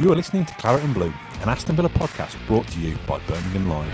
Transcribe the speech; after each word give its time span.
You 0.00 0.10
are 0.10 0.16
listening 0.16 0.46
to 0.46 0.54
Claret 0.54 0.82
and 0.84 0.94
Blue, 0.94 1.12
an 1.42 1.50
Aston 1.50 1.76
Villa 1.76 1.90
podcast 1.90 2.34
brought 2.46 2.66
to 2.68 2.80
you 2.80 2.96
by 3.06 3.18
Birmingham 3.26 3.68
Live. 3.68 3.92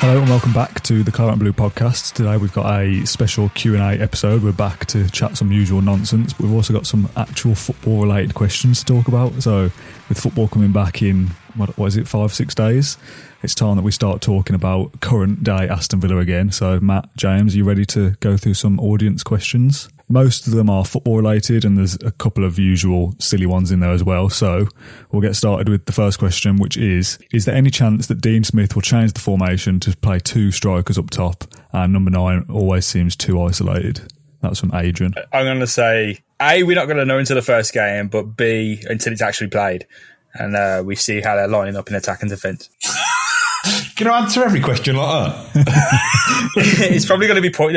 Hello 0.00 0.18
and 0.18 0.28
welcome 0.30 0.54
back 0.54 0.80
to 0.84 1.02
the 1.02 1.12
Claret 1.12 1.32
and 1.32 1.40
Blue 1.40 1.52
podcast. 1.52 2.14
Today 2.14 2.38
we've 2.38 2.54
got 2.54 2.80
a 2.80 3.04
special 3.04 3.50
Q 3.50 3.74
and 3.74 3.82
A 3.82 4.02
episode. 4.02 4.42
We're 4.42 4.52
back 4.52 4.86
to 4.86 5.10
chat 5.10 5.36
some 5.36 5.52
usual 5.52 5.82
nonsense. 5.82 6.32
But 6.32 6.44
we've 6.44 6.54
also 6.54 6.72
got 6.72 6.86
some 6.86 7.10
actual 7.16 7.54
football 7.54 8.00
related 8.04 8.34
questions 8.34 8.82
to 8.82 8.86
talk 8.86 9.06
about. 9.06 9.42
So 9.42 9.70
with 10.08 10.18
football 10.18 10.48
coming 10.48 10.72
back 10.72 11.02
in 11.02 11.32
what, 11.54 11.76
what 11.76 11.86
is 11.86 11.98
it, 11.98 12.08
five 12.08 12.32
six 12.32 12.54
days? 12.54 12.96
It's 13.42 13.54
time 13.54 13.76
that 13.76 13.82
we 13.82 13.92
start 13.92 14.22
talking 14.22 14.56
about 14.56 15.02
current 15.02 15.44
day 15.44 15.68
Aston 15.68 16.00
Villa 16.00 16.16
again. 16.16 16.50
So 16.50 16.80
Matt, 16.80 17.14
James, 17.14 17.54
are 17.54 17.58
you 17.58 17.64
ready 17.64 17.84
to 17.86 18.12
go 18.20 18.38
through 18.38 18.54
some 18.54 18.80
audience 18.80 19.22
questions? 19.22 19.90
Most 20.08 20.46
of 20.46 20.52
them 20.52 20.68
are 20.68 20.84
football 20.84 21.16
related, 21.16 21.64
and 21.64 21.78
there's 21.78 21.94
a 22.02 22.10
couple 22.10 22.44
of 22.44 22.58
usual 22.58 23.14
silly 23.18 23.46
ones 23.46 23.70
in 23.70 23.80
there 23.80 23.92
as 23.92 24.04
well. 24.04 24.28
So 24.28 24.68
we'll 25.10 25.22
get 25.22 25.34
started 25.34 25.68
with 25.68 25.86
the 25.86 25.92
first 25.92 26.18
question, 26.18 26.56
which 26.56 26.76
is 26.76 27.18
Is 27.32 27.46
there 27.46 27.54
any 27.54 27.70
chance 27.70 28.06
that 28.08 28.20
Dean 28.20 28.44
Smith 28.44 28.74
will 28.74 28.82
change 28.82 29.14
the 29.14 29.20
formation 29.20 29.80
to 29.80 29.96
play 29.96 30.18
two 30.18 30.50
strikers 30.50 30.98
up 30.98 31.10
top 31.10 31.44
and 31.72 31.92
number 31.92 32.10
nine 32.10 32.46
always 32.50 32.86
seems 32.86 33.16
too 33.16 33.40
isolated? 33.40 34.12
That's 34.42 34.60
from 34.60 34.74
Adrian. 34.74 35.14
I'm 35.32 35.46
going 35.46 35.60
to 35.60 35.66
say 35.66 36.18
A, 36.40 36.62
we're 36.64 36.76
not 36.76 36.84
going 36.84 36.98
to 36.98 37.06
know 37.06 37.18
until 37.18 37.36
the 37.36 37.42
first 37.42 37.72
game, 37.72 38.08
but 38.08 38.36
B, 38.36 38.82
until 38.84 39.12
it's 39.12 39.22
actually 39.22 39.48
played. 39.48 39.86
And 40.34 40.54
uh, 40.54 40.82
we 40.84 40.96
see 40.96 41.20
how 41.20 41.36
they're 41.36 41.48
lining 41.48 41.76
up 41.76 41.88
in 41.88 41.94
attack 41.94 42.20
and 42.20 42.28
defence. 42.28 42.68
Can 43.96 44.08
I 44.08 44.20
answer 44.20 44.44
every 44.44 44.60
question 44.60 44.96
like 44.96 45.52
that? 45.52 46.50
it's 46.56 47.06
probably 47.06 47.26
going 47.26 47.36
to 47.36 47.42
be 47.42 47.50
point. 47.50 47.76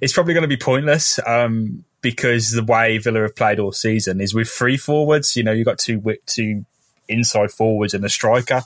It's 0.00 0.12
probably 0.12 0.34
going 0.34 0.42
to 0.42 0.48
be 0.48 0.56
pointless 0.56 1.18
um, 1.26 1.84
because 2.00 2.50
the 2.50 2.62
way 2.62 2.98
Villa 2.98 3.22
have 3.22 3.34
played 3.34 3.58
all 3.58 3.72
season 3.72 4.20
is 4.20 4.34
with 4.34 4.48
three 4.48 4.76
forwards. 4.76 5.36
You 5.36 5.42
know, 5.42 5.52
you 5.52 5.58
have 5.58 5.66
got 5.66 5.78
two 5.78 6.02
two 6.26 6.64
inside 7.08 7.50
forwards 7.50 7.94
and 7.94 8.04
a 8.04 8.08
striker, 8.08 8.62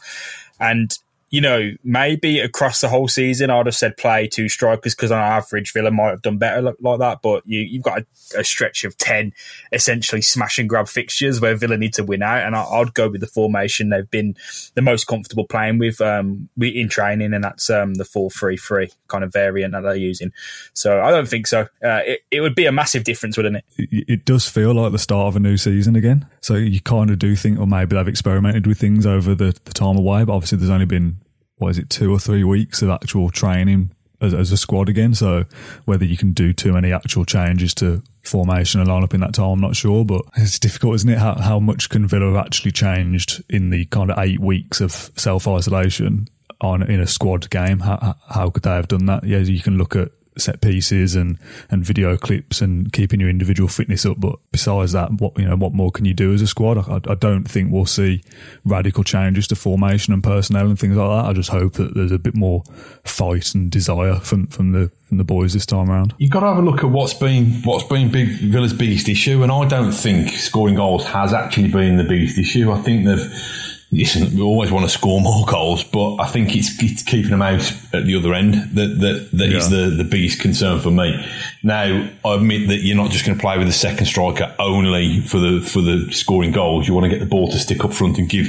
and 0.59 0.97
you 1.33 1.41
know 1.41 1.72
maybe 1.83 2.38
across 2.38 2.80
the 2.80 2.88
whole 2.88 3.08
season 3.08 3.50
I'd 3.50 3.66
have 3.66 3.75
said 3.75 3.97
play 3.97 4.28
two 4.28 4.48
strikers 4.48 4.94
because 4.94 5.11
on 5.11 5.19
average 5.19 5.72
Villa 5.72 5.91
might 5.91 6.11
have 6.11 6.22
done 6.22 6.38
better 6.38 6.62
li- 6.62 6.72
like 6.80 7.00
that. 7.00 7.22
But 7.22 7.42
you, 7.44 7.58
you've 7.58 7.83
got 7.83 8.02
a, 8.02 8.06
a 8.38 8.44
stretch 8.44 8.84
of 8.84 8.97
ten 8.97 9.33
essentially 9.72 10.22
smash 10.22 10.58
and 10.58 10.69
grab 10.69 10.86
fixtures 10.86 11.41
where 11.41 11.56
Villa 11.56 11.77
need 11.77 11.94
to 11.94 12.05
win 12.05 12.22
out, 12.22 12.47
and 12.47 12.55
I, 12.55 12.62
I'd 12.62 12.94
go 12.94 13.08
with 13.08 13.20
the 13.20 13.27
formation 13.27 13.88
they've 13.88 14.08
been 14.08 14.36
the 14.75 14.83
most 14.83 15.08
comfortable 15.08 15.47
playing 15.48 15.78
with 15.78 16.00
um, 16.00 16.48
in 16.60 16.88
training, 16.88 17.34
and 17.34 17.42
that's 17.42 17.69
um, 17.70 17.94
the 17.94 18.05
four 18.05 18.30
three 18.30 18.56
three 18.56 18.92
kind 19.08 19.25
of 19.25 19.33
variant 19.33 19.72
that 19.72 19.80
they're 19.80 19.97
using. 19.97 20.33
So 20.75 21.03
I 21.03 21.10
don't 21.10 21.28
think 21.28 21.48
so. 21.48 21.62
Uh, 21.83 22.03
it, 22.06 22.20
it 22.30 22.41
would 22.41 22.55
be 22.55 22.66
a 22.66 22.72
massive 22.72 23.03
difference, 23.03 23.36
wouldn't 23.36 23.56
it? 23.56 23.64
It 23.78 24.12
it 24.12 24.25
does 24.25 24.48
feel 24.48 24.75
like 24.75 24.92
the 24.92 24.98
start 24.98 25.28
of 25.28 25.36
a 25.36 25.41
new 25.41 25.56
season 25.56 25.97
again. 25.97 26.27
So 26.41 26.55
you 26.55 26.80
kind 26.80 27.10
of 27.10 27.19
do 27.19 27.34
think, 27.34 27.58
or 27.58 27.66
maybe 27.66 27.97
they've 27.97 28.06
experimented 28.06 28.66
with 28.66 28.78
things 28.78 29.06
over 29.06 29.34
the, 29.34 29.56
the 29.64 29.72
time 29.72 29.97
away, 29.97 30.25
but 30.25 30.34
obviously 30.34 30.59
there's 30.59 30.71
only 30.71 30.87
been, 30.87 31.19
what 31.62 31.71
is 31.71 31.78
it, 31.78 31.89
two 31.89 32.12
or 32.12 32.19
three 32.19 32.45
weeks 32.45 32.83
of 32.83 32.91
actual 32.91 33.31
training 33.31 33.93
as, 34.21 34.34
as 34.34 34.53
a 34.53 34.56
squad 34.56 34.89
again. 34.89 35.15
So 35.15 35.45
whether 35.84 36.05
you 36.05 36.17
can 36.17 36.33
do 36.33 36.53
too 36.53 36.73
many 36.73 36.93
actual 36.93 37.25
changes 37.25 37.75
to 37.75 38.03
formation 38.23 38.81
and 38.81 38.89
line 38.89 39.03
up 39.03 39.15
in 39.15 39.21
that 39.21 39.34
time, 39.34 39.50
I'm 39.50 39.61
not 39.61 39.77
sure, 39.77 40.05
but 40.05 40.22
it's 40.37 40.59
difficult, 40.59 40.97
isn't 40.97 41.09
it? 41.11 41.19
How, 41.19 41.34
how 41.34 41.59
much 41.59 41.89
can 41.89 42.06
Villa 42.06 42.39
actually 42.39 42.72
changed 42.72 43.43
in 43.49 43.71
the 43.71 43.84
kind 43.87 44.11
of 44.11 44.19
eight 44.19 44.41
weeks 44.41 44.81
of 44.81 44.93
self 45.17 45.47
isolation 45.49 46.28
on 46.61 46.83
in 46.83 47.01
a 47.01 47.06
squad 47.06 47.51
game? 47.51 47.81
How- 47.81 48.17
how 48.28 48.51
could 48.51 48.62
they 48.62 48.71
have 48.71 48.89
done 48.89 49.06
that? 49.06 49.25
Yeah, 49.25 49.39
you 49.39 49.61
can 49.61 49.78
look 49.78 49.97
at 49.97 50.11
set 50.38 50.60
pieces 50.60 51.15
and, 51.15 51.38
and 51.70 51.84
video 51.84 52.16
clips 52.16 52.60
and 52.60 52.93
keeping 52.93 53.20
your 53.20 53.28
individual 53.28 53.69
fitness 53.69 54.06
up. 54.06 54.20
But 54.20 54.38
besides 54.50 54.93
that, 54.93 55.12
what 55.12 55.38
you 55.38 55.47
know, 55.47 55.56
what 55.56 55.72
more 55.72 55.91
can 55.91 56.04
you 56.04 56.15
do 56.15 56.32
as 56.32 56.43
a 56.43 56.47
squad? 56.47 56.78
I, 56.78 57.00
I 57.10 57.15
don't 57.15 57.44
think 57.44 57.72
we'll 57.72 57.87
see 57.87 58.22
radical 58.65 59.04
changes 59.04 59.47
to 59.48 59.56
formation 59.56 60.12
and 60.12 60.22
personnel 60.22 60.66
and 60.66 60.78
things 60.78 60.97
like 60.97 61.09
that. 61.09 61.31
I 61.31 61.32
just 61.32 61.50
hope 61.50 61.75
that 61.75 61.94
there's 61.94 62.12
a 62.12 62.19
bit 62.19 62.34
more 62.34 62.62
fight 63.04 63.54
and 63.54 63.71
desire 63.71 64.16
from, 64.16 64.47
from 64.48 64.72
the 64.72 64.91
from 65.12 65.19
the 65.19 65.25
boys 65.25 65.53
this 65.53 65.66
time 65.66 65.91
around. 65.91 66.15
You've 66.16 66.31
got 66.31 66.41
to 66.41 66.47
have 66.47 66.56
a 66.56 66.62
look 66.62 66.82
at 66.82 66.91
what's 66.91 67.12
been 67.12 67.62
what's 67.65 67.84
been 67.84 68.10
big 68.10 68.28
Villa's 68.28 68.72
biggest 68.72 69.09
issue, 69.09 69.42
and 69.42 69.53
I 69.53 69.66
don't 69.69 69.92
think 69.92 70.31
scoring 70.31 70.76
goals 70.76 71.04
has 71.04 71.34
actually 71.34 71.69
been 71.69 71.97
the 71.97 72.04
biggest 72.04 72.38
issue. 72.38 72.72
I 72.72 72.81
think 72.81 73.04
they've. 73.04 73.72
Listen, 73.94 74.34
we 74.34 74.41
always 74.41 74.72
want 74.72 74.86
to 74.86 74.88
score 74.88 75.20
more 75.20 75.44
goals, 75.44 75.84
but 75.84 76.16
I 76.16 76.26
think 76.26 76.56
it's, 76.56 76.82
it's 76.82 77.03
keeping 77.03 77.30
them 77.30 77.42
out 77.42 77.70
at 77.92 78.06
the 78.06 78.16
other 78.16 78.32
end 78.32 78.54
that 78.75 78.98
that, 79.00 79.28
that 79.32 79.53
is 79.53 79.70
Yeah. 79.70 79.80
the, 79.80 79.91
the 79.97 80.04
biggest 80.04 80.41
concern 80.41 80.80
for 80.80 80.91
me. 80.91 81.22
Now, 81.62 82.08
I 82.25 82.34
admit 82.34 82.69
that 82.69 82.78
you're 82.78 82.97
not 82.97 83.10
just 83.10 83.26
going 83.26 83.36
to 83.36 83.41
play 83.41 83.58
with 83.58 83.66
the 83.66 83.72
second 83.75 84.06
striker 84.06 84.54
only 84.58 85.20
for 85.20 85.38
the 85.38 85.60
for 85.60 85.82
the 85.82 86.10
scoring 86.10 86.53
goals. 86.53 86.88
You 86.88 86.94
want 86.94 87.04
to 87.04 87.10
get 87.10 87.20
the 87.20 87.26
ball 87.26 87.50
to 87.50 87.58
stick 87.58 87.84
up 87.84 87.92
front 87.92 88.16
and 88.16 88.30
give 88.30 88.47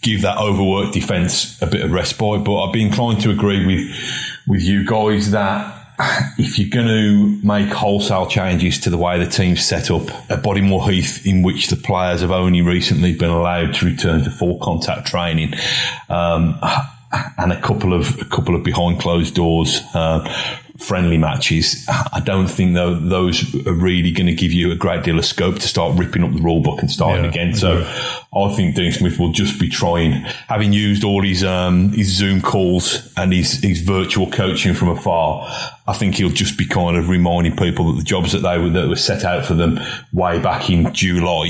give 0.00 0.22
that 0.22 0.38
overworked 0.38 0.94
defence 0.94 1.60
a 1.60 1.66
bit 1.66 1.82
of 1.82 1.92
respite. 1.92 2.42
But 2.44 2.64
I'd 2.64 2.72
be 2.72 2.80
inclined 2.82 3.20
to 3.22 3.30
agree 3.30 3.66
with 3.66 3.94
with 4.46 4.62
you 4.62 4.86
guys 4.86 5.32
that 5.32 5.77
if 6.38 6.58
you're 6.58 6.70
going 6.70 6.86
to 6.86 7.46
make 7.46 7.68
wholesale 7.68 8.26
changes 8.26 8.78
to 8.80 8.90
the 8.90 8.98
way 8.98 9.18
the 9.18 9.30
team's 9.30 9.64
set 9.64 9.90
up, 9.90 10.08
at 10.30 10.42
Bodymoor 10.42 10.90
Heath, 10.90 11.26
in 11.26 11.42
which 11.42 11.68
the 11.68 11.76
players 11.76 12.20
have 12.20 12.30
only 12.30 12.62
recently 12.62 13.12
been 13.14 13.30
allowed 13.30 13.74
to 13.74 13.86
return 13.86 14.22
to 14.24 14.30
full 14.30 14.58
contact 14.58 15.08
training, 15.08 15.54
um, 16.08 16.58
and 17.38 17.52
a 17.52 17.60
couple 17.60 17.94
of 17.94 18.20
a 18.20 18.24
couple 18.26 18.54
of 18.54 18.62
behind 18.62 19.00
closed 19.00 19.34
doors 19.34 19.80
uh, 19.94 20.22
friendly 20.78 21.18
matches, 21.18 21.84
I 21.88 22.20
don't 22.24 22.46
think 22.46 22.74
tho- 22.74 22.94
those 22.94 23.42
are 23.66 23.72
really 23.72 24.12
going 24.12 24.28
to 24.28 24.34
give 24.34 24.52
you 24.52 24.70
a 24.70 24.76
great 24.76 25.02
deal 25.02 25.18
of 25.18 25.24
scope 25.24 25.56
to 25.56 25.66
start 25.66 25.98
ripping 25.98 26.22
up 26.22 26.32
the 26.32 26.40
rule 26.40 26.62
book 26.62 26.80
and 26.80 26.90
starting 26.90 27.24
Yeah, 27.24 27.30
again. 27.30 27.54
So 27.54 27.82
I 28.32 28.54
think 28.54 28.76
Dean 28.76 28.92
Smith 28.92 29.18
will 29.18 29.32
just 29.32 29.58
be 29.58 29.68
trying, 29.68 30.12
having 30.12 30.72
used 30.72 31.02
all 31.02 31.22
his 31.22 31.42
um, 31.42 31.90
his 31.92 32.08
Zoom 32.08 32.40
calls 32.40 33.12
and 33.16 33.32
his, 33.32 33.60
his 33.60 33.80
virtual 33.80 34.30
coaching 34.30 34.72
from 34.72 34.88
afar. 34.90 35.48
I 35.88 35.94
think 35.94 36.16
he'll 36.16 36.28
just 36.28 36.58
be 36.58 36.66
kind 36.66 36.98
of 36.98 37.08
reminding 37.08 37.56
people 37.56 37.90
that 37.90 37.98
the 37.98 38.04
jobs 38.04 38.32
that 38.32 38.40
they 38.40 38.58
were 38.58 38.68
that 38.70 38.88
were 38.88 38.96
set 38.96 39.24
out 39.24 39.46
for 39.46 39.54
them 39.54 39.80
way 40.12 40.38
back 40.38 40.68
in 40.68 40.92
July, 40.92 41.48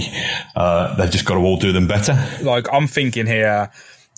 uh, 0.55 0.95
they've 0.95 1.11
just 1.11 1.25
got 1.25 1.35
to 1.35 1.41
all 1.41 1.57
do 1.57 1.73
them 1.73 1.89
better. 1.89 2.17
like 2.43 2.73
I'm 2.73 2.87
thinking 2.87 3.27
here 3.27 3.71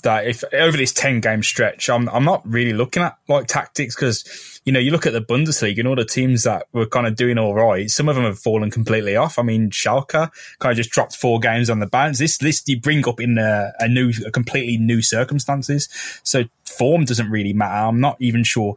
that 0.02 0.26
if 0.26 0.44
over 0.52 0.76
this 0.76 0.92
10 0.92 1.20
game 1.20 1.42
stretch, 1.42 1.88
I'm, 1.88 2.08
I'm 2.10 2.24
not 2.24 2.46
really 2.46 2.74
looking 2.74 3.02
at 3.02 3.16
like 3.28 3.46
tactics 3.46 3.94
because, 3.94 4.60
you 4.64 4.72
know, 4.72 4.78
you 4.78 4.90
look 4.90 5.06
at 5.06 5.14
the 5.14 5.22
Bundesliga 5.22 5.78
and 5.78 5.88
all 5.88 5.96
the 5.96 6.04
teams 6.04 6.42
that 6.42 6.66
were 6.72 6.86
kind 6.86 7.06
of 7.06 7.16
doing 7.16 7.38
all 7.38 7.54
right. 7.54 7.88
Some 7.88 8.08
of 8.08 8.14
them 8.14 8.24
have 8.24 8.38
fallen 8.38 8.70
completely 8.70 9.16
off. 9.16 9.38
I 9.38 9.42
mean, 9.42 9.70
Schalke 9.70 10.30
kind 10.58 10.72
of 10.72 10.76
just 10.76 10.90
dropped 10.90 11.16
four 11.16 11.40
games 11.40 11.70
on 11.70 11.80
the 11.80 11.86
bounce. 11.86 12.18
This 12.18 12.42
list 12.42 12.68
you 12.68 12.78
bring 12.78 13.06
up 13.08 13.20
in 13.20 13.38
a, 13.38 13.72
a 13.78 13.88
new, 13.88 14.12
a 14.26 14.30
completely 14.30 14.76
new 14.76 15.00
circumstances. 15.00 15.88
So 16.22 16.44
form 16.64 17.04
doesn't 17.04 17.30
really 17.30 17.52
matter. 17.52 17.86
I'm 17.86 18.00
not 18.00 18.16
even 18.20 18.44
sure 18.44 18.76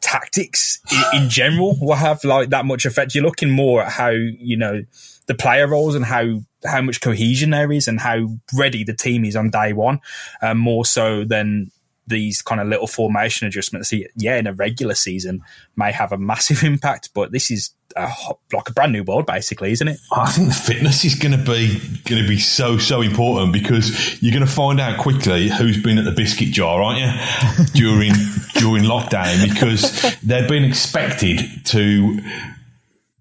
tactics 0.00 0.80
in, 0.90 1.22
in 1.22 1.28
general 1.28 1.76
will 1.80 1.96
have 1.96 2.22
like 2.24 2.50
that 2.50 2.64
much 2.64 2.86
effect. 2.86 3.14
You're 3.14 3.24
looking 3.24 3.50
more 3.50 3.82
at 3.82 3.92
how, 3.92 4.10
you 4.10 4.56
know, 4.56 4.84
the 5.26 5.34
player 5.34 5.66
roles 5.66 5.94
and 5.94 6.04
how 6.04 6.40
how 6.64 6.82
much 6.82 7.00
cohesion 7.00 7.50
there 7.50 7.70
is 7.70 7.88
and 7.88 8.00
how 8.00 8.28
ready 8.54 8.84
the 8.84 8.94
team 8.94 9.24
is 9.24 9.36
on 9.36 9.50
day 9.50 9.72
one, 9.72 10.00
um, 10.42 10.58
more 10.58 10.84
so 10.84 11.24
than 11.24 11.70
these 12.06 12.42
kind 12.42 12.60
of 12.60 12.68
little 12.68 12.86
formation 12.86 13.46
adjustments. 13.46 13.92
Yeah, 14.16 14.36
in 14.36 14.46
a 14.46 14.52
regular 14.52 14.94
season 14.94 15.42
may 15.76 15.92
have 15.92 16.12
a 16.12 16.18
massive 16.18 16.62
impact, 16.62 17.10
but 17.14 17.32
this 17.32 17.50
is 17.50 17.70
a, 17.96 18.06
ho- 18.08 18.38
like 18.52 18.68
a 18.68 18.72
brand 18.72 18.92
new 18.92 19.02
world, 19.02 19.26
basically, 19.26 19.72
isn't 19.72 19.88
it? 19.88 19.98
I 20.12 20.30
think 20.30 20.48
the 20.48 20.54
fitness 20.54 21.04
is 21.04 21.14
going 21.14 21.32
to 21.32 21.38
be 21.38 21.78
going 22.04 22.22
to 22.22 22.28
be 22.28 22.38
so 22.38 22.78
so 22.78 23.00
important 23.00 23.52
because 23.52 24.22
you're 24.22 24.32
going 24.32 24.46
to 24.46 24.52
find 24.52 24.80
out 24.80 24.98
quickly 24.98 25.48
who's 25.48 25.82
been 25.82 25.98
at 25.98 26.04
the 26.04 26.12
biscuit 26.12 26.48
jar, 26.48 26.82
aren't 26.82 27.00
you, 27.00 27.64
during 27.74 28.12
during 28.54 28.84
lockdown 28.84 29.48
because 29.52 30.00
they've 30.22 30.48
been 30.48 30.64
expected 30.64 31.40
to 31.64 32.20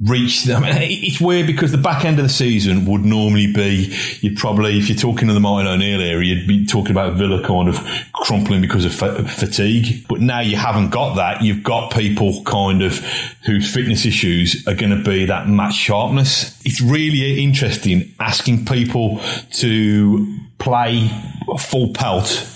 reach 0.01 0.43
them. 0.43 0.63
It's 0.65 1.21
weird 1.21 1.47
because 1.47 1.71
the 1.71 1.77
back 1.77 2.03
end 2.03 2.19
of 2.19 2.23
the 2.23 2.29
season 2.29 2.85
would 2.85 3.05
normally 3.05 3.51
be, 3.51 3.97
you'd 4.19 4.37
probably, 4.37 4.77
if 4.77 4.89
you're 4.89 4.97
talking 4.97 5.29
to 5.29 5.33
the 5.33 5.39
Martin 5.39 5.67
O'Neill 5.67 6.01
area, 6.01 6.35
you'd 6.35 6.47
be 6.47 6.65
talking 6.65 6.91
about 6.91 7.13
Villa 7.13 7.41
kind 7.47 7.69
of 7.69 7.79
crumpling 8.13 8.59
because 8.59 8.83
of 8.83 8.93
fatigue. 8.93 10.05
But 10.09 10.19
now 10.19 10.41
you 10.41 10.57
haven't 10.57 10.89
got 10.89 11.15
that. 11.15 11.43
You've 11.43 11.63
got 11.63 11.93
people 11.93 12.43
kind 12.43 12.81
of 12.81 12.97
whose 13.45 13.73
fitness 13.73 14.05
issues 14.05 14.67
are 14.67 14.75
going 14.75 14.91
to 14.91 15.01
be 15.01 15.25
that 15.25 15.47
match 15.47 15.75
sharpness. 15.75 16.61
It's 16.65 16.81
really 16.81 17.41
interesting 17.41 18.13
asking 18.19 18.65
people 18.65 19.21
to 19.53 20.37
play 20.57 21.09
full 21.57 21.93
pelt 21.93 22.51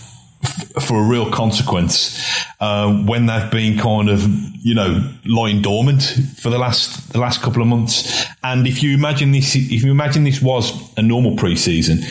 for 0.79 0.97
a 0.97 1.03
real 1.03 1.29
consequence 1.31 2.45
uh, 2.59 3.03
when 3.05 3.25
they've 3.25 3.51
been 3.51 3.77
kind 3.77 4.09
of 4.09 4.25
you 4.61 4.73
know 4.73 5.13
lying 5.25 5.61
dormant 5.61 6.01
for 6.37 6.49
the 6.49 6.57
last 6.57 7.11
the 7.11 7.19
last 7.19 7.41
couple 7.41 7.61
of 7.61 7.67
months. 7.67 8.25
And 8.43 8.67
if 8.67 8.81
you 8.81 8.93
imagine 8.93 9.31
this, 9.31 9.55
if 9.55 9.83
you 9.83 9.91
imagine 9.91 10.23
this 10.23 10.41
was 10.41 10.73
a 10.97 11.01
normal 11.01 11.35
preseason, 11.35 12.03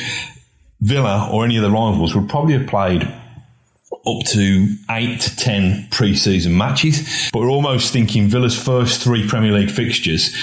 Villa 0.80 1.28
or 1.32 1.44
any 1.44 1.56
of 1.56 1.62
the 1.62 1.70
rivals 1.70 2.14
would 2.14 2.28
probably 2.28 2.54
have 2.54 2.66
played 2.66 3.02
up 3.02 4.24
to 4.26 4.76
eight 4.90 5.20
to 5.20 5.36
ten 5.36 5.88
pre-season 5.90 6.56
matches. 6.56 7.30
But 7.32 7.40
we're 7.40 7.50
almost 7.50 7.92
thinking 7.92 8.28
Villa's 8.28 8.60
first 8.60 9.02
three 9.02 9.26
Premier 9.26 9.52
League 9.52 9.70
fixtures 9.70 10.36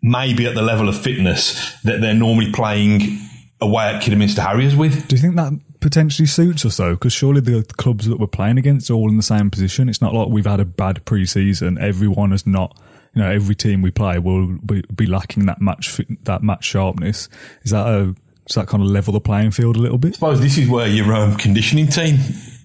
may 0.00 0.32
be 0.32 0.46
at 0.46 0.54
the 0.54 0.62
level 0.62 0.88
of 0.88 1.00
fitness 1.00 1.74
that 1.82 2.00
they're 2.00 2.14
normally 2.14 2.52
playing 2.52 3.18
away 3.60 3.84
at 3.84 4.02
Kidderminster 4.02 4.42
Harriers 4.42 4.76
with. 4.76 5.08
Do 5.08 5.16
you 5.16 5.22
think 5.22 5.36
that 5.36 5.52
potentially 5.80 6.26
suits 6.26 6.64
us 6.64 6.76
though? 6.76 6.92
Because 6.92 7.12
surely 7.12 7.40
the 7.40 7.64
clubs 7.76 8.06
that 8.06 8.18
we're 8.18 8.26
playing 8.26 8.58
against 8.58 8.90
are 8.90 8.94
all 8.94 9.08
in 9.08 9.16
the 9.16 9.22
same 9.22 9.50
position. 9.50 9.88
It's 9.88 10.02
not 10.02 10.14
like 10.14 10.28
we've 10.28 10.46
had 10.46 10.60
a 10.60 10.64
bad 10.64 11.04
pre-season. 11.04 11.78
Everyone 11.78 12.32
is 12.32 12.46
not. 12.46 12.76
You 13.14 13.22
know, 13.22 13.30
every 13.30 13.54
team 13.54 13.82
we 13.82 13.90
play 13.90 14.18
will 14.18 14.58
be, 14.58 14.82
be 14.94 15.06
lacking 15.06 15.46
that 15.46 15.60
match 15.60 16.00
that 16.24 16.42
match 16.42 16.64
sharpness. 16.64 17.28
Is 17.62 17.70
that 17.72 17.86
a 17.86 18.14
does 18.46 18.54
that 18.54 18.66
kind 18.66 18.82
of 18.82 18.88
level 18.88 19.12
the 19.12 19.20
playing 19.20 19.50
field 19.50 19.76
a 19.76 19.80
little 19.80 19.98
bit? 19.98 20.10
I 20.10 20.14
suppose 20.14 20.40
this 20.40 20.56
is 20.56 20.68
where 20.68 20.86
your 20.86 21.12
um, 21.12 21.36
conditioning 21.36 21.88
team 21.88 22.18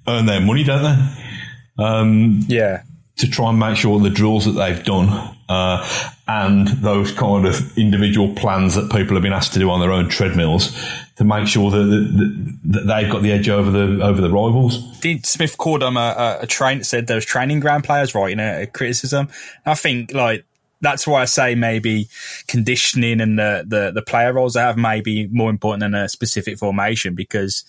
earn 0.08 0.26
their 0.26 0.40
money, 0.40 0.64
don't 0.64 0.84
they? 0.84 1.84
Um, 1.84 2.40
yeah. 2.48 2.84
To 3.18 3.30
try 3.30 3.50
and 3.50 3.60
make 3.60 3.78
sure 3.78 4.00
the 4.00 4.10
drills 4.10 4.46
that 4.46 4.52
they've 4.52 4.84
done 4.84 5.38
uh, 5.50 5.88
and 6.28 6.68
those 6.68 7.12
kind 7.12 7.46
of 7.46 7.78
individual 7.78 8.34
plans 8.34 8.76
that 8.76 8.92
people 8.92 9.16
have 9.16 9.24
been 9.24 9.34
asked 9.34 9.54
to 9.54 9.60
do 9.60 9.70
on 9.70 9.82
their 9.82 9.92
own 9.92 10.10
treadmills 10.10 10.76
to 11.16 11.24
make 11.24 11.48
sure 11.48 11.70
that, 11.70 11.78
that, 11.78 12.60
that 12.64 12.88
they've 12.88 13.12
got 13.12 13.22
the 13.22 13.32
edge 13.32 13.50
over 13.50 13.70
the 13.70 14.04
over 14.04 14.22
the 14.22 14.30
rivals. 14.30 14.80
Dean 15.00 15.24
Smith 15.24 15.58
them 15.82 15.98
a, 15.98 16.00
uh, 16.00 16.04
uh, 16.04 16.38
a, 16.42 16.48
train 16.48 16.84
said 16.84 17.08
those 17.08 17.26
training 17.26 17.60
ground 17.60 17.84
players, 17.84 18.16
right? 18.16 18.30
You 18.30 18.36
know, 18.36 18.62
a 18.62 18.66
criticism. 18.66 19.30
I 19.66 19.76
think 19.76 20.14
like 20.14 20.46
that's 20.82 21.08
why 21.08 21.22
I 21.22 21.26
say 21.26 21.56
maybe 21.56 22.10
conditioning 22.48 23.22
and 23.22 23.40
the, 23.40 23.64
the, 23.66 23.92
the 23.92 24.02
player 24.02 24.34
roles 24.34 24.54
they 24.54 24.60
have 24.60 24.78
may 24.78 25.00
be 25.00 25.28
more 25.28 25.50
important 25.50 25.80
than 25.80 25.96
a 25.96 26.10
specific 26.10 26.58
formation 26.58 27.16
because 27.16 27.64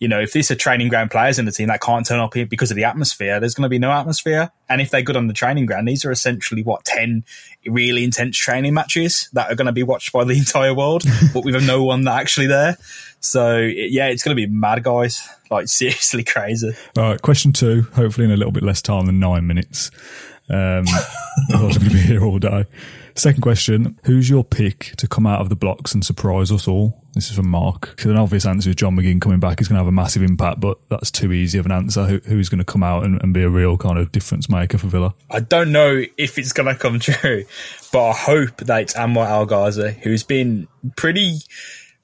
you 0.00 0.08
know, 0.08 0.18
if 0.18 0.32
these 0.32 0.50
are 0.50 0.54
training 0.54 0.88
ground 0.88 1.10
players 1.10 1.38
in 1.38 1.44
the 1.44 1.52
team 1.52 1.68
that 1.68 1.82
can't 1.82 2.06
turn 2.06 2.20
up 2.20 2.32
here 2.32 2.46
because 2.46 2.70
of 2.70 2.76
the 2.76 2.84
atmosphere, 2.84 3.38
there's 3.38 3.54
going 3.54 3.64
to 3.64 3.68
be 3.68 3.78
no 3.78 3.92
atmosphere. 3.92 4.50
And 4.68 4.80
if 4.80 4.90
they're 4.90 5.02
good 5.02 5.16
on 5.16 5.26
the 5.26 5.34
training 5.34 5.66
ground, 5.66 5.86
these 5.86 6.06
are 6.06 6.10
essentially 6.10 6.62
what 6.62 6.84
10 6.86 7.22
really 7.66 8.02
intense 8.02 8.38
training 8.38 8.72
matches 8.72 9.28
that 9.34 9.52
are 9.52 9.54
going 9.54 9.66
to 9.66 9.72
be 9.72 9.82
watched 9.82 10.10
by 10.10 10.24
the 10.24 10.32
entire 10.38 10.74
world, 10.74 11.04
but 11.34 11.44
with 11.44 11.64
no 11.66 11.84
one 11.84 12.08
actually 12.08 12.46
there. 12.46 12.78
So 13.20 13.58
yeah, 13.58 14.06
it's 14.06 14.22
going 14.22 14.34
to 14.34 14.46
be 14.46 14.50
mad, 14.50 14.82
guys. 14.82 15.28
Like 15.50 15.68
seriously 15.68 16.24
crazy. 16.24 16.72
All 16.96 17.04
right, 17.04 17.20
question 17.20 17.52
two. 17.52 17.82
Hopefully 17.94 18.24
in 18.24 18.30
a 18.30 18.36
little 18.36 18.52
bit 18.52 18.62
less 18.62 18.80
time 18.80 19.04
than 19.04 19.20
nine 19.20 19.46
minutes. 19.46 19.90
Um, 20.48 20.84
to 21.50 21.78
be 21.78 22.00
here 22.00 22.24
all 22.24 22.38
day. 22.38 22.64
Second 23.14 23.42
question: 23.42 23.98
Who's 24.04 24.28
your 24.30 24.44
pick 24.44 24.94
to 24.96 25.06
come 25.06 25.26
out 25.26 25.40
of 25.40 25.48
the 25.48 25.56
blocks 25.56 25.94
and 25.94 26.04
surprise 26.04 26.50
us 26.50 26.68
all? 26.68 27.00
This 27.14 27.28
is 27.28 27.36
from 27.36 27.48
Mark. 27.48 28.00
So 28.00 28.10
an 28.10 28.16
obvious 28.16 28.46
answer 28.46 28.70
is 28.70 28.76
John 28.76 28.96
McGinn 28.96 29.20
coming 29.20 29.40
back 29.40 29.60
is 29.60 29.66
going 29.66 29.74
to 29.74 29.80
have 29.80 29.88
a 29.88 29.92
massive 29.92 30.22
impact, 30.22 30.60
but 30.60 30.78
that's 30.88 31.10
too 31.10 31.32
easy 31.32 31.58
of 31.58 31.66
an 31.66 31.72
answer. 31.72 32.06
Who, 32.06 32.18
who's 32.18 32.48
going 32.48 32.58
to 32.58 32.64
come 32.64 32.84
out 32.84 33.04
and, 33.04 33.20
and, 33.20 33.34
be 33.34 33.42
a 33.42 33.48
real 33.48 33.76
kind 33.76 33.98
of 33.98 34.12
difference 34.12 34.48
maker 34.48 34.78
for 34.78 34.86
Villa? 34.86 35.14
I 35.28 35.40
don't 35.40 35.72
know 35.72 36.04
if 36.16 36.38
it's 36.38 36.52
going 36.52 36.72
to 36.72 36.80
come 36.80 37.00
true, 37.00 37.44
but 37.92 38.10
I 38.10 38.12
hope 38.12 38.58
that 38.58 38.82
it's 38.82 38.94
Anwar 38.94 39.28
El 39.28 39.46
Ghazi, 39.46 39.90
who's 40.02 40.22
been 40.22 40.68
pretty 40.96 41.38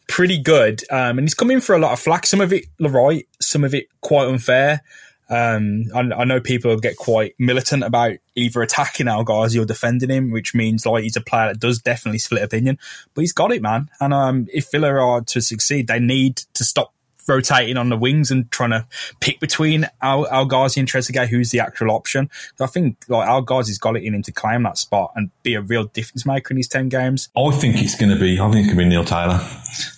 pretty 0.09 0.39
good. 0.39 0.83
Um, 0.91 1.19
and 1.19 1.21
he's 1.23 1.35
coming 1.35 1.61
for 1.61 1.75
a 1.75 1.79
lot 1.79 1.93
of 1.93 2.01
flack. 2.01 2.27
Some 2.27 2.41
of 2.41 2.53
it 2.53 2.67
right, 2.81 3.27
some 3.41 3.65
of 3.65 3.75
it 3.75 3.87
quite 4.01 4.27
unfair. 4.27 4.83
Um, 5.29 5.85
I, 5.95 6.01
I, 6.01 6.25
know 6.25 6.41
people 6.41 6.77
get 6.79 6.97
quite 6.97 7.35
militant 7.39 7.83
about 7.83 8.13
either 8.37 8.63
attacking 8.63 9.09
El 9.09 9.25
Ghazi 9.25 9.59
or 9.59 9.65
defending 9.65 10.11
him, 10.11 10.31
which 10.31 10.55
means 10.55 10.87
like 10.87 11.03
he's 11.03 11.17
a 11.17 11.21
player 11.21 11.49
that 11.49 11.61
does 11.61 11.81
definitely 11.81 12.19
split 12.19 12.43
opinion. 12.43 12.79
But 13.15 13.23
he's 13.23 13.33
got 13.33 13.53
it, 13.53 13.63
man. 13.63 13.91
And 14.01 14.15
um, 14.15 14.47
if 14.53 14.71
Villa 14.71 14.91
are 14.91 15.23
to 15.23 15.41
succeed, 15.41 15.89
they 15.89 15.99
need 15.99 16.37
to 16.55 16.65
stop 16.65 16.93
rotating 17.29 17.77
on 17.77 17.89
the 17.89 17.97
wings 17.97 18.31
and 18.31 18.49
trying 18.51 18.71
to 18.71 18.87
pick 19.21 19.41
between 19.41 19.89
Al, 20.01 20.29
Al 20.29 20.45
Ghazi 20.47 20.81
and 20.81 20.89
Trezeguet, 20.89 21.29
who's 21.29 21.51
the 21.51 21.61
actual 21.61 21.91
option. 21.91 22.31
I 22.61 22.67
think 22.67 22.99
like 23.09 23.29
El 23.29 23.43
Ghazi's 23.43 23.79
got 23.79 23.97
it 23.97 24.05
in 24.05 24.15
him 24.15 24.23
to 24.23 24.33
claim 24.33 24.63
that 24.63 24.79
spot 24.79 25.13
and 25.17 25.31
be 25.43 25.55
a 25.55 25.61
real 25.61 25.85
difference 25.85 26.25
maker 26.25 26.53
in 26.53 26.57
these 26.57 26.69
ten 26.69 26.89
games. 26.89 27.29
I 27.37 27.51
think 27.51 27.77
it's 27.79 27.97
going 27.97 28.11
to 28.11 28.21
be. 28.21 28.39
I 28.39 28.51
think 28.51 28.67
it's 28.67 28.75
going 28.75 28.79
to 28.79 28.85
be 28.85 28.89
Neil 28.89 29.05
Taylor. 29.05 29.41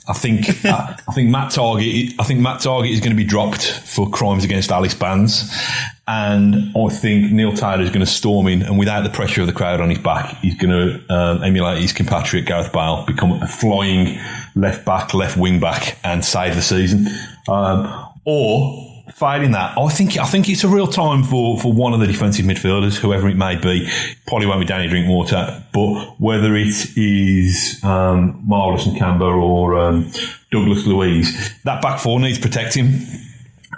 I 0.08 0.14
think 0.14 0.64
I, 0.64 0.96
I, 1.06 1.12
think 1.12 1.28
Matt 1.28 1.52
Targett 1.52 2.14
I 2.18 2.24
think 2.24 2.40
Matt 2.40 2.60
Targett 2.60 2.92
is 2.92 3.00
going 3.00 3.10
to 3.10 3.16
be 3.16 3.24
dropped 3.24 3.62
for 3.62 4.08
crimes 4.10 4.42
against 4.42 4.72
Alice 4.72 4.94
Bands, 4.94 5.54
and 6.06 6.74
I 6.76 6.88
think 6.88 7.30
Neil 7.30 7.52
Taylor 7.52 7.82
is 7.82 7.90
going 7.90 8.00
to 8.00 8.06
storm 8.06 8.46
in, 8.46 8.62
and 8.62 8.78
without 8.78 9.02
the 9.02 9.10
pressure 9.10 9.42
of 9.42 9.46
the 9.46 9.52
crowd 9.52 9.80
on 9.80 9.90
his 9.90 9.98
back, 9.98 10.38
he's 10.38 10.56
going 10.56 10.70
to 10.70 11.14
um, 11.14 11.42
emulate 11.42 11.82
his 11.82 11.92
compatriot 11.92 12.46
Gareth 12.46 12.72
Bale, 12.72 13.04
become 13.06 13.32
a 13.42 13.46
flying 13.46 14.18
left 14.56 14.86
back, 14.86 15.12
left 15.12 15.36
wing 15.36 15.60
back, 15.60 15.98
and 16.02 16.24
save 16.24 16.54
the 16.54 16.62
season. 16.62 17.06
Um, 17.46 18.06
or 18.24 18.87
failing 19.18 19.50
that, 19.52 19.76
I 19.76 19.88
think 19.88 20.16
I 20.16 20.26
think 20.26 20.48
it's 20.48 20.64
a 20.64 20.68
real 20.68 20.86
time 20.86 21.22
for, 21.24 21.58
for 21.58 21.72
one 21.72 21.92
of 21.92 22.00
the 22.00 22.06
defensive 22.06 22.44
midfielders, 22.44 22.96
whoever 22.96 23.28
it 23.28 23.36
may 23.36 23.56
be. 23.56 23.88
Probably 24.26 24.46
won't 24.46 24.60
be 24.60 24.66
Danny 24.66 24.88
Drinkwater, 24.88 25.64
but 25.72 26.14
whether 26.20 26.54
it 26.54 26.96
is 26.96 27.80
um, 27.82 28.44
Nakamba 28.48 29.42
or 29.42 29.78
um, 29.78 30.10
Douglas 30.50 30.86
Luiz, 30.86 31.54
that 31.64 31.82
back 31.82 32.00
four 32.00 32.20
needs 32.20 32.38
protecting. 32.38 33.02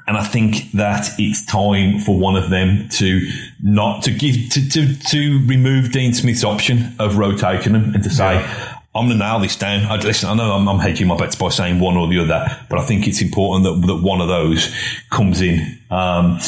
And 0.06 0.16
I 0.16 0.24
think 0.24 0.72
that 0.72 1.08
it's 1.18 1.46
time 1.46 2.00
for 2.00 2.18
one 2.18 2.34
of 2.34 2.50
them 2.50 2.88
to 2.90 3.30
not 3.62 4.02
to 4.04 4.10
give 4.10 4.50
to, 4.50 4.68
to, 4.68 4.96
to 4.96 5.46
remove 5.46 5.92
Dean 5.92 6.12
Smith's 6.12 6.42
option 6.42 6.96
of 6.98 7.16
rotating 7.16 7.74
them 7.74 7.94
and 7.94 8.02
to 8.02 8.10
say, 8.10 8.34
yeah. 8.34 8.79
I'm 8.94 9.06
going 9.06 9.18
to 9.18 9.24
nail 9.24 9.38
this 9.38 9.54
down. 9.54 9.84
I, 9.86 9.96
listen, 9.96 10.28
I 10.28 10.34
know 10.34 10.52
I'm, 10.52 10.68
I'm 10.68 10.80
hedging 10.80 11.06
my 11.06 11.16
bets 11.16 11.36
by 11.36 11.50
saying 11.50 11.78
one 11.78 11.96
or 11.96 12.08
the 12.08 12.18
other, 12.18 12.44
but 12.68 12.78
I 12.78 12.84
think 12.84 13.06
it's 13.06 13.22
important 13.22 13.64
that, 13.64 13.86
that 13.86 14.02
one 14.02 14.20
of 14.20 14.26
those 14.26 14.74
comes 15.10 15.40
in. 15.40 15.78
Um, 15.90 16.40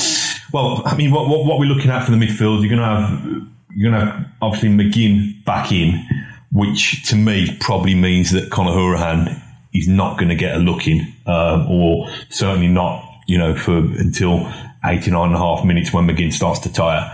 well, 0.52 0.82
I 0.84 0.96
mean, 0.96 1.12
what, 1.12 1.28
what, 1.28 1.46
what, 1.46 1.60
we're 1.60 1.66
looking 1.66 1.90
at 1.90 2.04
for 2.04 2.10
the 2.10 2.16
midfield, 2.16 2.66
you're 2.66 2.76
going 2.76 2.78
to 2.78 2.84
have, 2.84 3.48
you're 3.76 3.92
going 3.92 4.06
to 4.06 4.12
have 4.12 4.26
obviously 4.42 4.70
McGinn 4.70 5.44
back 5.44 5.70
in, 5.70 6.04
which 6.50 7.08
to 7.10 7.16
me 7.16 7.56
probably 7.60 7.94
means 7.94 8.32
that 8.32 8.50
Conor 8.50 8.72
Hourihane 8.72 9.40
is 9.72 9.86
not 9.86 10.18
going 10.18 10.28
to 10.28 10.34
get 10.34 10.56
a 10.56 10.58
look 10.58 10.88
in, 10.88 11.14
um, 11.26 11.70
or 11.70 12.10
certainly 12.28 12.68
not, 12.68 13.08
you 13.28 13.38
know, 13.38 13.54
for 13.54 13.76
until 13.76 14.52
89 14.84 15.26
and 15.26 15.34
a 15.34 15.38
half 15.38 15.64
minutes 15.64 15.92
when 15.92 16.08
McGinn 16.08 16.32
starts 16.32 16.58
to 16.60 16.72
tire. 16.72 17.08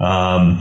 Um, 0.00 0.60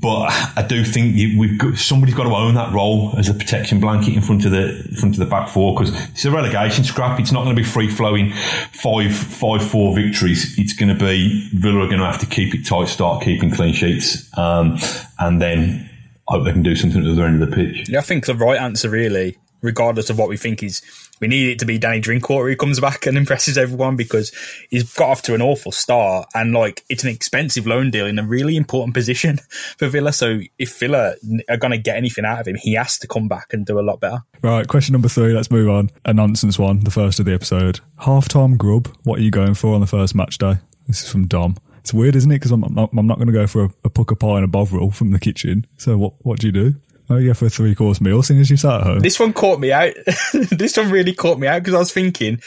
but 0.00 0.26
I 0.56 0.64
do 0.68 0.84
think 0.84 1.16
you, 1.16 1.38
we've 1.38 1.58
got 1.58 1.78
somebody's 1.78 2.14
got 2.14 2.24
to 2.24 2.34
own 2.34 2.54
that 2.54 2.72
role 2.74 3.14
as 3.16 3.28
a 3.28 3.34
protection 3.34 3.80
blanket 3.80 4.14
in 4.14 4.20
front 4.20 4.44
of 4.44 4.50
the 4.50 4.80
in 4.88 4.94
front 4.96 5.14
of 5.14 5.18
the 5.18 5.26
back 5.26 5.48
four 5.48 5.74
because 5.74 5.94
it's 6.10 6.24
a 6.24 6.30
relegation 6.30 6.84
scrap. 6.84 7.18
It's 7.18 7.32
not 7.32 7.44
going 7.44 7.56
to 7.56 7.62
be 7.62 7.66
free 7.66 7.88
flowing 7.88 8.32
five 8.72 9.16
five 9.16 9.66
four 9.66 9.94
victories. 9.94 10.58
It's 10.58 10.74
going 10.74 10.96
to 10.96 11.04
be 11.04 11.48
Villa 11.54 11.84
are 11.84 11.88
going 11.88 12.00
to 12.00 12.06
have 12.06 12.20
to 12.20 12.26
keep 12.26 12.54
it 12.54 12.66
tight, 12.66 12.88
start 12.88 13.24
keeping 13.24 13.50
clean 13.50 13.72
sheets, 13.72 14.30
um, 14.36 14.78
and 15.18 15.40
then 15.40 15.88
hope 16.28 16.44
they 16.44 16.52
can 16.52 16.62
do 16.62 16.76
something 16.76 17.00
at 17.00 17.04
the 17.04 17.12
other 17.12 17.24
end 17.24 17.42
of 17.42 17.48
the 17.48 17.56
pitch. 17.56 17.88
Yeah, 17.88 18.00
I 18.00 18.02
think 18.02 18.26
the 18.26 18.34
right 18.34 18.60
answer 18.60 18.90
really 18.90 19.38
regardless 19.62 20.10
of 20.10 20.18
what 20.18 20.28
we 20.28 20.36
think 20.36 20.62
is 20.62 20.82
we 21.20 21.28
need 21.28 21.48
it 21.50 21.58
to 21.58 21.64
be 21.64 21.78
Danny 21.78 22.00
Drinkwater 22.00 22.48
who 22.48 22.56
comes 22.56 22.80
back 22.80 23.06
and 23.06 23.16
impresses 23.16 23.56
everyone 23.56 23.96
because 23.96 24.32
he's 24.70 24.92
got 24.94 25.08
off 25.08 25.22
to 25.22 25.34
an 25.34 25.42
awful 25.42 25.72
start 25.72 26.28
and 26.34 26.52
like 26.52 26.84
it's 26.88 27.04
an 27.04 27.10
expensive 27.10 27.66
loan 27.66 27.90
deal 27.90 28.06
in 28.06 28.18
a 28.18 28.26
really 28.26 28.56
important 28.56 28.94
position 28.94 29.38
for 29.78 29.88
Villa. 29.88 30.12
So 30.12 30.40
if 30.58 30.78
Villa 30.78 31.14
are 31.48 31.56
going 31.56 31.72
to 31.72 31.78
get 31.78 31.96
anything 31.96 32.24
out 32.24 32.40
of 32.40 32.48
him, 32.48 32.56
he 32.56 32.74
has 32.74 32.98
to 32.98 33.06
come 33.06 33.28
back 33.28 33.52
and 33.52 33.64
do 33.64 33.78
a 33.78 33.82
lot 33.82 34.00
better. 34.00 34.18
Right, 34.42 34.66
question 34.66 34.92
number 34.92 35.08
three. 35.08 35.32
Let's 35.32 35.50
move 35.50 35.68
on. 35.68 35.90
A 36.04 36.12
nonsense 36.12 36.58
one, 36.58 36.80
the 36.80 36.90
first 36.90 37.18
of 37.18 37.26
the 37.26 37.34
episode. 37.34 37.80
Half 37.98 38.28
time 38.28 38.56
grub. 38.56 38.88
What 39.04 39.18
are 39.20 39.22
you 39.22 39.30
going 39.30 39.54
for 39.54 39.74
on 39.74 39.80
the 39.80 39.86
first 39.86 40.14
match 40.14 40.38
day? 40.38 40.56
This 40.86 41.02
is 41.02 41.10
from 41.10 41.26
Dom. 41.26 41.56
It's 41.78 41.94
weird, 41.94 42.16
isn't 42.16 42.30
it? 42.30 42.36
Because 42.36 42.50
I'm, 42.50 42.64
I'm 42.64 42.74
not, 42.74 42.92
not 42.92 43.16
going 43.16 43.28
to 43.28 43.32
go 43.32 43.46
for 43.46 43.64
a, 43.64 43.70
a 43.84 43.90
Pukka 43.90 44.18
pie 44.18 44.36
and 44.36 44.44
a 44.44 44.48
bovril 44.48 44.90
from 44.90 45.12
the 45.12 45.20
kitchen. 45.20 45.66
So 45.76 45.96
what 45.96 46.14
what 46.18 46.40
do 46.40 46.48
you 46.48 46.52
do? 46.52 46.74
Oh 47.08 47.18
yeah, 47.18 47.34
for 47.34 47.46
a 47.46 47.50
three 47.50 47.74
course 47.74 48.00
meal, 48.00 48.22
seeing 48.22 48.40
as 48.40 48.50
you 48.50 48.56
sat 48.56 48.80
at 48.80 48.86
home. 48.86 48.98
This 48.98 49.20
one 49.20 49.32
caught 49.32 49.60
me 49.60 49.72
out. 49.72 49.94
this 50.50 50.76
one 50.76 50.90
really 50.90 51.12
caught 51.12 51.38
me 51.38 51.46
out 51.46 51.62
because 51.62 51.74
I 51.74 51.78
was 51.78 51.92
thinking, 51.92 52.40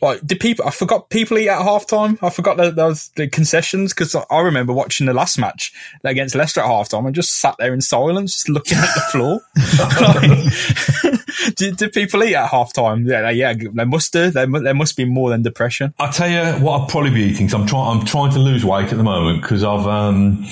like, 0.00 0.26
did 0.26 0.40
people? 0.40 0.66
I 0.66 0.70
forgot 0.70 1.10
people 1.10 1.36
eat 1.36 1.48
at 1.48 1.60
half 1.60 1.86
time. 1.86 2.18
I 2.22 2.30
forgot 2.30 2.56
that 2.56 2.76
there 2.76 2.86
was 2.86 3.08
the 3.16 3.28
concessions 3.28 3.92
because 3.92 4.16
I 4.30 4.40
remember 4.40 4.72
watching 4.72 5.06
the 5.06 5.12
last 5.12 5.38
match 5.38 5.72
against 6.02 6.34
Leicester 6.34 6.60
at 6.60 6.66
half 6.66 6.88
time 6.88 7.04
and 7.04 7.14
just 7.14 7.34
sat 7.34 7.56
there 7.58 7.74
in 7.74 7.82
silence, 7.82 8.32
just 8.32 8.48
looking 8.48 8.78
at 8.78 8.88
the 8.94 9.00
floor. 9.12 9.40
like, 11.44 11.56
did, 11.56 11.76
did, 11.76 11.92
people 11.92 12.24
eat 12.24 12.34
at 12.34 12.48
half 12.48 12.72
time? 12.72 13.06
Yeah, 13.06 13.28
yeah, 13.28 13.52
they 13.52 13.84
must 13.84 14.14
do. 14.14 14.30
There, 14.30 14.46
there 14.46 14.74
must 14.74 14.96
be 14.96 15.04
more 15.04 15.28
than 15.28 15.42
depression. 15.42 15.92
I'll 15.98 16.12
tell 16.12 16.28
you 16.28 16.64
what 16.64 16.80
I'll 16.80 16.86
probably 16.86 17.10
be 17.10 17.22
eating. 17.22 17.50
So 17.50 17.58
I'm 17.58 17.66
trying. 17.66 17.98
I'm 17.98 18.06
trying 18.06 18.32
to 18.32 18.38
lose 18.38 18.64
weight 18.64 18.90
at 18.90 18.96
the 18.96 19.04
moment 19.04 19.42
because 19.42 19.62
of 19.62 19.86
um, 19.86 20.42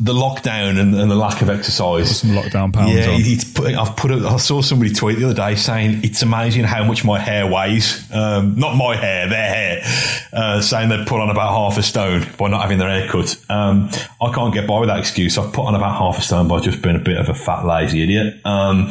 the 0.00 0.14
lockdown 0.14 0.80
and, 0.80 0.94
and, 0.94 1.10
the 1.10 1.14
lack 1.14 1.42
of 1.42 1.50
exercise. 1.50 2.20
Some 2.20 2.30
lockdown 2.30 2.72
pounds. 2.72 2.94
Yeah, 2.94 3.36
put, 3.54 3.66
I've 3.74 3.96
put. 3.96 4.10
A, 4.10 4.26
I 4.26 4.38
saw 4.38 4.62
somebody 4.62 4.94
tweet 4.94 5.18
the 5.18 5.26
other 5.26 5.34
day 5.34 5.54
saying 5.56 6.00
it's 6.02 6.22
amazing 6.22 6.64
how 6.64 6.84
much 6.84 7.04
my 7.04 7.18
hair 7.18 7.46
weighs. 7.46 8.10
Um, 8.10 8.54
not 8.56 8.76
my 8.76 8.96
hair, 8.96 9.28
their 9.28 9.48
hair. 9.48 10.28
Uh, 10.32 10.62
saying 10.62 10.88
they've 10.88 11.06
put 11.06 11.20
on 11.20 11.28
about 11.28 11.50
half 11.50 11.76
a 11.76 11.82
stone 11.82 12.26
by 12.38 12.48
not 12.48 12.62
having 12.62 12.78
their 12.78 12.88
hair 12.88 13.08
cut. 13.08 13.36
Um, 13.50 13.90
I 14.20 14.32
can't 14.32 14.54
get 14.54 14.66
by 14.66 14.80
with 14.80 14.88
that 14.88 14.98
excuse. 14.98 15.36
I've 15.36 15.52
put 15.52 15.66
on 15.66 15.74
about 15.74 15.98
half 15.98 16.18
a 16.18 16.22
stone 16.22 16.48
by 16.48 16.60
just 16.60 16.80
being 16.80 16.96
a 16.96 17.00
bit 17.00 17.18
of 17.18 17.28
a 17.28 17.34
fat 17.34 17.66
lazy 17.66 18.02
idiot. 18.02 18.40
Um, 18.46 18.90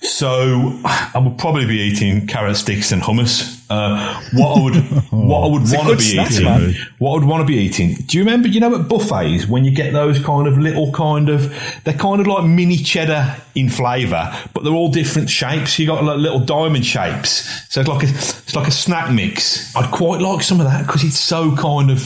so 0.00 0.78
I 0.84 1.18
would 1.22 1.38
probably 1.38 1.66
be 1.66 1.78
eating 1.80 2.26
carrot 2.26 2.56
sticks 2.56 2.92
and 2.92 3.02
hummus. 3.02 3.56
Uh, 3.70 4.22
what 4.32 4.56
I 4.56 4.62
would, 4.62 4.74
what 5.10 5.44
I 5.44 5.46
would 5.46 5.62
want 5.62 5.88
to 5.88 5.96
be 5.96 6.02
snack, 6.02 6.30
eating, 6.30 6.44
man. 6.44 6.74
what 6.98 7.10
I 7.10 7.14
would 7.14 7.24
want 7.24 7.40
to 7.42 7.46
be 7.46 7.58
eating. 7.58 7.94
Do 7.94 8.16
you 8.16 8.24
remember? 8.24 8.48
You 8.48 8.60
know, 8.60 8.74
at 8.74 8.88
buffets 8.88 9.46
when 9.46 9.64
you 9.64 9.70
get 9.70 9.92
those 9.92 10.22
kind 10.22 10.46
of 10.46 10.56
little 10.56 10.90
kind 10.92 11.28
of, 11.28 11.52
they're 11.84 11.94
kind 11.94 12.20
of 12.20 12.26
like 12.26 12.44
mini 12.44 12.76
cheddar 12.76 13.36
in 13.54 13.68
flavour, 13.68 14.34
but 14.54 14.64
they're 14.64 14.72
all 14.72 14.90
different 14.90 15.28
shapes. 15.28 15.78
You 15.78 15.86
got 15.86 16.02
like 16.04 16.18
little 16.18 16.40
diamond 16.40 16.86
shapes, 16.86 17.66
so 17.72 17.80
it's 17.80 17.88
like 17.88 18.04
a, 18.04 18.08
it's 18.08 18.54
like 18.54 18.68
a 18.68 18.72
snack 18.72 19.12
mix. 19.12 19.74
I'd 19.76 19.90
quite 19.90 20.20
like 20.20 20.42
some 20.42 20.60
of 20.60 20.66
that 20.66 20.86
because 20.86 21.04
it's 21.04 21.18
so 21.18 21.54
kind 21.56 21.90
of 21.90 22.00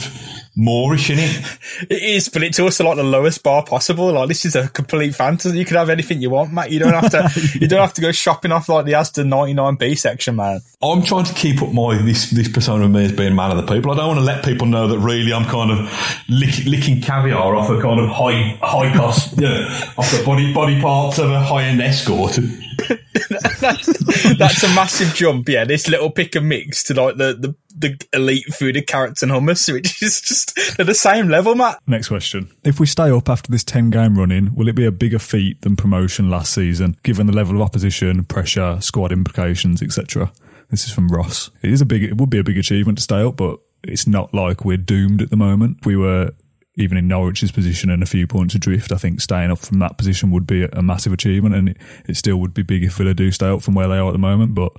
moreish, 0.57 1.09
isn't 1.09 1.19
it? 1.19 1.91
it 1.91 2.03
is, 2.03 2.29
but 2.29 2.43
it's 2.43 2.59
also 2.59 2.85
like 2.85 2.97
the 2.97 3.03
lowest 3.03 3.43
bar 3.43 3.63
possible. 3.63 4.11
Like 4.11 4.27
this 4.27 4.45
is 4.45 4.55
a 4.55 4.69
complete 4.69 5.15
fantasy. 5.15 5.57
You 5.57 5.65
can 5.65 5.77
have 5.77 5.89
anything 5.89 6.21
you 6.21 6.29
want, 6.29 6.53
Matt. 6.53 6.71
You 6.71 6.79
don't 6.79 6.93
have 6.93 7.11
to. 7.11 7.49
you 7.59 7.67
don't 7.67 7.81
have 7.81 7.93
to 7.93 8.01
go 8.01 8.11
shopping 8.11 8.51
off 8.51 8.69
like 8.69 8.85
the 8.85 8.93
Asda 8.93 9.25
ninety 9.25 9.53
nine 9.53 9.75
B 9.75 9.95
section, 9.95 10.35
man. 10.35 10.61
I'm 10.81 11.03
trying 11.03 11.25
to 11.25 11.33
keep 11.33 11.61
up 11.61 11.73
my 11.73 12.01
this 12.01 12.29
this 12.31 12.47
persona 12.47 12.85
of 12.85 12.91
me 12.91 13.05
as 13.05 13.11
being 13.11 13.35
man 13.35 13.51
of 13.51 13.57
the 13.57 13.73
people. 13.73 13.91
I 13.91 13.95
don't 13.95 14.07
want 14.07 14.19
to 14.19 14.25
let 14.25 14.45
people 14.45 14.67
know 14.67 14.87
that 14.87 14.99
really 14.99 15.33
I'm 15.33 15.45
kind 15.45 15.71
of 15.71 16.23
lick, 16.29 16.65
licking 16.65 17.01
caviar 17.01 17.55
off 17.55 17.69
a 17.69 17.81
kind 17.81 17.99
of 17.99 18.09
high 18.09 18.57
high 18.61 18.95
cost, 18.95 19.37
you 19.37 19.47
know, 19.47 19.67
off 19.97 20.11
the 20.11 20.23
body 20.25 20.53
body 20.53 20.81
parts 20.81 21.19
of 21.19 21.31
a 21.31 21.39
high 21.39 21.63
end 21.63 21.81
escort. 21.81 22.37
that's, 23.29 24.35
that's, 24.37 24.63
a 24.63 24.67
massive 24.75 25.13
jump. 25.13 25.47
Yeah, 25.49 25.65
this 25.65 25.87
little 25.87 26.09
pick 26.09 26.35
and 26.35 26.47
mix 26.47 26.83
to 26.85 26.93
like 26.93 27.17
the, 27.17 27.33
the, 27.33 27.55
the 27.77 28.07
elite 28.13 28.45
food 28.53 28.77
of 28.77 28.85
carrots 28.85 29.23
and 29.23 29.31
hummus, 29.31 29.71
which 29.73 30.01
is 30.01 30.21
just 30.21 30.57
at 30.79 30.85
the 30.85 30.95
same 30.95 31.29
level, 31.29 31.55
Matt. 31.55 31.79
Next 31.87 32.07
question. 32.07 32.51
If 32.63 32.79
we 32.79 32.85
stay 32.85 33.09
up 33.09 33.29
after 33.29 33.51
this 33.51 33.63
10 33.63 33.89
game 33.89 34.17
running, 34.17 34.53
will 34.55 34.67
it 34.67 34.75
be 34.75 34.85
a 34.85 34.91
bigger 34.91 35.19
feat 35.19 35.61
than 35.61 35.75
promotion 35.75 36.29
last 36.29 36.53
season, 36.53 36.97
given 37.03 37.27
the 37.27 37.33
level 37.33 37.55
of 37.55 37.61
opposition, 37.61 38.23
pressure, 38.25 38.79
squad 38.81 39.11
implications, 39.11 39.81
etc.? 39.81 40.31
This 40.69 40.85
is 40.85 40.91
from 40.91 41.09
Ross. 41.09 41.51
It 41.61 41.71
is 41.71 41.81
a 41.81 41.85
big, 41.85 42.03
it 42.03 42.17
would 42.17 42.29
be 42.29 42.39
a 42.39 42.43
big 42.43 42.57
achievement 42.57 42.97
to 42.97 43.03
stay 43.03 43.21
up, 43.21 43.35
but 43.35 43.59
it's 43.83 44.07
not 44.07 44.33
like 44.33 44.65
we're 44.65 44.77
doomed 44.77 45.21
at 45.21 45.29
the 45.29 45.35
moment. 45.35 45.85
We 45.85 45.95
were 45.95 46.31
even 46.75 46.97
in 46.97 47.07
Norwich's 47.07 47.51
position 47.51 47.89
and 47.89 48.01
a 48.01 48.07
few 48.07 48.25
points 48.25 48.55
adrift, 48.55 48.91
I 48.91 48.97
think 48.97 49.21
staying 49.21 49.51
up 49.51 49.59
from 49.59 49.79
that 49.79 49.97
position 49.97 50.31
would 50.31 50.47
be 50.47 50.63
a 50.63 50.81
massive 50.81 51.13
achievement, 51.13 51.55
and 51.55 51.69
it, 51.69 51.77
it 52.07 52.17
still 52.17 52.37
would 52.37 52.53
be 52.53 52.63
big 52.63 52.83
if 52.83 52.95
Villa 52.95 53.13
do 53.13 53.31
stay 53.31 53.47
up 53.47 53.61
from 53.61 53.75
where 53.75 53.87
they 53.87 53.97
are 53.97 54.07
at 54.07 54.13
the 54.13 54.17
moment. 54.17 54.55
But 54.55 54.73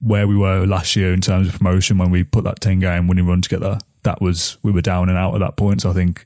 where 0.00 0.28
we 0.28 0.36
were 0.36 0.66
last 0.66 0.96
year 0.96 1.12
in 1.12 1.20
terms 1.20 1.48
of 1.48 1.54
promotion 1.58 1.98
when 1.98 2.10
we 2.10 2.24
put 2.24 2.44
that 2.44 2.60
ten 2.60 2.78
game 2.78 3.08
winning 3.08 3.26
run 3.26 3.40
together, 3.40 3.78
that 4.02 4.20
was 4.20 4.58
we 4.62 4.70
were 4.70 4.82
down 4.82 5.08
and 5.08 5.18
out 5.18 5.34
at 5.34 5.40
that 5.40 5.56
point. 5.56 5.82
So 5.82 5.90
I 5.90 5.92
think 5.92 6.24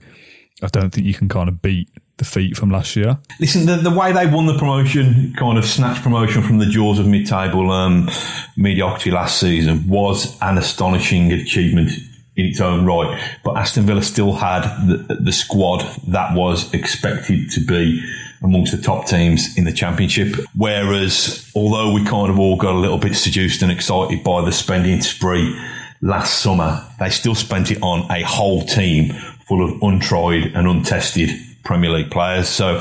I 0.63 0.67
don't 0.67 0.91
think 0.91 1.07
you 1.07 1.15
can 1.15 1.29
kind 1.29 1.49
of 1.49 1.63
beat 1.63 1.89
the 2.19 2.25
feat 2.25 2.57
from 2.57 2.69
last 2.69 2.97
year. 2.97 3.17
Listen, 3.39 3.65
the, 3.65 3.77
the 3.77 3.97
way 3.97 4.13
they 4.13 4.27
won 4.27 4.47
the 4.47 4.59
promotion, 4.59 5.33
kind 5.39 5.57
of 5.57 5.65
snatched 5.65 6.03
promotion 6.03 6.43
from 6.43 6.59
the 6.59 6.67
jaws 6.67 6.99
of 6.99 7.07
mid-table 7.07 7.71
um, 7.71 8.11
mediocrity 8.57 9.13
last 9.13 9.39
season, 9.39 9.87
was 9.87 10.37
an 10.43 10.59
astonishing 10.59 11.33
achievement 11.33 11.93
in 12.39 12.47
its 12.47 12.61
own 12.61 12.87
right. 12.87 13.21
But 13.45 13.57
Aston 13.59 13.85
Villa 13.85 14.03
still 14.03 14.33
had 14.33 14.63
the, 14.87 15.17
the 15.21 15.33
squad 15.33 15.81
that 16.07 16.35
was 16.35 16.73
expected 16.73 17.51
to 17.51 17.61
be 17.61 18.03
amongst 18.41 18.75
the 18.75 18.81
top 18.81 19.07
teams 19.07 19.59
in 19.59 19.65
the 19.65 19.73
championship. 19.73 20.37
Whereas, 20.57 21.51
although 21.57 21.93
we 21.93 22.05
kind 22.05 22.31
of 22.31 22.39
all 22.39 22.57
got 22.57 22.75
a 22.75 22.79
little 22.79 22.99
bit 22.99 23.17
seduced 23.17 23.61
and 23.63 23.73
excited 23.73 24.23
by 24.23 24.45
the 24.45 24.53
spending 24.53 25.01
spree 25.01 25.61
last 26.01 26.39
summer, 26.39 26.87
they 27.01 27.11
still 27.11 27.35
spent 27.35 27.73
it 27.73 27.83
on 27.83 28.09
a 28.11 28.23
whole 28.23 28.63
team 28.63 29.13
full 29.49 29.65
of 29.65 29.83
untried 29.83 30.53
and 30.55 30.69
untested 30.69 31.31
Premier 31.65 31.91
League 31.91 32.11
players. 32.13 32.49
So 32.49 32.81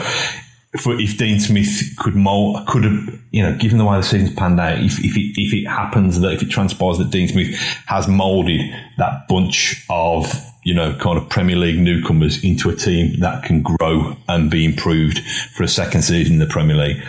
if 0.85 1.17
Dean 1.17 1.39
Smith 1.39 1.93
could 1.97 2.15
mold, 2.15 2.65
could 2.67 2.83
have, 2.83 3.19
you 3.31 3.41
know, 3.41 3.55
given 3.57 3.77
the 3.77 3.85
way 3.85 3.97
the 3.97 4.03
season's 4.03 4.33
panned 4.33 4.59
out, 4.59 4.79
if, 4.79 4.99
if 4.99 5.15
it, 5.17 5.33
if 5.35 5.53
it 5.53 5.67
happens 5.67 6.19
that 6.19 6.33
if 6.33 6.41
it 6.41 6.49
transpires 6.49 6.97
that 6.97 7.09
Dean 7.09 7.27
Smith 7.27 7.55
has 7.85 8.07
molded 8.07 8.61
that 8.97 9.27
bunch 9.27 9.85
of, 9.89 10.33
you 10.63 10.73
know, 10.73 10.93
kind 10.95 11.17
of 11.17 11.29
Premier 11.29 11.55
League 11.55 11.79
newcomers 11.79 12.43
into 12.43 12.69
a 12.69 12.75
team 12.75 13.19
that 13.19 13.43
can 13.43 13.61
grow 13.61 14.15
and 14.27 14.51
be 14.51 14.65
improved 14.65 15.19
for 15.53 15.63
a 15.63 15.67
second 15.67 16.01
season 16.01 16.33
in 16.33 16.39
the 16.39 16.45
Premier 16.45 16.75
League, 16.75 17.01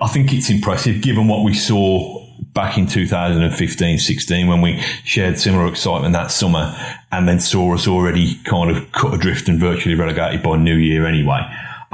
I 0.00 0.08
think 0.08 0.32
it's 0.32 0.50
impressive 0.50 1.00
given 1.02 1.28
what 1.28 1.44
we 1.44 1.54
saw 1.54 2.24
back 2.52 2.78
in 2.78 2.86
2015 2.86 3.98
16 3.98 4.46
when 4.46 4.60
we 4.60 4.80
shared 5.04 5.38
similar 5.38 5.66
excitement 5.66 6.12
that 6.12 6.30
summer 6.30 6.74
and 7.10 7.28
then 7.28 7.40
saw 7.40 7.74
us 7.74 7.86
already 7.86 8.36
kind 8.44 8.70
of 8.70 8.90
cut 8.92 9.14
adrift 9.14 9.48
and 9.48 9.58
virtually 9.58 9.94
relegated 9.94 10.42
by 10.42 10.56
New 10.56 10.76
Year 10.76 11.06
anyway. 11.06 11.40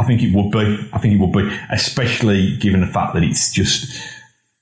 I 0.00 0.04
think 0.04 0.22
it 0.22 0.34
would 0.34 0.50
be. 0.50 0.88
I 0.94 0.98
think 0.98 1.12
it 1.12 1.20
would 1.20 1.32
be, 1.32 1.54
especially 1.70 2.56
given 2.56 2.80
the 2.80 2.86
fact 2.86 3.12
that 3.12 3.22
it's 3.22 3.52
just 3.52 4.00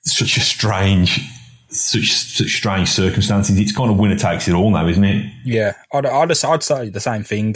such 0.01 0.37
a 0.37 0.41
strange, 0.41 1.21
such 1.69 2.13
such 2.13 2.57
strange 2.57 2.89
circumstances. 2.89 3.57
It's 3.57 3.71
kind 3.71 3.89
of 3.89 3.99
winner 3.99 4.17
takes 4.17 4.49
it 4.49 4.55
all 4.55 4.71
now, 4.71 4.89
isn't 4.89 5.05
it? 5.05 5.33
Yeah, 5.45 5.75
I'd 5.93 6.07
I'd, 6.07 6.45
I'd 6.45 6.63
say 6.65 6.91
the 6.91 7.01
same 7.01 7.23
thing. 7.23 7.55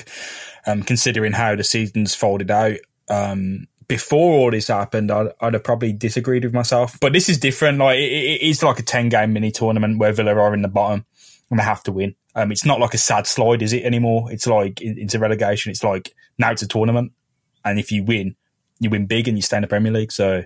Um, 0.65 0.85
considering 0.85 1.33
how 1.33 1.57
the 1.57 1.65
season's 1.65 2.15
folded 2.15 2.53
out, 2.53 2.77
um, 3.11 3.67
before 3.89 4.39
all 4.39 4.53
this 4.53 4.69
happened, 4.69 5.11
I'd, 5.11 5.33
I'd, 5.41 5.55
have 5.55 5.65
probably 5.65 5.93
disagreed 5.93 6.45
with 6.45 6.55
myself. 6.55 7.01
But 7.01 7.13
this 7.13 7.29
is 7.29 7.37
different. 7.37 7.79
Like 7.79 7.99
it, 7.99 8.13
it 8.13 8.43
is 8.43 8.63
like 8.63 8.79
a 8.79 8.85
ten 8.85 9.09
game 9.09 9.33
mini 9.33 9.51
tournament 9.51 9.99
where 9.99 10.13
Villa 10.13 10.37
are 10.37 10.55
in 10.55 10.63
the 10.63 10.69
bottom 10.69 11.05
and 11.51 11.59
they 11.59 11.65
have 11.65 11.83
to 11.83 11.93
win. 11.93 12.15
Um, 12.37 12.53
it's 12.53 12.65
not 12.65 12.79
like 12.79 12.95
a 12.95 12.99
sad 12.99 13.27
slide, 13.27 13.61
is 13.61 13.73
it 13.73 13.83
anymore? 13.83 14.31
It's 14.31 14.47
like 14.47 14.81
it's 14.81 15.15
a 15.15 15.19
relegation. 15.19 15.73
It's 15.73 15.83
like 15.83 16.15
now 16.39 16.53
it's 16.53 16.63
a 16.63 16.69
tournament 16.69 17.11
and 17.65 17.79
if 17.79 17.93
you 17.93 18.05
win, 18.05 18.37
you 18.81 18.91
win 18.91 19.07
big 19.07 19.29
and 19.29 19.37
you 19.37 19.43
stay 19.43 19.57
in 19.57 19.63
the 19.63 19.69
Premier 19.69 19.93
League. 19.93 20.13
So, 20.13 20.45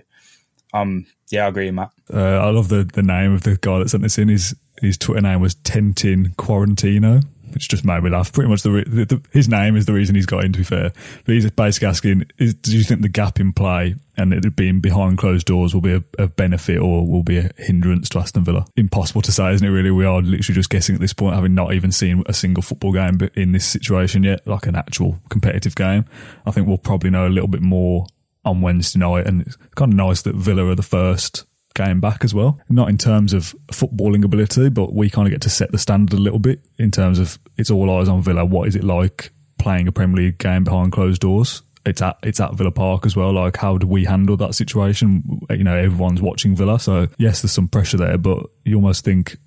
um, 0.73 1.05
yeah, 1.29 1.45
I 1.45 1.47
agree 1.49 1.71
Matt. 1.71 1.91
Uh, 2.13 2.19
I 2.19 2.49
love 2.49 2.69
the 2.69 2.83
the 2.83 3.03
name 3.03 3.33
of 3.33 3.43
the 3.43 3.57
guy 3.57 3.79
that 3.79 3.89
sent 3.89 4.03
this 4.03 4.17
in. 4.17 4.27
His 4.27 4.55
his 4.81 4.97
Twitter 4.97 5.21
name 5.21 5.41
was 5.41 5.55
Tentin 5.55 6.35
Quarantino, 6.35 7.23
which 7.57 7.69
just 7.69 7.83
made 7.83 8.03
me 8.03 8.11
laugh. 8.11 8.31
Pretty 8.31 8.49
much 8.49 8.61
the, 8.61 8.83
the, 8.87 9.05
the, 9.05 9.21
his 9.31 9.49
name 9.49 9.75
is 9.75 9.87
the 9.87 9.93
reason 9.93 10.13
he's 10.13 10.27
got 10.27 10.43
in. 10.43 10.53
To 10.53 10.59
be 10.59 10.63
fair, 10.63 10.91
but 11.25 11.33
he's 11.33 11.49
basically 11.49 11.87
asking: 11.87 12.25
is, 12.37 12.53
Do 12.53 12.77
you 12.77 12.83
think 12.83 13.01
the 13.01 13.09
gap 13.09 13.39
in 13.39 13.51
play 13.51 13.95
and 14.15 14.31
it 14.31 14.55
being 14.55 14.79
behind 14.79 15.17
closed 15.17 15.47
doors 15.47 15.73
will 15.73 15.81
be 15.81 15.93
a, 15.93 16.03
a, 16.19 16.27
benefit 16.27 16.77
or 16.77 17.07
will 17.07 17.23
be 17.23 17.37
a 17.37 17.49
hindrance 17.57 18.09
to 18.09 18.19
Aston 18.19 18.43
Villa? 18.43 18.65
Impossible 18.75 19.23
to 19.23 19.31
say, 19.31 19.51
isn't 19.53 19.65
it? 19.65 19.71
Really, 19.71 19.89
we 19.89 20.05
are 20.05 20.21
literally 20.21 20.55
just 20.55 20.69
guessing 20.69 20.93
at 20.93 21.01
this 21.01 21.13
point, 21.13 21.33
having 21.33 21.55
not 21.55 21.73
even 21.73 21.91
seen 21.91 22.21
a 22.27 22.33
single 22.33 22.61
football 22.61 22.93
game 22.93 23.17
in 23.33 23.53
this 23.53 23.65
situation 23.65 24.21
yet, 24.21 24.45
like 24.45 24.67
an 24.67 24.75
actual 24.75 25.17
competitive 25.29 25.75
game. 25.75 26.05
I 26.45 26.51
think 26.51 26.67
we'll 26.67 26.77
probably 26.77 27.09
know 27.09 27.25
a 27.25 27.29
little 27.29 27.49
bit 27.49 27.61
more 27.61 28.05
on 28.45 28.61
Wednesday 28.61 28.99
night, 28.99 29.25
and 29.25 29.41
it's 29.41 29.57
kind 29.75 29.91
of 29.91 29.97
nice 29.97 30.21
that 30.21 30.35
Villa 30.35 30.67
are 30.67 30.75
the 30.75 30.83
first 30.83 31.45
game 31.77 32.01
back 32.01 32.23
as 32.25 32.33
well. 32.33 32.59
Not 32.69 32.89
in 32.89 32.97
terms 32.97 33.31
of 33.31 33.55
footballing 33.67 34.25
ability, 34.25 34.69
but 34.69 34.93
we 34.93 35.09
kind 35.09 35.27
of 35.27 35.31
get 35.31 35.41
to 35.41 35.49
set 35.49 35.71
the 35.71 35.77
standard 35.77 36.17
a 36.17 36.21
little 36.21 36.39
bit 36.39 36.59
in 36.77 36.91
terms 36.91 37.19
of 37.19 37.39
it's 37.57 37.71
all 37.71 37.89
eyes 37.97 38.07
on 38.07 38.21
Villa. 38.21 38.45
What 38.45 38.67
is 38.67 38.75
it 38.75 38.83
like 38.83 39.31
playing 39.57 39.87
a 39.87 39.91
Premier 39.91 40.25
League 40.25 40.37
game 40.37 40.63
behind 40.63 40.91
closed 40.91 41.21
doors? 41.21 41.63
It's 41.85 42.01
at 42.01 42.17
it's 42.21 42.39
at 42.39 42.53
Villa 42.55 42.71
Park 42.71 43.05
as 43.05 43.15
well. 43.15 43.31
Like, 43.31 43.57
how 43.57 43.77
do 43.77 43.87
we 43.87 44.05
handle 44.05 44.35
that 44.37 44.55
situation? 44.55 45.41
You 45.49 45.63
know, 45.63 45.75
everyone's 45.75 46.21
watching 46.21 46.55
Villa, 46.55 46.79
so 46.79 47.07
yes, 47.17 47.41
there's 47.41 47.53
some 47.53 47.67
pressure 47.67 47.97
there, 47.97 48.17
but 48.17 48.45
you 48.65 48.75
almost 48.75 49.05
think 49.05 49.37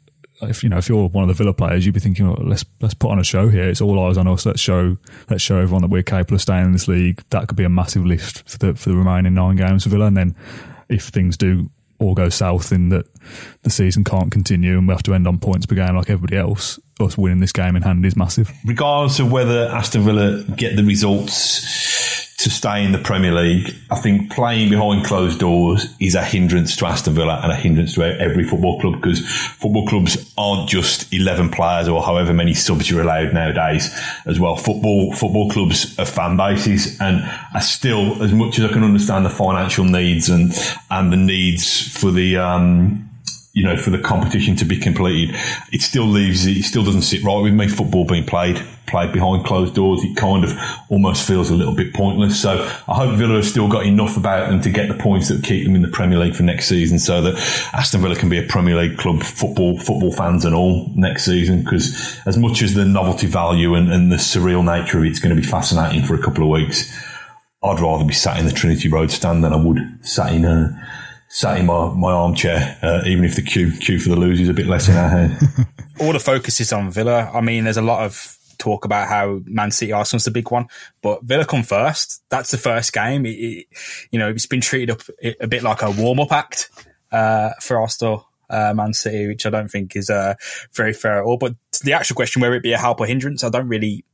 if 0.43 0.63
you 0.63 0.69
know 0.69 0.79
if 0.79 0.89
you're 0.89 1.09
one 1.09 1.23
of 1.23 1.29
the 1.29 1.35
Villa 1.35 1.53
players, 1.53 1.85
you'd 1.85 1.95
be 1.95 2.01
thinking, 2.01 2.27
oh, 2.27 2.41
let's 2.43 2.65
let's 2.81 2.95
put 2.95 3.11
on 3.11 3.19
a 3.19 3.25
show 3.25 3.49
here. 3.49 3.69
It's 3.69 3.81
all 3.81 4.01
eyes 4.07 4.17
on 4.17 4.27
us. 4.27 4.47
Let's 4.47 4.61
show 4.61 4.97
let's 5.29 5.43
show 5.43 5.59
everyone 5.59 5.83
that 5.83 5.91
we're 5.91 6.03
capable 6.03 6.37
of 6.37 6.41
staying 6.41 6.67
in 6.67 6.73
this 6.73 6.89
league. 6.89 7.23
That 7.31 7.49
could 7.49 7.57
be 7.57 7.65
a 7.65 7.69
massive 7.69 8.07
lift 8.07 8.49
for 8.49 8.59
the 8.59 8.75
for 8.75 8.89
the 8.89 8.97
remaining 8.97 9.35
nine 9.35 9.57
games 9.57 9.85
for 9.85 9.91
Villa. 9.91 10.07
And 10.07 10.17
then 10.17 10.35
if 10.89 11.05
things 11.05 11.37
do 11.37 11.71
all 12.01 12.15
go 12.15 12.29
south 12.29 12.73
in 12.73 12.89
that 12.89 13.07
the 13.63 13.71
season 13.71 14.05
can't 14.05 14.33
continue 14.33 14.79
and 14.79 14.89
we 14.89 14.93
have 14.93 15.03
to 15.03 15.15
end 15.15 15.29
on 15.29 15.39
points 15.39 15.67
per 15.67 15.75
game 15.75 15.97
like 15.97 16.11
everybody 16.11 16.37
else, 16.37 16.81
us 16.99 17.17
winning 17.17 17.41
this 17.41 17.53
game 17.53 17.77
in 17.77 17.83
hand 17.83 18.05
is 18.05 18.17
massive. 18.17 18.51
Regardless 18.65 19.21
of 19.21 19.31
whether 19.31 19.69
Aston 19.69 20.03
Villa 20.03 20.43
get 20.57 20.77
the 20.77 20.83
results 20.85 22.10
to 22.45 22.51
stay 22.51 22.85
in 22.85 22.93
the 22.93 22.99
Premier 22.99 23.33
League. 23.33 23.75
I 23.91 23.97
think 23.97 24.33
playing 24.33 24.71
behind 24.71 25.05
closed 25.05 25.39
doors 25.39 25.87
is 26.01 26.15
a 26.15 26.23
hindrance 26.25 26.75
to 26.77 26.87
Aston 26.87 27.15
Villa 27.15 27.41
and 27.43 27.53
a 27.53 27.57
hindrance 27.57 27.95
to 27.95 28.03
every 28.03 28.45
football 28.45 28.81
club 28.81 29.01
because 29.01 29.27
football 29.27 29.87
clubs 29.87 30.33
aren't 30.39 30.69
just 30.69 31.13
11 31.13 31.51
players 31.51 31.89
or 31.89 32.03
however 32.03 32.33
many 32.33 32.55
subs 32.55 32.91
you're 32.91 33.03
allowed 33.03 33.35
nowadays 33.35 33.95
as 34.27 34.41
well. 34.41 34.57
Football, 34.57 35.13
football 35.13 35.51
clubs 35.51 35.99
are 35.99 36.07
fan 36.07 36.37
bases 36.37 36.99
and 37.01 37.23
are 37.55 37.61
still, 37.61 38.23
as 38.23 38.33
much 38.33 38.59
as 38.59 38.65
I 38.65 38.73
can 38.73 38.85
understand 38.85 39.27
the 39.27 39.31
financial 39.31 39.85
needs 39.85 40.29
and, 40.29 40.53
and 40.91 41.13
the 41.13 41.19
needs 41.19 41.95
for 41.99 42.11
the, 42.11 42.39
um, 42.39 43.10
you 43.61 43.67
know, 43.67 43.77
for 43.77 43.91
the 43.91 43.99
competition 43.99 44.57
to 44.57 44.65
be 44.65 44.79
completed, 44.79 45.37
it 45.71 45.83
still 45.83 46.07
leaves, 46.07 46.47
it 46.47 46.63
still 46.63 46.83
doesn't 46.83 47.03
sit 47.03 47.23
right 47.23 47.43
with 47.43 47.53
me. 47.53 47.69
Football 47.69 48.07
being 48.07 48.25
played, 48.25 48.65
played 48.87 49.13
behind 49.13 49.45
closed 49.45 49.75
doors, 49.75 50.03
it 50.03 50.17
kind 50.17 50.45
of 50.45 50.59
almost 50.89 51.27
feels 51.27 51.51
a 51.51 51.55
little 51.55 51.75
bit 51.75 51.93
pointless. 51.93 52.41
So 52.41 52.53
I 52.89 52.95
hope 52.95 53.19
Villa 53.19 53.35
have 53.35 53.45
still 53.45 53.69
got 53.69 53.85
enough 53.85 54.17
about 54.17 54.49
them 54.49 54.63
to 54.63 54.71
get 54.71 54.89
the 54.89 54.95
points 54.95 55.29
that 55.29 55.45
keep 55.45 55.67
them 55.67 55.75
in 55.75 55.83
the 55.83 55.89
Premier 55.89 56.19
League 56.19 56.35
for 56.35 56.43
next 56.43 56.69
season 56.69 56.99
so 56.99 57.21
that 57.21 57.35
Aston 57.75 58.01
Villa 58.01 58.17
can 58.17 58.31
be 58.31 58.39
a 58.39 58.47
Premier 58.47 58.77
League 58.77 58.97
club, 58.97 59.23
football, 59.23 59.79
football 59.79 60.11
fans 60.11 60.47
and 60.47 60.55
all 60.55 60.91
next 60.97 61.27
season. 61.27 61.63
Because 61.63 62.19
as 62.25 62.39
much 62.39 62.63
as 62.63 62.73
the 62.73 62.87
novelty 62.87 63.27
value 63.27 63.75
and, 63.75 63.93
and 63.93 64.11
the 64.11 64.17
surreal 64.17 64.65
nature 64.65 65.01
of 65.01 65.05
it's 65.05 65.19
going 65.19 65.37
to 65.37 65.41
be 65.41 65.47
fascinating 65.47 66.03
for 66.03 66.15
a 66.15 66.23
couple 66.23 66.45
of 66.45 66.49
weeks, 66.49 66.91
I'd 67.63 67.79
rather 67.79 68.07
be 68.07 68.15
sat 68.15 68.39
in 68.39 68.47
the 68.47 68.53
Trinity 68.53 68.89
Road 68.89 69.11
stand 69.11 69.45
than 69.45 69.53
I 69.53 69.57
would 69.57 69.99
sat 70.01 70.33
in 70.33 70.47
a, 70.47 71.00
sat 71.31 71.59
in 71.59 71.67
my, 71.67 71.89
my 71.95 72.13
armchair, 72.13 72.77
uh, 72.83 73.03
even 73.07 73.25
if 73.25 73.37
the 73.37 73.43
queue 73.43 73.73
queue 73.79 73.99
for 73.99 74.11
the 74.11 74.17
loos 74.17 74.41
is 74.41 74.49
a 74.49 74.55
bit 74.55 74.67
less 74.67 74.89
in 74.89 74.97
our 74.97 75.09
head. 75.09 75.39
All 76.01 76.13
the 76.13 76.21
focus 76.21 76.61
is 76.61 76.73
on 76.73 76.91
Villa. 76.91 77.31
I 77.33 77.41
mean, 77.41 77.65
there's 77.65 77.77
a 77.77 77.83
lot 77.83 78.05
of 78.05 78.37
talk 78.59 78.85
about 78.85 79.09
how 79.09 79.41
Man 79.45 79.71
City 79.71 79.93
Arsenal's 79.93 80.25
the 80.25 80.31
big 80.31 80.51
one, 80.51 80.67
but 81.03 81.23
Villa 81.23 81.45
come 81.45 81.63
first. 81.63 82.23
That's 82.31 82.51
the 82.51 82.59
first 82.59 82.93
game. 82.93 83.25
It, 83.25 83.31
it, 83.31 83.67
you 84.11 84.19
know, 84.19 84.29
it's 84.29 84.47
been 84.47 84.61
treated 84.61 84.91
up 84.91 85.03
a 85.41 85.47
bit 85.47 85.63
like 85.63 85.83
a 85.83 85.91
warm 85.91 86.21
up 86.21 86.33
act 86.33 86.69
uh, 87.13 87.51
for 87.61 87.81
Arsenal. 87.81 88.27
Uh, 88.49 88.75
Man 88.75 88.93
City, 88.93 89.29
which 89.29 89.47
I 89.47 89.51
don't 89.51 89.71
think 89.71 89.95
is 89.95 90.11
uh, 90.11 90.35
very 90.75 90.93
fair 90.93 91.21
at 91.21 91.25
all. 91.25 91.37
But 91.37 91.55
the 91.85 91.93
actual 91.93 92.17
question, 92.17 92.43
whether 92.43 92.57
it 92.57 92.65
be 92.65 92.73
a 92.73 92.79
help 92.79 92.99
or 92.99 93.07
hindrance, 93.07 93.45
I 93.45 93.49
don't 93.49 93.69
really 93.69 94.05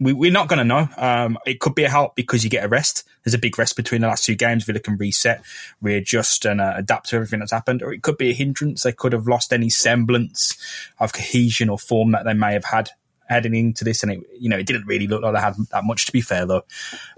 we, 0.00 0.28
are 0.28 0.32
not 0.32 0.48
going 0.48 0.58
to 0.58 0.64
know. 0.64 0.88
Um, 0.96 1.38
it 1.46 1.60
could 1.60 1.74
be 1.74 1.84
a 1.84 1.90
help 1.90 2.16
because 2.16 2.42
you 2.42 2.50
get 2.50 2.64
a 2.64 2.68
rest. 2.68 3.04
There's 3.22 3.34
a 3.34 3.38
big 3.38 3.58
rest 3.58 3.76
between 3.76 4.00
the 4.00 4.08
last 4.08 4.24
two 4.24 4.34
games. 4.34 4.64
Villa 4.64 4.80
can 4.80 4.96
reset, 4.96 5.42
readjust, 5.82 6.46
and 6.46 6.60
uh, 6.60 6.72
adapt 6.76 7.10
to 7.10 7.16
everything 7.16 7.40
that's 7.40 7.52
happened. 7.52 7.82
Or 7.82 7.92
it 7.92 8.02
could 8.02 8.16
be 8.16 8.30
a 8.30 8.34
hindrance. 8.34 8.82
They 8.82 8.92
could 8.92 9.12
have 9.12 9.28
lost 9.28 9.52
any 9.52 9.68
semblance 9.68 10.56
of 10.98 11.12
cohesion 11.12 11.68
or 11.68 11.78
form 11.78 12.12
that 12.12 12.24
they 12.24 12.32
may 12.32 12.54
have 12.54 12.64
had 12.64 12.90
heading 13.28 13.54
into 13.54 13.84
this. 13.84 14.02
And 14.02 14.12
it, 14.12 14.20
you 14.38 14.48
know, 14.48 14.56
it 14.56 14.66
didn't 14.66 14.86
really 14.86 15.06
look 15.06 15.22
like 15.22 15.34
they 15.34 15.40
had 15.40 15.54
that 15.70 15.84
much. 15.84 16.06
To 16.06 16.12
be 16.12 16.22
fair, 16.22 16.46
though, 16.46 16.64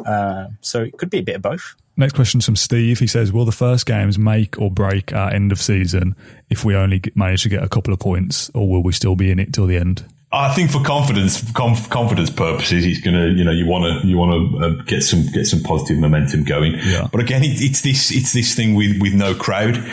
uh, 0.05 0.49
so 0.61 0.83
it 0.83 0.99
could 0.99 1.11
be 1.11 1.19
a 1.19 1.23
bit 1.23 1.37
of 1.37 1.43
both. 1.43 1.77
Next 1.97 2.15
question 2.15 2.41
from 2.41 2.57
Steve. 2.57 2.99
He 2.99 3.07
says, 3.07 3.33
"Will 3.33 3.45
the 3.45 3.53
first 3.53 3.87
games 3.87 4.19
make 4.19 4.59
or 4.59 4.71
break 4.71 5.13
our 5.13 5.31
end 5.31 5.53
of 5.53 5.61
season 5.61 6.17
if 6.51 6.65
we 6.65 6.75
only 6.75 7.01
manage 7.15 7.43
to 7.45 7.49
get 7.49 7.63
a 7.63 7.69
couple 7.69 7.93
of 7.93 8.01
points, 8.01 8.51
or 8.55 8.69
will 8.69 8.83
we 8.83 8.93
still 8.93 9.15
be 9.15 9.31
in 9.31 9.39
it 9.39 9.53
till 9.53 9.67
the 9.67 9.77
end?" 9.77 10.05
I 10.33 10.55
think 10.55 10.71
for 10.71 10.83
confidence, 10.83 11.51
conf- 11.53 11.91
confidence 11.91 12.31
purposes, 12.31 12.85
he's 12.85 13.01
going 13.03 13.17
to, 13.17 13.31
you 13.31 13.45
know, 13.45 13.51
you 13.51 13.67
want 13.67 14.03
to, 14.03 14.07
you 14.07 14.17
want 14.17 14.33
to 14.33 14.65
uh, 14.65 14.83
get 14.85 15.03
some, 15.03 15.27
get 15.27 15.47
some 15.47 15.63
positive 15.63 15.99
momentum 15.99 16.45
going. 16.45 16.73
Yeah. 16.85 17.09
But 17.13 17.21
again, 17.21 17.45
it, 17.45 17.61
it's 17.61 17.83
this, 17.83 18.11
it's 18.11 18.33
this 18.33 18.55
thing 18.55 18.75
with, 18.75 19.01
with 19.01 19.13
no 19.13 19.35
crowd, 19.35 19.85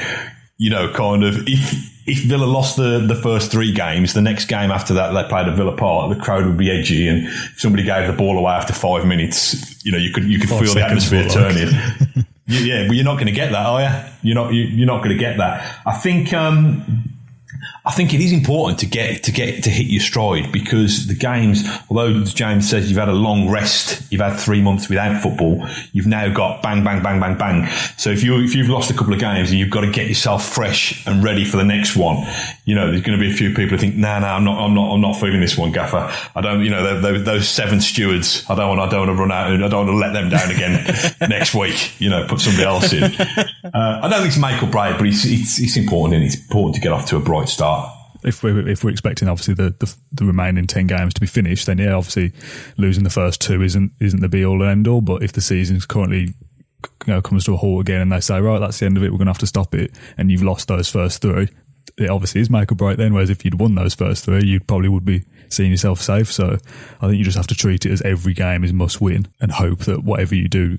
you 0.57 0.69
know, 0.69 0.93
kind 0.93 1.25
of 1.25 1.45
if, 1.45 2.07
if 2.07 2.23
Villa 2.23 2.45
lost 2.45 2.77
the, 2.77 2.99
the 3.05 3.15
first 3.15 3.51
three 3.51 3.73
games, 3.73 4.13
the 4.13 4.21
next 4.21 4.45
game 4.45 4.71
after 4.71 4.93
that 4.95 5.11
they 5.11 5.27
played 5.29 5.47
at 5.47 5.55
Villa 5.55 5.75
Park, 5.75 6.15
the 6.15 6.21
crowd 6.21 6.45
would 6.45 6.57
be 6.57 6.71
edgy, 6.71 7.07
and 7.07 7.27
if 7.27 7.55
somebody 7.57 7.83
gave 7.83 8.07
the 8.07 8.13
ball 8.13 8.37
away 8.37 8.53
after 8.53 8.73
five 8.73 9.05
minutes, 9.05 9.85
you 9.85 9.91
know, 9.91 9.97
you 9.97 10.11
could 10.11 10.23
you 10.23 10.39
could 10.39 10.49
feel 10.49 10.73
the 10.73 10.83
atmosphere 10.83 11.29
turning. 11.29 11.67
yeah, 12.47 12.87
but 12.87 12.95
you're 12.95 13.05
not 13.05 13.15
going 13.15 13.27
to 13.27 13.31
get 13.31 13.51
that, 13.51 13.65
are 13.65 13.81
you? 13.81 14.11
You're 14.23 14.35
not 14.35 14.53
you, 14.53 14.63
you're 14.63 14.87
not 14.87 15.03
going 15.03 15.15
to 15.15 15.17
get 15.17 15.37
that. 15.37 15.81
I 15.85 15.93
think. 15.97 16.33
Um, 16.33 17.08
I 17.89 17.91
think 17.91 18.13
it 18.13 18.21
is 18.21 18.31
important 18.31 18.77
to 18.81 18.85
get 18.85 19.23
to 19.23 19.31
get 19.31 19.63
to 19.63 19.71
hit 19.71 19.87
your 19.87 19.99
stride 19.99 20.51
because 20.51 21.07
the 21.07 21.15
games, 21.15 21.67
although 21.89 22.23
James 22.23 22.69
says 22.69 22.87
you've 22.87 22.99
had 22.99 23.09
a 23.09 23.13
long 23.13 23.49
rest, 23.49 24.03
you've 24.11 24.21
had 24.21 24.37
three 24.37 24.61
months 24.61 24.89
without 24.89 25.23
football, 25.23 25.67
you've 25.91 26.05
now 26.05 26.31
got 26.31 26.61
bang, 26.61 26.83
bang, 26.83 27.01
bang, 27.01 27.19
bang, 27.19 27.35
bang. 27.35 27.67
So 27.97 28.11
if 28.11 28.23
you 28.23 28.39
if 28.41 28.53
you've 28.53 28.69
lost 28.69 28.91
a 28.91 28.93
couple 28.93 29.11
of 29.11 29.19
games 29.19 29.49
and 29.49 29.57
you've 29.57 29.71
got 29.71 29.81
to 29.81 29.89
get 29.89 30.07
yourself 30.07 30.45
fresh 30.45 31.03
and 31.07 31.23
ready 31.23 31.43
for 31.43 31.57
the 31.57 31.63
next 31.63 31.95
one, 31.95 32.27
you 32.63 32.75
know 32.75 32.91
there's 32.91 33.01
going 33.01 33.17
to 33.17 33.25
be 33.25 33.31
a 33.31 33.35
few 33.35 33.55
people 33.55 33.69
who 33.69 33.77
think, 33.79 33.95
nah, 33.95 34.19
nah, 34.19 34.35
I'm 34.35 34.43
not, 34.43 34.63
I'm 34.63 34.75
not, 34.75 34.93
I'm 34.93 35.01
not 35.01 35.13
feeling 35.13 35.41
this 35.41 35.57
one, 35.57 35.71
Gaffer. 35.71 36.15
I 36.35 36.41
don't, 36.41 36.63
you 36.63 36.69
know, 36.69 37.01
those, 37.01 37.25
those 37.25 37.49
seven 37.49 37.81
stewards, 37.81 38.45
I 38.47 38.53
don't 38.53 38.69
want, 38.69 38.81
I 38.81 38.89
don't 38.91 39.07
want 39.07 39.17
to 39.17 39.19
run 39.19 39.31
out, 39.31 39.51
I 39.51 39.67
don't 39.67 39.87
want 39.87 39.89
to 39.89 39.95
let 39.95 40.13
them 40.13 40.29
down 40.29 40.51
again 40.51 41.17
next 41.27 41.55
week. 41.55 41.99
You 41.99 42.11
know, 42.11 42.27
put 42.27 42.39
somebody 42.39 42.65
else 42.65 42.93
in. 42.93 43.11
Uh, 43.73 43.99
I 44.01 44.09
don't 44.09 44.19
think 44.21 44.27
it's 44.27 44.37
make 44.37 44.61
or 44.61 44.69
break, 44.69 44.97
but 44.97 45.07
it's, 45.07 45.25
it's 45.25 45.59
it's 45.59 45.77
important 45.77 46.15
and 46.15 46.23
it's 46.23 46.39
important 46.39 46.75
to 46.75 46.81
get 46.81 46.91
off 46.91 47.05
to 47.07 47.17
a 47.17 47.19
bright 47.19 47.49
start 47.49 47.95
if 48.23 48.43
we're 48.43 48.67
if 48.67 48.83
we're 48.83 48.89
expecting 48.89 49.27
obviously 49.27 49.53
the, 49.53 49.75
the, 49.79 49.95
the 50.11 50.25
remaining 50.25 50.67
ten 50.67 50.87
games 50.87 51.13
to 51.13 51.21
be 51.21 51.27
finished, 51.27 51.65
then 51.65 51.77
yeah, 51.77 51.93
obviously 51.93 52.33
losing 52.77 53.03
the 53.03 53.09
first 53.09 53.41
two 53.41 53.61
isn't 53.61 53.91
isn't 53.99 54.19
the 54.19 54.29
be 54.29 54.45
all 54.45 54.61
and 54.61 54.71
end 54.71 54.87
all. 54.87 55.01
But 55.01 55.23
if 55.23 55.31
the 55.31 55.41
season's 55.41 55.85
currently 55.85 56.33
you 57.05 57.13
know 57.13 57.21
comes 57.21 57.45
to 57.45 57.53
a 57.53 57.57
halt 57.57 57.81
again 57.81 58.01
and 58.01 58.11
they 58.11 58.19
say 58.19 58.39
right 58.39 58.59
that's 58.59 58.79
the 58.79 58.85
end 58.85 58.97
of 58.97 59.03
it, 59.03 59.11
we're 59.11 59.17
going 59.17 59.27
to 59.27 59.31
have 59.31 59.39
to 59.39 59.47
stop 59.47 59.73
it, 59.73 59.91
and 60.17 60.31
you've 60.31 60.43
lost 60.43 60.67
those 60.67 60.89
first 60.89 61.21
three, 61.21 61.47
it 61.97 62.09
obviously 62.09 62.41
is 62.41 62.49
make 62.49 62.71
or 62.71 62.75
break 62.75 62.97
then. 62.97 63.13
Whereas 63.13 63.29
if 63.29 63.45
you'd 63.45 63.59
won 63.59 63.75
those 63.75 63.93
first 63.93 64.25
three, 64.25 64.45
you 64.45 64.59
probably 64.59 64.89
would 64.89 65.05
be 65.05 65.23
seeing 65.49 65.71
yourself 65.71 66.01
safe. 66.01 66.31
So 66.31 66.57
I 67.01 67.07
think 67.07 67.17
you 67.17 67.23
just 67.23 67.37
have 67.37 67.47
to 67.47 67.55
treat 67.55 67.85
it 67.85 67.91
as 67.91 68.01
every 68.01 68.33
game 68.33 68.63
is 68.63 68.73
must 68.73 68.99
win 68.99 69.29
and 69.39 69.51
hope 69.51 69.79
that 69.79 70.03
whatever 70.03 70.35
you 70.35 70.47
do 70.47 70.77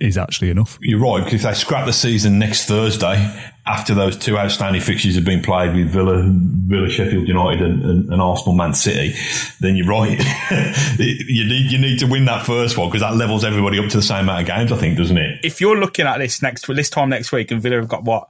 is 0.00 0.18
actually 0.18 0.50
enough. 0.50 0.78
You're 0.80 1.00
right, 1.00 1.24
because 1.24 1.34
if 1.34 1.42
they 1.42 1.54
scrap 1.54 1.86
the 1.86 1.92
season 1.92 2.38
next 2.38 2.66
Thursday, 2.66 3.32
after 3.66 3.94
those 3.94 4.16
two 4.16 4.36
outstanding 4.36 4.82
fixtures 4.82 5.14
have 5.14 5.24
been 5.24 5.42
played 5.42 5.74
with 5.74 5.88
Villa, 5.88 6.22
Villa, 6.26 6.90
Sheffield 6.90 7.28
United, 7.28 7.62
and, 7.62 7.82
and, 7.84 8.12
and 8.12 8.20
Arsenal, 8.20 8.54
Man 8.54 8.74
City, 8.74 9.14
then 9.60 9.76
you're 9.76 9.86
right. 9.86 10.18
you 10.98 11.44
need 11.44 11.70
you 11.70 11.78
need 11.78 11.98
to 12.00 12.06
win 12.06 12.24
that 12.26 12.44
first 12.44 12.76
one 12.76 12.88
because 12.88 13.02
that 13.02 13.14
levels 13.14 13.44
everybody 13.44 13.78
up 13.78 13.88
to 13.90 13.96
the 13.96 14.02
same 14.02 14.24
amount 14.24 14.42
of 14.42 14.46
games, 14.48 14.72
I 14.72 14.76
think, 14.76 14.98
doesn't 14.98 15.16
it? 15.16 15.40
If 15.44 15.60
you're 15.60 15.78
looking 15.78 16.06
at 16.06 16.18
this 16.18 16.42
next 16.42 16.66
this 16.66 16.90
time 16.90 17.08
next 17.08 17.32
week, 17.32 17.50
and 17.50 17.62
Villa 17.62 17.76
have 17.76 17.88
got 17.88 18.04
what 18.04 18.28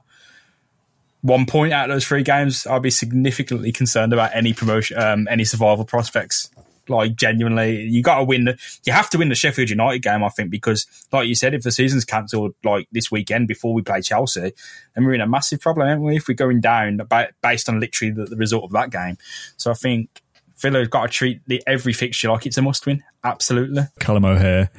one 1.21 1.47
point 1.47 1.73
out 1.73 1.89
of 1.89 1.95
those 1.95 2.05
three 2.05 2.21
games, 2.21 2.67
I'll 2.67 2.79
be 2.79 2.91
significantly 2.91 3.71
concerned 3.71 4.13
about 4.13 4.29
any 4.35 4.53
promotion, 4.53 4.97
um, 4.99 5.27
any 5.29 5.43
survival 5.43 5.83
prospects. 5.83 6.51
Like 6.87 7.15
genuinely, 7.15 7.81
you 7.83 8.01
got 8.01 8.17
to 8.17 8.23
win. 8.23 8.45
The, 8.45 8.59
you 8.83 8.93
have 8.93 9.09
to 9.11 9.17
win 9.17 9.29
the 9.29 9.35
Sheffield 9.35 9.69
United 9.69 9.99
game, 9.99 10.23
I 10.23 10.29
think, 10.29 10.49
because 10.49 10.85
like 11.11 11.27
you 11.27 11.35
said, 11.35 11.53
if 11.53 11.63
the 11.63 11.71
season's 11.71 12.05
cancelled 12.05 12.53
like 12.63 12.87
this 12.91 13.11
weekend 13.11 13.47
before 13.47 13.73
we 13.73 13.81
play 13.81 14.01
Chelsea, 14.01 14.53
then 14.93 15.05
we're 15.05 15.13
in 15.13 15.21
a 15.21 15.27
massive 15.27 15.59
problem, 15.59 15.87
aren't 15.87 16.01
we? 16.01 16.15
If 16.15 16.27
we're 16.27 16.35
going 16.35 16.61
down 16.61 17.01
based 17.41 17.69
on 17.69 17.79
literally 17.79 18.11
the, 18.11 18.25
the 18.25 18.35
result 18.35 18.65
of 18.65 18.71
that 18.71 18.91
game. 18.91 19.17
So 19.57 19.71
I 19.71 19.73
think 19.73 20.21
Villa's 20.57 20.87
got 20.87 21.03
to 21.03 21.07
treat 21.09 21.41
the, 21.47 21.61
every 21.67 21.93
fixture 21.93 22.29
like 22.29 22.45
it's 22.45 22.57
a 22.57 22.61
must 22.61 22.85
win. 22.85 23.03
Absolutely. 23.23 23.83
Callum 23.99 24.25
O'Hare, 24.25 24.69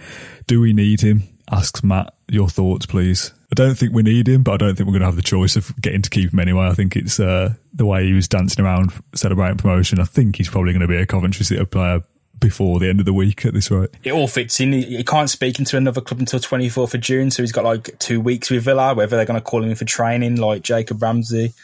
do 0.46 0.60
we 0.60 0.72
need 0.72 1.00
him? 1.00 1.22
Asks 1.50 1.82
Matt. 1.82 2.14
Your 2.28 2.48
thoughts, 2.48 2.86
please. 2.86 3.32
I 3.52 3.54
don't 3.54 3.76
think 3.76 3.94
we 3.94 4.02
need 4.02 4.28
him, 4.28 4.42
but 4.42 4.54
I 4.54 4.56
don't 4.56 4.74
think 4.74 4.86
we're 4.88 4.92
going 4.92 5.00
to 5.00 5.06
have 5.06 5.16
the 5.16 5.22
choice 5.22 5.54
of 5.54 5.80
getting 5.80 6.02
to 6.02 6.10
keep 6.10 6.32
him 6.32 6.40
anyway. 6.40 6.66
I 6.66 6.74
think 6.74 6.96
it's 6.96 7.20
uh, 7.20 7.54
the 7.72 7.86
way 7.86 8.04
he 8.04 8.12
was 8.12 8.26
dancing 8.26 8.64
around 8.64 8.92
celebrating 9.14 9.56
promotion. 9.56 10.00
I 10.00 10.04
think 10.04 10.36
he's 10.36 10.48
probably 10.48 10.72
going 10.72 10.80
to 10.80 10.88
be 10.88 10.96
a 10.96 11.06
Coventry 11.06 11.44
City 11.44 11.64
player 11.64 12.02
before 12.40 12.80
the 12.80 12.88
end 12.88 13.00
of 13.00 13.06
the 13.06 13.12
week 13.12 13.46
at 13.46 13.54
this 13.54 13.70
rate. 13.70 13.90
It 14.02 14.12
all 14.12 14.26
fits 14.26 14.60
in. 14.60 14.72
He 14.72 15.04
can't 15.04 15.30
speak 15.30 15.58
into 15.58 15.76
another 15.76 16.00
club 16.00 16.20
until 16.20 16.40
24th 16.40 16.94
of 16.94 17.00
June, 17.00 17.30
so 17.30 17.42
he's 17.42 17.52
got 17.52 17.64
like 17.64 17.96
two 17.98 18.20
weeks 18.20 18.50
with 18.50 18.64
Villa. 18.64 18.94
Whether 18.94 19.16
they're 19.16 19.24
going 19.24 19.40
to 19.40 19.44
call 19.44 19.62
him 19.62 19.70
in 19.70 19.76
for 19.76 19.84
training, 19.84 20.36
like 20.36 20.62
Jacob 20.62 21.00
Ramsey, 21.00 21.54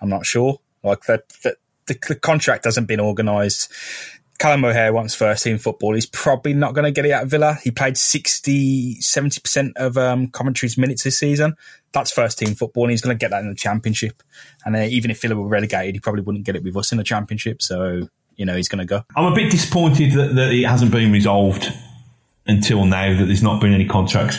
I'm 0.00 0.08
not 0.08 0.26
sure. 0.26 0.58
Like 0.82 1.04
that, 1.04 1.28
the, 1.42 1.56
the 1.86 2.14
contract 2.14 2.64
hasn't 2.64 2.88
been 2.88 3.00
organised. 3.00 3.72
Callum 4.38 4.64
O'Hare 4.64 4.92
wants 4.92 5.16
first 5.16 5.42
team 5.42 5.58
football. 5.58 5.94
He's 5.94 6.06
probably 6.06 6.54
not 6.54 6.72
going 6.72 6.84
to 6.84 6.92
get 6.92 7.04
it 7.04 7.10
at 7.10 7.26
Villa. 7.26 7.58
He 7.64 7.72
played 7.72 7.98
60, 7.98 8.96
70% 9.00 9.72
of 9.76 9.98
um, 9.98 10.28
Coventry's 10.28 10.78
minutes 10.78 11.02
this 11.02 11.18
season. 11.18 11.56
That's 11.92 12.12
first 12.12 12.38
team 12.38 12.54
football, 12.54 12.84
and 12.84 12.92
he's 12.92 13.00
going 13.00 13.16
to 13.16 13.20
get 13.20 13.30
that 13.32 13.42
in 13.42 13.48
the 13.48 13.56
Championship. 13.56 14.22
And 14.64 14.76
uh, 14.76 14.80
even 14.80 15.10
if 15.10 15.20
Villa 15.20 15.34
were 15.34 15.48
relegated, 15.48 15.96
he 15.96 16.00
probably 16.00 16.22
wouldn't 16.22 16.44
get 16.44 16.54
it 16.54 16.62
with 16.62 16.76
us 16.76 16.92
in 16.92 16.98
the 16.98 17.04
Championship. 17.04 17.62
So, 17.62 18.08
you 18.36 18.46
know, 18.46 18.54
he's 18.54 18.68
going 18.68 18.78
to 18.78 18.84
go. 18.84 19.02
I'm 19.16 19.32
a 19.32 19.34
bit 19.34 19.50
disappointed 19.50 20.12
that, 20.12 20.36
that 20.36 20.52
it 20.52 20.64
hasn't 20.64 20.92
been 20.92 21.10
resolved 21.10 21.72
until 22.46 22.84
now, 22.84 23.18
that 23.18 23.24
there's 23.24 23.42
not 23.42 23.60
been 23.60 23.74
any 23.74 23.86
contracts, 23.86 24.38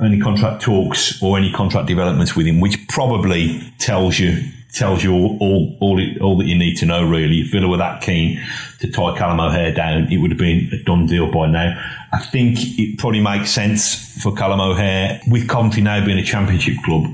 any 0.00 0.20
contract 0.20 0.62
talks 0.62 1.20
or 1.20 1.36
any 1.36 1.52
contract 1.52 1.88
developments 1.88 2.36
with 2.36 2.46
him, 2.46 2.60
which 2.60 2.78
probably 2.88 3.60
tells 3.78 4.20
you 4.20 4.40
tells 4.72 5.04
you 5.04 5.12
all 5.12 5.38
all 5.40 5.76
all, 5.80 6.00
it, 6.00 6.20
all, 6.20 6.38
that 6.38 6.46
you 6.46 6.56
need 6.56 6.76
to 6.78 6.86
know. 6.86 7.06
Really, 7.06 7.40
if 7.40 7.52
Villa 7.52 7.68
were 7.68 7.76
that 7.76 8.02
keen 8.02 8.42
to 8.80 8.90
tie 8.90 9.16
Callum 9.16 9.40
O'Hare 9.40 9.72
down, 9.72 10.10
it 10.10 10.18
would 10.18 10.30
have 10.30 10.38
been 10.38 10.68
a 10.72 10.82
done 10.82 11.06
deal 11.06 11.30
by 11.30 11.46
now. 11.46 11.80
I 12.12 12.18
think 12.18 12.58
it 12.78 12.98
probably 12.98 13.20
makes 13.20 13.50
sense 13.50 14.20
for 14.22 14.34
Callum 14.34 14.60
O'Hare 14.60 15.20
with 15.28 15.48
Coventry 15.48 15.82
now 15.82 16.04
being 16.04 16.18
a 16.18 16.24
Championship 16.24 16.76
club. 16.84 17.04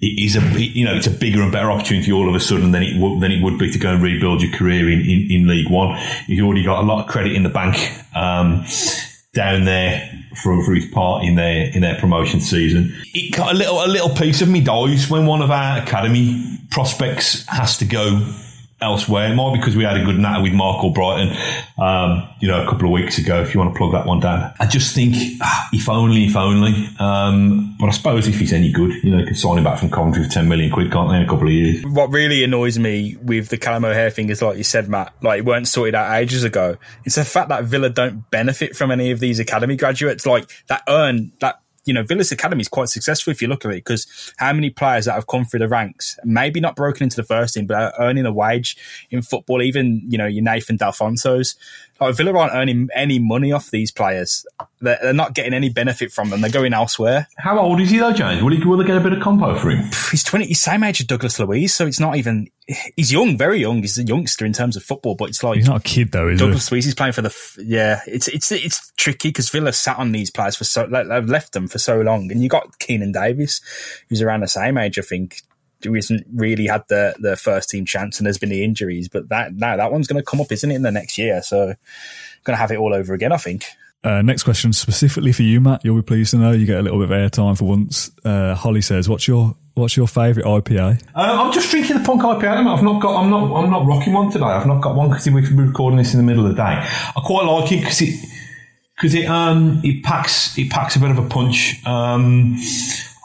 It 0.00 0.22
is 0.22 0.36
a 0.36 0.60
you 0.60 0.84
know 0.84 0.94
it's 0.94 1.06
a 1.06 1.10
bigger 1.10 1.40
and 1.40 1.52
better 1.52 1.70
opportunity 1.70 2.12
all 2.12 2.28
of 2.28 2.34
a 2.34 2.40
sudden 2.40 2.72
than 2.72 2.82
it 2.82 3.00
would 3.00 3.20
than 3.20 3.32
it 3.32 3.42
would 3.42 3.58
be 3.58 3.70
to 3.70 3.78
go 3.78 3.94
and 3.94 4.02
rebuild 4.02 4.42
your 4.42 4.52
career 4.52 4.90
in, 4.90 5.00
in, 5.00 5.30
in 5.30 5.46
League 5.46 5.70
One. 5.70 5.98
You've 6.26 6.44
already 6.44 6.64
got 6.64 6.82
a 6.82 6.86
lot 6.86 7.04
of 7.04 7.10
credit 7.10 7.32
in 7.32 7.42
the 7.42 7.48
bank. 7.48 7.76
Um, 8.14 8.64
down 9.34 9.64
there 9.64 10.10
for, 10.42 10.64
for 10.64 10.74
his 10.74 10.86
part 10.86 11.24
in 11.24 11.34
their 11.34 11.70
in 11.70 11.82
their 11.82 11.98
promotion 11.98 12.40
season. 12.40 12.94
It 13.12 13.32
a 13.38 13.54
little 13.54 13.84
a 13.84 13.86
little 13.86 14.10
piece 14.10 14.40
of 14.40 14.48
me 14.48 14.60
dies 14.60 15.10
when 15.10 15.26
one 15.26 15.42
of 15.42 15.50
our 15.50 15.82
academy 15.82 16.58
prospects 16.70 17.46
has 17.48 17.76
to 17.78 17.84
go 17.84 18.26
elsewhere. 18.84 19.32
It 19.32 19.34
might 19.34 19.54
be 19.54 19.58
because 19.58 19.74
we 19.74 19.84
had 19.84 19.96
a 19.96 20.04
good 20.04 20.18
natter 20.18 20.42
with 20.42 20.52
Marc 20.52 20.82
Albrighton, 20.82 21.34
um, 21.78 22.28
you 22.40 22.48
know, 22.48 22.62
a 22.62 22.68
couple 22.68 22.86
of 22.86 22.92
weeks 22.92 23.18
ago. 23.18 23.42
If 23.42 23.54
you 23.54 23.60
want 23.60 23.74
to 23.74 23.78
plug 23.78 23.92
that 23.92 24.06
one 24.06 24.20
down, 24.20 24.52
I 24.60 24.66
just 24.66 24.94
think 24.94 25.16
ah, 25.40 25.68
if 25.72 25.88
only, 25.88 26.26
if 26.26 26.36
only. 26.36 26.88
Um, 26.98 27.76
but 27.80 27.86
I 27.86 27.90
suppose 27.90 28.28
if 28.28 28.38
he's 28.38 28.52
any 28.52 28.70
good, 28.70 28.92
you 29.02 29.10
know, 29.10 29.18
they 29.18 29.26
could 29.26 29.38
sign 29.38 29.58
him 29.58 29.64
back 29.64 29.78
from 29.78 29.90
Coventry 29.90 30.22
for 30.24 30.30
ten 30.30 30.48
million 30.48 30.70
quid, 30.70 30.92
can't 30.92 31.10
they? 31.10 31.16
In 31.16 31.22
a 31.22 31.28
couple 31.28 31.48
of 31.48 31.52
years. 31.52 31.82
What 31.84 32.10
really 32.10 32.44
annoys 32.44 32.78
me 32.78 33.16
with 33.22 33.48
the 33.48 33.58
Callum 33.58 33.84
O'Hare 33.84 34.10
thing 34.10 34.28
is, 34.28 34.42
like 34.42 34.56
you 34.56 34.64
said, 34.64 34.88
Matt, 34.88 35.14
like 35.22 35.40
it 35.40 35.44
weren't 35.44 35.66
sorted 35.66 35.94
out 35.94 36.14
ages 36.14 36.44
ago. 36.44 36.76
It's 37.04 37.16
the 37.16 37.24
fact 37.24 37.48
that 37.48 37.64
Villa 37.64 37.90
don't 37.90 38.30
benefit 38.30 38.76
from 38.76 38.90
any 38.90 39.10
of 39.10 39.20
these 39.20 39.38
academy 39.38 39.76
graduates, 39.76 40.26
like 40.26 40.50
that 40.68 40.82
earn 40.88 41.32
that 41.40 41.60
you 41.84 41.92
know, 41.92 42.02
Villa's 42.02 42.32
Academy 42.32 42.62
is 42.62 42.68
quite 42.68 42.88
successful 42.88 43.30
if 43.30 43.42
you 43.42 43.48
look 43.48 43.64
at 43.64 43.70
it 43.70 43.84
because 43.84 44.32
how 44.38 44.52
many 44.52 44.70
players 44.70 45.04
that 45.04 45.12
have 45.12 45.26
come 45.26 45.44
through 45.44 45.60
the 45.60 45.68
ranks, 45.68 46.18
maybe 46.24 46.60
not 46.60 46.76
broken 46.76 47.04
into 47.04 47.16
the 47.16 47.22
first 47.22 47.54
team, 47.54 47.66
but 47.66 47.94
earning 47.98 48.26
a 48.26 48.32
wage 48.32 48.76
in 49.10 49.22
football, 49.22 49.62
even, 49.62 50.02
you 50.08 50.18
know, 50.18 50.26
your 50.26 50.42
Nathan 50.42 50.76
D'Alfonso's, 50.76 51.56
like 52.00 52.16
Villa 52.16 52.36
aren't 52.36 52.54
earning 52.54 52.88
any 52.94 53.18
money 53.18 53.52
off 53.52 53.70
these 53.70 53.90
players. 53.90 54.44
They're, 54.80 54.98
they're, 55.00 55.12
not 55.12 55.34
getting 55.34 55.54
any 55.54 55.68
benefit 55.68 56.12
from 56.12 56.30
them. 56.30 56.40
They're 56.40 56.50
going 56.50 56.74
elsewhere. 56.74 57.28
How 57.38 57.58
old 57.58 57.80
is 57.80 57.90
he 57.90 57.98
though, 57.98 58.12
James? 58.12 58.42
Will, 58.42 58.52
he, 58.52 58.62
will 58.64 58.76
they 58.76 58.84
get 58.84 58.96
a 58.96 59.00
bit 59.00 59.12
of 59.12 59.22
compo 59.22 59.54
for 59.56 59.70
him? 59.70 59.84
He's 60.10 60.24
twenty. 60.24 60.46
He's 60.46 60.60
same 60.60 60.82
age 60.82 61.00
as 61.00 61.06
Douglas 61.06 61.38
Luiz, 61.38 61.72
so 61.72 61.86
it's 61.86 62.00
not 62.00 62.16
even. 62.16 62.48
He's 62.96 63.12
young, 63.12 63.36
very 63.36 63.60
young. 63.60 63.82
He's 63.82 63.98
a 63.98 64.02
youngster 64.02 64.44
in 64.44 64.52
terms 64.52 64.76
of 64.76 64.82
football, 64.82 65.14
but 65.14 65.28
it's 65.28 65.42
like 65.42 65.56
he's 65.56 65.68
not 65.68 65.80
a 65.80 65.82
kid 65.82 66.12
though. 66.12 66.28
Is 66.28 66.40
Douglas 66.40 66.70
Luiz? 66.72 66.84
He's 66.84 66.94
playing 66.94 67.12
for 67.12 67.22
the. 67.22 67.34
Yeah, 67.64 68.00
it's 68.06 68.28
it's 68.28 68.50
it's 68.50 68.92
tricky 68.96 69.28
because 69.28 69.50
Villa 69.50 69.72
sat 69.72 69.98
on 69.98 70.12
these 70.12 70.30
players 70.30 70.56
for 70.56 70.64
so. 70.64 70.86
They've 70.86 71.28
left 71.28 71.52
them 71.52 71.68
for 71.68 71.78
so 71.78 72.00
long, 72.00 72.30
and 72.30 72.42
you 72.42 72.48
got 72.48 72.78
Keinan 72.78 73.12
Davis, 73.12 73.60
who's 74.08 74.22
around 74.22 74.40
the 74.40 74.48
same 74.48 74.78
age, 74.78 74.98
I 74.98 75.02
think 75.02 75.42
who 75.84 75.94
hasn't 75.94 76.26
really 76.34 76.66
had 76.66 76.84
the 76.88 77.14
the 77.18 77.36
first 77.36 77.70
team 77.70 77.84
chance, 77.84 78.18
and 78.18 78.26
there's 78.26 78.38
been 78.38 78.50
the 78.50 78.64
injuries. 78.64 79.08
But 79.08 79.28
that 79.28 79.54
now 79.54 79.76
that 79.76 79.92
one's 79.92 80.06
going 80.06 80.20
to 80.20 80.24
come 80.24 80.40
up, 80.40 80.50
isn't 80.50 80.70
it, 80.70 80.74
in 80.74 80.82
the 80.82 80.90
next 80.90 81.18
year? 81.18 81.42
So 81.42 81.74
going 82.44 82.56
to 82.56 82.60
have 82.60 82.70
it 82.70 82.78
all 82.78 82.94
over 82.94 83.14
again, 83.14 83.32
I 83.32 83.36
think. 83.36 83.64
Uh, 84.04 84.20
next 84.20 84.42
question 84.42 84.72
specifically 84.72 85.32
for 85.32 85.42
you, 85.42 85.60
Matt. 85.60 85.82
You'll 85.82 85.96
be 85.96 86.02
pleased 86.02 86.32
to 86.32 86.36
know 86.36 86.52
you 86.52 86.66
get 86.66 86.78
a 86.78 86.82
little 86.82 86.98
bit 86.98 87.10
of 87.10 87.16
airtime 87.16 87.56
for 87.56 87.64
once. 87.64 88.10
Uh, 88.22 88.54
Holly 88.54 88.82
says, 88.82 89.08
"What's 89.08 89.26
your 89.26 89.56
What's 89.74 89.96
your 89.96 90.06
favourite 90.06 90.46
IPA?" 90.46 91.02
Uh, 91.14 91.42
I'm 91.42 91.52
just 91.52 91.70
drinking 91.70 91.98
the 91.98 92.04
Punk 92.04 92.20
IPA. 92.20 92.66
I've 92.66 92.82
not 92.82 93.00
got. 93.00 93.22
I'm 93.22 93.30
not. 93.30 93.54
I'm 93.54 93.70
not 93.70 93.86
rocking 93.86 94.12
one 94.12 94.30
today. 94.30 94.44
I've 94.44 94.66
not 94.66 94.82
got 94.82 94.94
one 94.94 95.08
because 95.08 95.26
we're 95.30 95.64
recording 95.64 95.96
this 95.96 96.12
in 96.12 96.18
the 96.18 96.24
middle 96.24 96.44
of 96.44 96.50
the 96.50 96.56
day. 96.56 96.62
I 96.62 97.20
quite 97.24 97.46
like 97.46 97.72
it 97.72 97.80
because 97.80 98.02
it 98.02 98.14
because 98.96 99.14
it 99.14 99.24
um 99.24 99.80
it 99.82 100.04
packs 100.04 100.56
it 100.58 100.70
packs 100.70 100.96
a 100.96 101.00
bit 101.00 101.10
of 101.10 101.18
a 101.18 101.26
punch. 101.26 101.82
Um, 101.86 102.56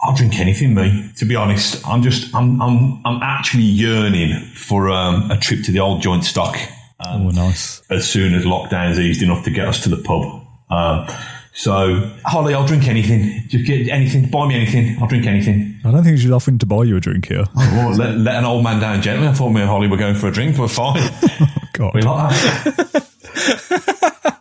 I'll 0.02 0.16
drink 0.16 0.40
anything, 0.40 0.74
me. 0.74 1.12
To 1.18 1.26
be 1.26 1.36
honest, 1.36 1.86
I'm 1.88 2.02
just 2.02 2.34
I'm 2.34 2.62
I'm 2.62 3.02
I'm 3.06 3.22
actually 3.22 3.64
yearning 3.64 4.40
for 4.56 4.90
um, 4.90 5.30
a 5.30 5.38
trip 5.38 5.64
to 5.66 5.72
the 5.72 5.80
old 5.80 6.02
joint 6.02 6.24
stock 6.24 6.58
um, 7.06 7.28
oh, 7.28 7.30
nice. 7.30 7.82
As 7.90 8.10
soon 8.10 8.34
as 8.34 8.44
lockdown's 8.44 9.00
eased 9.00 9.22
enough 9.22 9.46
to 9.46 9.52
get 9.52 9.68
us 9.68 9.84
to 9.84 9.90
the 9.90 9.98
pub. 9.98 10.46
Um, 10.70 11.08
so, 11.54 12.12
Holly, 12.26 12.54
I'll 12.54 12.68
drink 12.68 12.88
anything. 12.88 13.48
Just 13.48 13.66
get 13.66 13.88
anything. 13.90 14.30
Buy 14.30 14.48
me 14.48 14.56
anything. 14.56 14.98
I'll 15.02 15.08
drink 15.08 15.26
anything. 15.26 15.80
I 15.84 15.92
don't 15.92 16.04
think 16.04 16.20
she's 16.20 16.32
offering 16.32 16.58
to 16.60 16.66
buy 16.66 16.84
you 16.84 16.98
a 16.98 17.00
drink 17.00 17.28
here. 17.28 17.46
Oh, 17.48 17.72
well, 17.74 17.92
let, 17.96 18.18
let, 18.18 18.36
an 18.36 18.46
old 18.46 18.64
man 18.64 18.80
down 18.80 19.02
gently. 19.02 19.28
I 19.28 19.34
thought 19.34 19.50
me 19.50 19.62
and 19.62 19.70
Holly 19.70 19.88
were 19.88 19.98
going 19.98 20.16
for 20.16 20.28
a 20.28 20.32
drink. 20.32 20.58
We're 20.58 20.68
fine. 20.68 20.98
oh, 21.42 21.48
God. 21.74 21.94
We 21.96 22.02
like 22.02 22.30
that. 22.30 23.96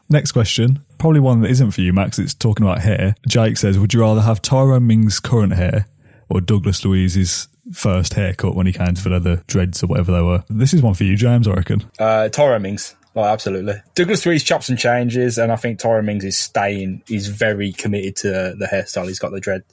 Next 0.08 0.32
question. 0.32 0.84
Probably 0.98 1.20
one 1.20 1.42
that 1.42 1.50
isn't 1.50 1.72
for 1.72 1.82
you, 1.82 1.92
Max. 1.92 2.18
It's 2.18 2.34
talking 2.34 2.64
about 2.66 2.80
hair. 2.80 3.14
Jake 3.26 3.56
says, 3.56 3.78
Would 3.78 3.92
you 3.92 4.00
rather 4.00 4.22
have 4.22 4.40
Tyrone 4.40 4.86
Mings' 4.86 5.20
current 5.20 5.52
hair 5.52 5.86
or 6.28 6.40
Douglas 6.40 6.84
Luiz's 6.84 7.48
first 7.72 8.14
haircut 8.14 8.54
when 8.54 8.66
he 8.66 8.72
came 8.72 8.94
to 8.94 9.02
Villa, 9.02 9.20
the 9.20 9.42
dreads 9.46 9.82
or 9.82 9.88
whatever 9.88 10.12
they 10.12 10.22
were. 10.22 10.44
This 10.48 10.72
is 10.72 10.82
one 10.82 10.94
for 10.94 11.04
you, 11.04 11.16
James, 11.16 11.46
I 11.46 11.52
reckon. 11.52 11.84
Uh, 11.98 12.28
Tyrone 12.28 12.62
Mings. 12.62 12.94
Oh, 13.14 13.24
absolutely. 13.24 13.74
Douglas 13.94 14.24
Luiz 14.24 14.44
chops 14.44 14.68
and 14.68 14.78
changes, 14.78 15.38
and 15.38 15.50
I 15.50 15.56
think 15.56 15.78
Tyrone 15.78 16.06
Mings 16.06 16.24
is 16.24 16.38
staying. 16.38 17.02
He's 17.06 17.28
very 17.28 17.72
committed 17.72 18.16
to 18.16 18.54
the 18.58 18.68
hairstyle. 18.70 19.08
He's 19.08 19.18
got 19.18 19.32
the 19.32 19.40
dread, 19.40 19.64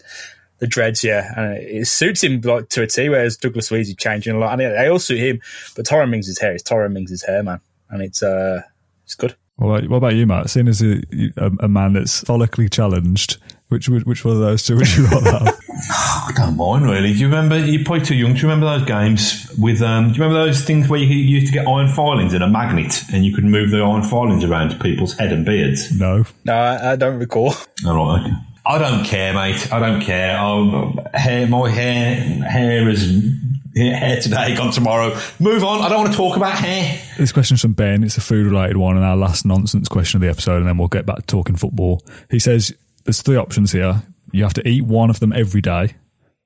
the 0.59 0.67
dreads, 0.67 1.03
yeah, 1.03 1.31
and 1.35 1.57
it 1.57 1.87
suits 1.87 2.23
him 2.23 2.41
like 2.41 2.69
to 2.69 2.83
a 2.83 2.87
T. 2.87 3.09
Whereas 3.09 3.37
Douglas 3.37 3.69
Luiz 3.69 3.89
is 3.89 3.95
changing 3.95 4.35
a 4.35 4.39
lot, 4.39 4.59
and 4.59 4.61
they 4.61 4.87
all 4.87 4.99
suit 4.99 5.19
him. 5.19 5.41
But 5.75 5.85
Tyrone 5.85 6.09
Mings' 6.09 6.39
hair 6.39 6.55
is 6.55 6.63
Tyrone 6.63 6.93
Mings' 6.93 7.23
hair, 7.23 7.43
man, 7.43 7.59
and 7.89 8.01
it's 8.01 8.23
uh, 8.23 8.63
it's 9.03 9.15
good. 9.15 9.35
What 9.57 9.67
about, 9.67 9.89
what 9.89 9.97
about 9.97 10.15
you, 10.15 10.27
Matt? 10.27 10.49
Seeing 10.49 10.67
as 10.67 10.81
a, 10.81 11.01
a, 11.37 11.51
a 11.61 11.67
man 11.69 11.93
that's 11.93 12.23
follically 12.23 12.69
challenged, 12.69 13.37
which 13.69 13.87
which 13.87 14.25
one 14.25 14.35
of 14.35 14.41
those 14.41 14.63
two 14.63 14.75
would 14.75 14.95
you 14.95 15.05
rather 15.05 15.31
have? 15.31 15.59
I 15.91 16.31
don't 16.35 16.57
mind 16.57 16.85
really. 16.85 17.13
Do 17.13 17.19
you 17.19 17.25
remember? 17.27 17.57
You're 17.57 17.85
probably 17.85 18.05
too 18.05 18.15
young. 18.15 18.33
Do 18.33 18.39
you 18.39 18.49
remember 18.49 18.65
those 18.65 18.85
games 18.85 19.49
with? 19.57 19.81
Um, 19.81 20.09
do 20.11 20.17
you 20.17 20.23
remember 20.23 20.45
those 20.45 20.63
things 20.63 20.89
where 20.89 20.99
you 20.99 21.07
used 21.07 21.47
to 21.47 21.53
get 21.53 21.67
iron 21.67 21.87
filings 21.87 22.33
in 22.33 22.41
a 22.41 22.47
magnet 22.49 23.01
and 23.13 23.25
you 23.25 23.33
could 23.33 23.45
move 23.45 23.71
the 23.71 23.79
iron 23.79 24.03
filings 24.03 24.43
around 24.43 24.79
people's 24.81 25.17
head 25.17 25.31
and 25.31 25.45
beards? 25.45 25.97
No, 25.97 26.25
no, 26.43 26.53
I, 26.53 26.91
I 26.91 26.95
don't 26.97 27.17
recall. 27.17 27.53
All 27.85 27.95
right. 27.95 28.31
I 28.65 28.79
don't 28.79 29.05
care, 29.05 29.33
mate. 29.33 29.71
I 29.71 29.79
don't 29.79 30.01
care. 30.01 30.39
Oh, 30.39 30.95
hair, 31.13 31.47
my 31.47 31.69
hair, 31.69 32.15
hair 32.43 32.89
is 32.89 33.31
hair 33.75 34.19
today, 34.21 34.55
gone 34.55 34.71
tomorrow. 34.71 35.15
Move 35.39 35.63
on. 35.63 35.81
I 35.81 35.89
don't 35.89 36.01
want 36.01 36.11
to 36.11 36.17
talk 36.17 36.35
about 36.35 36.53
hair. 36.53 36.99
This 37.17 37.31
question's 37.31 37.61
from 37.61 37.73
Ben. 37.73 38.03
It's 38.03 38.17
a 38.17 38.21
food 38.21 38.47
related 38.47 38.77
one, 38.77 38.95
and 38.95 39.05
our 39.05 39.17
last 39.17 39.45
nonsense 39.45 39.87
question 39.87 40.17
of 40.17 40.21
the 40.21 40.29
episode, 40.29 40.57
and 40.57 40.67
then 40.67 40.77
we'll 40.77 40.87
get 40.87 41.05
back 41.05 41.17
to 41.17 41.21
talking 41.23 41.55
football. 41.55 42.03
He 42.31 42.39
says 42.39 42.73
there's 43.03 43.21
three 43.21 43.37
options 43.37 43.71
here. 43.71 44.01
You 44.31 44.43
have 44.43 44.53
to 44.55 44.67
eat 44.67 44.83
one 44.83 45.09
of 45.09 45.19
them 45.19 45.31
every 45.31 45.61
day 45.61 45.95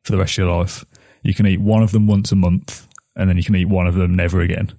for 0.03 0.11
the 0.11 0.17
rest 0.17 0.33
of 0.33 0.45
your 0.45 0.57
life. 0.57 0.85
You 1.23 1.33
can 1.33 1.45
eat 1.45 1.61
one 1.61 1.83
of 1.83 1.91
them 1.91 2.05
once 2.07 2.31
a 2.31 2.35
month, 2.35 2.87
and 3.15 3.29
then 3.29 3.37
you 3.37 3.43
can 3.43 3.55
eat 3.55 3.69
one 3.69 3.87
of 3.87 3.95
them 3.95 4.13
never 4.13 4.41
again. 4.41 4.73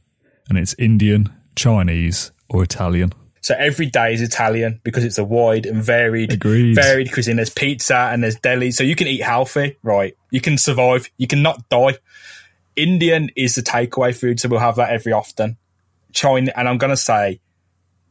And 0.49 0.59
it's 0.59 0.75
Indian, 0.79 1.33
Chinese, 1.57 2.33
or 2.51 2.63
Italian. 2.63 3.13
So 3.43 3.55
every 3.59 3.87
day 3.87 4.13
is 4.13 4.21
Italian 4.21 4.81
because 4.85 5.05
it's 5.05 5.19
a 5.19 5.25
wide 5.25 5.65
and 5.67 5.83
varied, 5.83 6.33
Agreed. 6.33 6.75
varied 6.75 7.13
cuisine. 7.13 7.37
There's 7.37 7.51
pizza 7.51 7.97
and 7.97 8.23
there's 8.23 8.37
deli, 8.37 8.71
so 8.71 8.85
you 8.85 8.95
can 8.95 9.07
eat 9.07 9.23
healthy, 9.23 9.79
right? 9.83 10.15
You 10.31 10.41
can 10.41 10.59
survive. 10.59 11.11
You 11.17 11.27
can 11.27 11.43
not 11.43 11.69
die. 11.71 11.99
Indian 12.77 13.31
is 13.37 13.55
the 13.55 13.63
takeaway 13.63 14.15
food, 14.15 14.41
so 14.41 14.49
we'll 14.49 14.61
have 14.61 14.77
that 14.77 14.91
every 14.91 15.13
often. 15.13 15.57
China, 16.13 16.53
and 16.55 16.69
I'm 16.69 16.79
gonna 16.79 16.97
say 16.97 17.41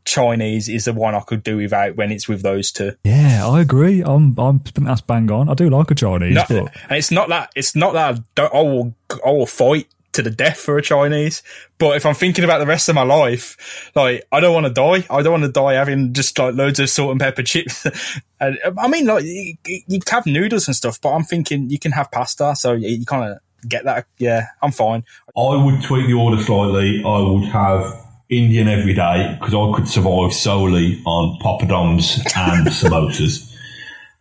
Chinese 0.05 0.69
is 0.69 0.85
the 0.85 0.93
one 0.93 1.13
I 1.13 1.19
could 1.21 1.43
do 1.43 1.57
without 1.57 1.95
when 1.95 2.11
it's 2.11 2.27
with 2.27 2.41
those 2.41 2.71
two. 2.71 2.93
Yeah, 3.03 3.47
I 3.47 3.61
agree. 3.61 4.01
I'm 4.01 4.37
I'm 4.39 4.61
that's 4.73 5.01
bang 5.01 5.29
on. 5.31 5.49
I 5.49 5.53
do 5.53 5.69
like 5.69 5.91
a 5.91 5.95
Chinese, 5.95 6.35
no, 6.35 6.43
but 6.47 6.75
and 6.89 6.97
it's 6.97 7.11
not 7.11 7.29
that 7.29 7.51
it's 7.55 7.75
not 7.75 7.93
that 7.93 8.15
I, 8.15 8.23
don't, 8.35 8.53
I 8.53 8.61
will 8.61 8.95
I 9.25 9.31
will 9.31 9.45
fight 9.45 9.87
to 10.19 10.29
the 10.29 10.36
death 10.36 10.58
for 10.58 10.77
a 10.77 10.82
Chinese. 10.82 11.41
But 11.77 11.95
if 11.95 12.05
I'm 12.05 12.13
thinking 12.13 12.43
about 12.43 12.60
the 12.60 12.65
rest 12.65 12.89
of 12.89 12.95
my 12.95 13.03
life, 13.03 13.91
like 13.95 14.25
I 14.32 14.39
don't 14.39 14.53
want 14.53 14.65
to 14.65 14.73
die. 14.73 15.05
I 15.10 15.21
don't 15.21 15.32
want 15.32 15.43
to 15.43 15.51
die 15.51 15.73
having 15.73 16.13
just 16.13 16.38
like 16.38 16.55
loads 16.55 16.79
of 16.79 16.89
salt 16.89 17.12
and 17.12 17.19
pepper 17.19 17.43
chips. 17.43 17.86
and 18.39 18.58
I 18.77 18.88
mean, 18.88 19.05
like 19.05 19.23
you, 19.23 19.55
you 19.65 19.99
can 19.99 20.15
have 20.15 20.25
noodles 20.25 20.67
and 20.67 20.75
stuff, 20.75 20.99
but 21.01 21.12
I'm 21.12 21.23
thinking 21.23 21.69
you 21.69 21.79
can 21.79 21.93
have 21.93 22.12
pasta, 22.12 22.55
so 22.55 22.73
you, 22.73 22.89
you 22.89 23.05
kind 23.05 23.32
of 23.32 23.39
get 23.67 23.86
that. 23.86 24.08
Yeah, 24.17 24.47
I'm 24.62 24.71
fine. 24.71 25.03
I 25.38 25.55
would 25.55 25.82
tweak 25.84 26.08
the 26.08 26.13
order 26.13 26.41
slightly. 26.41 27.01
I 27.03 27.19
would 27.19 27.45
have 27.45 28.05
Indian 28.29 28.67
every 28.67 28.93
day 28.93 29.38
because 29.39 29.53
I 29.53 29.71
could 29.75 29.88
survive 29.88 30.34
solely 30.34 31.01
on 31.05 31.39
poppadoms 31.39 32.17
and 32.36 32.67
samosas. 32.67 33.55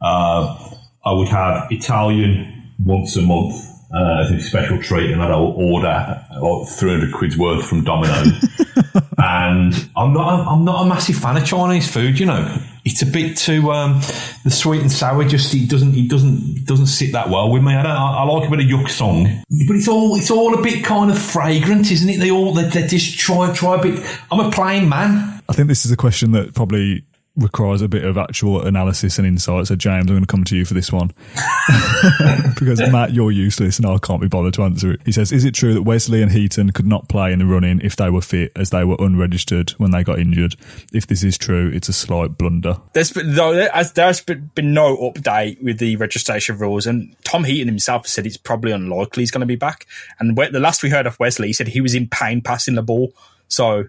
Uh, 0.01 0.77
I 1.05 1.13
would 1.13 1.29
have 1.29 1.67
Italian 1.73 2.73
once 2.85 3.17
a 3.17 3.23
month 3.23 3.78
uh, 3.94 4.22
as 4.22 4.31
a 4.31 4.40
special 4.40 4.81
treat, 4.83 5.11
and 5.11 5.22
I'd 5.22 5.31
order 5.33 6.24
like 6.40 6.68
300 6.68 7.12
quid's 7.12 7.37
worth 7.37 7.66
from 7.66 7.85
Domino's. 7.85 8.44
and 9.18 9.88
I'm 9.96 10.12
not, 10.12 10.46
I'm 10.46 10.64
not 10.64 10.85
a 10.85 10.88
massive 10.88 11.16
fan 11.16 11.37
of 11.37 11.44
Chinese 11.44 11.90
food, 11.90 12.18
you 12.18 12.27
know. 12.27 12.59
It's 12.85 13.03
a 13.03 13.07
bit 13.07 13.37
too 13.37 13.70
um, 13.70 14.01
the 14.44 14.51
sweet 14.51 14.81
and 14.81 14.90
sour. 14.90 15.24
Just 15.24 15.53
it 15.55 15.68
doesn't 15.68 15.94
it 15.94 16.09
doesn't 16.09 16.64
doesn't 16.64 16.87
sit 16.87 17.12
that 17.12 17.29
well 17.29 17.51
with 17.51 17.62
me. 17.62 17.74
I 17.74 17.83
don't. 17.83 17.92
I, 17.92 18.18
I, 18.18 18.22
like 18.22 18.48
a 18.48 18.51
bit 18.51 18.61
of 18.61 18.66
yuk 18.66 18.88
song, 18.88 19.24
but 19.66 19.77
it's 19.77 19.88
all 19.88 20.16
it's 20.16 20.31
all 20.31 20.59
a 20.59 20.62
bit 20.62 20.85
kind 20.85 21.11
of 21.11 21.18
fragrant, 21.18 21.90
isn't 21.90 22.09
it? 22.09 22.18
They 22.18 22.31
all 22.31 22.55
they, 22.55 22.64
they 22.64 22.87
just 22.87 23.18
try 23.18 23.53
try 23.53 23.77
a 23.77 23.83
bit. 23.83 24.03
I'm 24.31 24.40
a 24.40 24.51
plain 24.51 24.88
man. 24.88 25.42
I 25.51 25.53
think 25.53 25.68
this 25.68 25.85
is 25.85 25.92
a 25.92 25.98
question 25.98 26.33
that 26.33 26.55
probably 26.55 27.05
requires 27.38 27.81
a 27.81 27.88
bit 27.88 28.05
of 28.05 28.18
actual 28.18 28.62
analysis 28.66 29.18
and 29.18 29.27
insight. 29.27 29.68
So, 29.68 29.77
James, 29.77 30.03
I'm 30.03 30.09
going 30.09 30.20
to 30.22 30.27
come 30.27 30.44
to 30.44 30.57
you 30.57 30.64
for 30.64 30.74
this 30.74 30.92
one. 30.92 31.12
because, 32.59 32.81
Matt, 32.90 33.12
you're 33.12 33.31
useless 33.31 33.79
and 33.79 33.87
I 33.87 33.96
can't 33.98 34.20
be 34.20 34.29
bothered 34.29 34.55
to 34.55 34.62
answer 34.64 34.92
it. 34.92 35.01
He 35.05 35.12
says, 35.12 35.33
Is 35.33 35.44
it 35.44 35.55
true 35.55 35.72
that 35.74 35.83
Wesley 35.83 36.20
and 36.22 36.33
Heaton 36.33 36.70
could 36.72 36.87
not 36.87 37.09
play 37.09 37.33
in 37.33 37.38
the 37.38 37.46
running 37.46 37.81
if 37.81 37.96
they 37.96 38.11
were 38.11 38.20
fit, 38.20 38.53
as 38.57 38.70
they 38.70 38.85
were 38.85 38.96
unregistered 38.98 39.70
when 39.79 39.92
they 39.92 40.03
got 40.03 40.18
injured? 40.18 40.57
If 40.92 41.07
this 41.07 41.22
is 41.22 41.38
true, 41.38 41.70
it's 41.72 41.88
a 41.88 41.92
slight 41.92 42.37
blunder. 42.37 42.77
There's 42.92 43.12
been, 43.12 43.35
no, 43.35 43.53
there's 43.55 44.20
been 44.20 44.74
no 44.74 44.96
update 44.96 45.62
with 45.62 45.79
the 45.79 45.96
registration 45.96 46.59
rules, 46.59 46.87
and 46.87 47.14
Tom 47.24 47.44
Heaton 47.44 47.68
himself 47.68 48.07
said 48.07 48.27
it's 48.27 48.37
probably 48.37 48.72
unlikely 48.72 49.22
he's 49.22 49.31
going 49.31 49.40
to 49.40 49.46
be 49.46 49.57
back. 49.57 49.87
And 50.18 50.37
the 50.37 50.61
last 50.61 50.83
we 50.83 50.90
heard 50.90 51.07
of 51.07 51.18
Wesley, 51.20 51.48
he 51.48 51.53
said 51.53 51.68
he 51.68 51.81
was 51.81 51.94
in 51.94 52.09
pain 52.09 52.40
passing 52.40 52.74
the 52.74 52.83
ball. 52.83 53.12
So, 53.48 53.85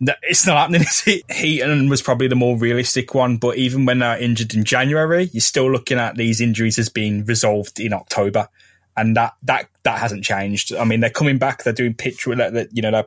it's 0.00 0.46
not 0.46 0.56
happening. 0.58 0.80
Is 0.82 1.02
it? 1.06 1.30
Heaton 1.30 1.88
was 1.88 2.02
probably 2.02 2.28
the 2.28 2.36
more 2.36 2.56
realistic 2.56 3.14
one, 3.14 3.36
but 3.36 3.56
even 3.56 3.86
when 3.86 4.00
they're 4.00 4.18
injured 4.18 4.54
in 4.54 4.64
January, 4.64 5.30
you're 5.32 5.40
still 5.40 5.70
looking 5.70 5.98
at 5.98 6.16
these 6.16 6.40
injuries 6.40 6.78
as 6.78 6.88
being 6.88 7.24
resolved 7.24 7.80
in 7.80 7.92
October, 7.92 8.48
and 8.96 9.16
that 9.16 9.34
that 9.42 9.68
that 9.84 9.98
hasn't 9.98 10.24
changed. 10.24 10.74
I 10.74 10.84
mean, 10.84 11.00
they're 11.00 11.10
coming 11.10 11.38
back. 11.38 11.62
They're 11.62 11.72
doing 11.72 11.94
pitch. 11.94 12.26
You 12.26 12.34
know, 12.34 12.50
they're 12.50 13.06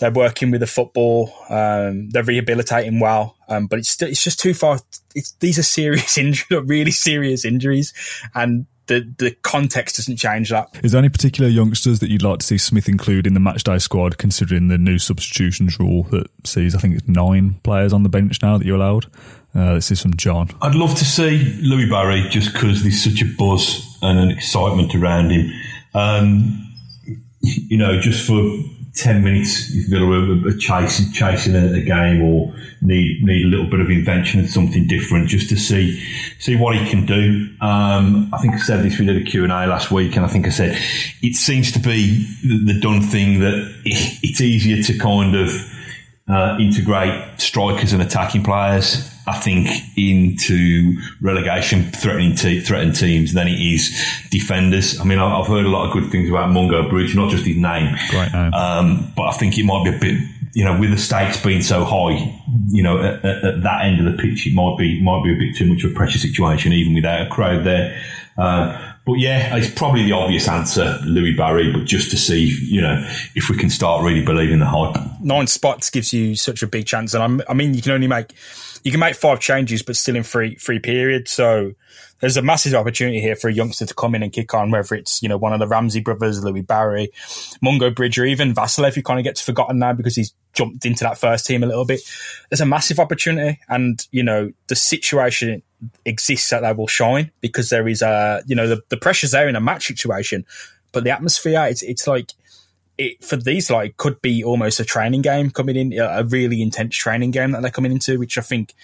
they're 0.00 0.10
working 0.10 0.50
with 0.50 0.60
the 0.60 0.66
football. 0.66 1.32
Um, 1.48 2.08
they're 2.10 2.24
rehabilitating 2.24 2.98
well, 3.00 3.36
um, 3.48 3.66
but 3.66 3.78
it's 3.78 4.00
it's 4.02 4.24
just 4.24 4.40
too 4.40 4.54
far. 4.54 4.80
It's, 5.14 5.32
these 5.32 5.58
are 5.58 5.62
serious 5.62 6.18
injuries, 6.18 6.62
really 6.64 6.90
serious 6.90 7.44
injuries, 7.44 7.92
and 8.34 8.66
the 8.90 9.14
the 9.18 9.30
context 9.42 9.96
doesn't 9.96 10.16
change 10.16 10.50
that. 10.50 10.68
Is 10.82 10.92
there 10.92 10.98
any 10.98 11.08
particular 11.08 11.48
youngsters 11.48 12.00
that 12.00 12.10
you'd 12.10 12.22
like 12.22 12.40
to 12.40 12.46
see 12.46 12.58
Smith 12.58 12.88
include 12.88 13.26
in 13.26 13.34
the 13.34 13.40
matchday 13.40 13.80
squad, 13.80 14.18
considering 14.18 14.68
the 14.68 14.76
new 14.76 14.98
substitutions 14.98 15.78
rule 15.78 16.02
that 16.10 16.26
sees 16.44 16.74
I 16.74 16.78
think 16.78 16.96
it's 16.96 17.08
nine 17.08 17.54
players 17.62 17.92
on 17.92 18.02
the 18.02 18.08
bench 18.08 18.42
now 18.42 18.58
that 18.58 18.66
you're 18.66 18.76
allowed? 18.76 19.06
Uh, 19.54 19.74
this 19.74 19.90
is 19.90 20.02
from 20.02 20.16
John. 20.16 20.50
I'd 20.60 20.74
love 20.74 20.96
to 20.96 21.04
see 21.04 21.58
Louie 21.62 21.88
Barry 21.88 22.28
just 22.28 22.52
because 22.52 22.82
there's 22.82 23.02
such 23.02 23.22
a 23.22 23.26
buzz 23.36 23.98
and 24.02 24.18
an 24.18 24.30
excitement 24.30 24.94
around 24.94 25.30
him. 25.30 25.50
Um, 25.94 26.66
you 27.42 27.78
know, 27.78 28.00
just 28.00 28.26
for 28.26 28.42
10 28.94 29.22
minutes 29.22 29.72
if 29.74 29.88
Villa 29.88 30.48
are 30.48 30.56
chasing, 30.56 31.12
chasing 31.12 31.54
a, 31.54 31.74
a, 31.74 31.82
game 31.82 32.22
or 32.22 32.52
need 32.82 33.22
need 33.22 33.44
a 33.44 33.48
little 33.48 33.70
bit 33.70 33.80
of 33.80 33.88
invention 33.88 34.40
and 34.40 34.50
something 34.50 34.86
different 34.86 35.28
just 35.28 35.48
to 35.48 35.56
see 35.56 36.02
see 36.38 36.56
what 36.56 36.76
he 36.76 36.90
can 36.90 37.06
do. 37.06 37.48
Um, 37.60 38.30
I 38.32 38.38
think 38.38 38.54
I 38.54 38.58
said 38.58 38.84
this, 38.84 38.98
we 38.98 39.06
did 39.06 39.16
a 39.16 39.24
Q&A 39.24 39.46
last 39.46 39.90
week 39.90 40.16
and 40.16 40.24
I 40.24 40.28
think 40.28 40.46
I 40.46 40.50
said 40.50 40.76
it 41.22 41.34
seems 41.34 41.70
to 41.72 41.78
be 41.78 42.26
the, 42.42 42.72
the 42.72 42.80
done 42.80 43.02
thing 43.02 43.40
that 43.40 43.54
it, 43.84 44.18
it's 44.22 44.40
easier 44.40 44.82
to 44.82 44.98
kind 44.98 45.36
of 45.36 45.50
uh, 46.28 46.56
integrate 46.60 47.40
strikers 47.40 47.92
and 47.92 48.02
attacking 48.02 48.42
players 48.42 49.08
I 49.30 49.38
think, 49.38 49.68
into 49.96 51.00
relegation 51.20 51.84
threatening 51.92 52.34
te- 52.34 52.60
threatened 52.60 52.96
teams 52.96 53.32
than 53.32 53.46
it 53.46 53.60
is 53.60 53.90
defenders. 54.30 54.98
I 54.98 55.04
mean, 55.04 55.20
I've 55.20 55.46
heard 55.46 55.64
a 55.64 55.68
lot 55.68 55.86
of 55.86 55.92
good 55.92 56.10
things 56.10 56.28
about 56.28 56.50
Mungo 56.50 56.88
Bridge, 56.88 57.14
not 57.14 57.30
just 57.30 57.46
his 57.46 57.56
name, 57.56 57.94
right 58.12 58.34
um, 58.52 59.12
but 59.16 59.22
I 59.22 59.32
think 59.32 59.56
it 59.56 59.64
might 59.64 59.84
be 59.84 59.96
a 59.96 59.98
bit. 59.98 60.20
You 60.52 60.64
know, 60.64 60.80
with 60.80 60.90
the 60.90 60.98
stakes 60.98 61.40
being 61.40 61.62
so 61.62 61.84
high, 61.84 62.36
you 62.70 62.82
know, 62.82 62.98
at, 62.98 63.24
at, 63.24 63.44
at, 63.44 63.62
that 63.62 63.84
end 63.84 64.04
of 64.04 64.12
the 64.12 64.20
pitch, 64.20 64.48
it 64.48 64.52
might 64.52 64.76
be 64.76 65.00
might 65.00 65.22
be 65.22 65.32
a 65.32 65.38
bit 65.38 65.54
too 65.54 65.66
much 65.66 65.84
of 65.84 65.92
a 65.92 65.94
pressure 65.94 66.18
situation, 66.18 66.72
even 66.72 66.92
without 66.92 67.24
a 67.24 67.30
crowd 67.30 67.64
there. 67.64 68.02
Uh, 68.36 68.89
but 69.10 69.18
yeah, 69.18 69.56
it's 69.56 69.68
probably 69.68 70.04
the 70.04 70.12
obvious 70.12 70.46
answer, 70.46 71.00
Louie 71.04 71.34
Barry. 71.34 71.72
But 71.72 71.84
just 71.84 72.10
to 72.12 72.16
see, 72.16 72.56
you 72.62 72.80
know, 72.80 73.04
if 73.34 73.50
we 73.50 73.56
can 73.56 73.68
start 73.68 74.04
really 74.04 74.24
believing 74.24 74.60
the 74.60 74.66
hype. 74.66 74.96
Nine 75.20 75.48
spots 75.48 75.90
gives 75.90 76.12
you 76.12 76.36
such 76.36 76.62
a 76.62 76.68
big 76.68 76.86
chance, 76.86 77.12
and 77.12 77.22
I'm, 77.22 77.42
I 77.48 77.54
mean, 77.54 77.74
you 77.74 77.82
can 77.82 77.90
only 77.90 78.06
make 78.06 78.32
you 78.84 78.92
can 78.92 79.00
make 79.00 79.16
five 79.16 79.40
changes, 79.40 79.82
but 79.82 79.96
still 79.96 80.14
in 80.14 80.22
free 80.22 80.54
free 80.56 80.78
period. 80.78 81.26
So 81.26 81.72
there's 82.20 82.36
a 82.36 82.42
massive 82.42 82.74
opportunity 82.74 83.20
here 83.20 83.34
for 83.34 83.48
a 83.48 83.52
youngster 83.52 83.84
to 83.84 83.94
come 83.94 84.14
in 84.14 84.22
and 84.22 84.32
kick 84.32 84.54
on, 84.54 84.70
whether 84.70 84.94
it's 84.94 85.20
you 85.24 85.28
know 85.28 85.36
one 85.36 85.52
of 85.52 85.58
the 85.58 85.66
Ramsey 85.66 86.00
brothers, 86.00 86.44
Louie 86.44 86.62
Barry, 86.62 87.10
Mungo 87.60 87.90
Bridger, 87.90 88.24
even 88.24 88.54
Vassilev, 88.54 88.94
who 88.94 89.02
kind 89.02 89.18
of 89.18 89.24
gets 89.24 89.40
forgotten 89.40 89.80
now 89.80 89.92
because 89.92 90.14
he's 90.14 90.32
jumped 90.52 90.84
into 90.84 91.04
that 91.04 91.18
first 91.18 91.46
team 91.46 91.62
a 91.62 91.66
little 91.66 91.84
bit. 91.84 92.00
There's 92.48 92.60
a 92.60 92.66
massive 92.66 92.98
opportunity, 92.98 93.60
and 93.68 94.06
you 94.10 94.22
know 94.22 94.52
the 94.68 94.76
situation 94.76 95.62
exists 96.04 96.50
that 96.50 96.60
they 96.60 96.72
will 96.72 96.86
shine 96.86 97.30
because 97.40 97.70
there 97.70 97.88
is 97.88 98.02
a 98.02 98.42
you 98.46 98.54
know 98.54 98.68
the, 98.68 98.82
the 98.88 98.96
pressure's 98.96 99.30
there 99.30 99.48
in 99.48 99.56
a 99.56 99.60
match 99.60 99.86
situation, 99.86 100.44
but 100.92 101.04
the 101.04 101.10
atmosphere 101.10 101.66
it's 101.68 101.82
it's 101.82 102.06
like 102.06 102.32
it, 102.98 103.24
for 103.24 103.36
these 103.36 103.70
like 103.70 103.96
could 103.96 104.20
be 104.20 104.44
almost 104.44 104.78
a 104.78 104.84
training 104.84 105.22
game 105.22 105.50
coming 105.50 105.76
in, 105.76 105.98
a 105.98 106.24
really 106.24 106.60
intense 106.60 106.96
training 106.96 107.30
game 107.30 107.52
that 107.52 107.62
they're 107.62 107.70
coming 107.70 107.92
into, 107.92 108.18
which 108.18 108.36
I 108.36 108.42
think 108.42 108.74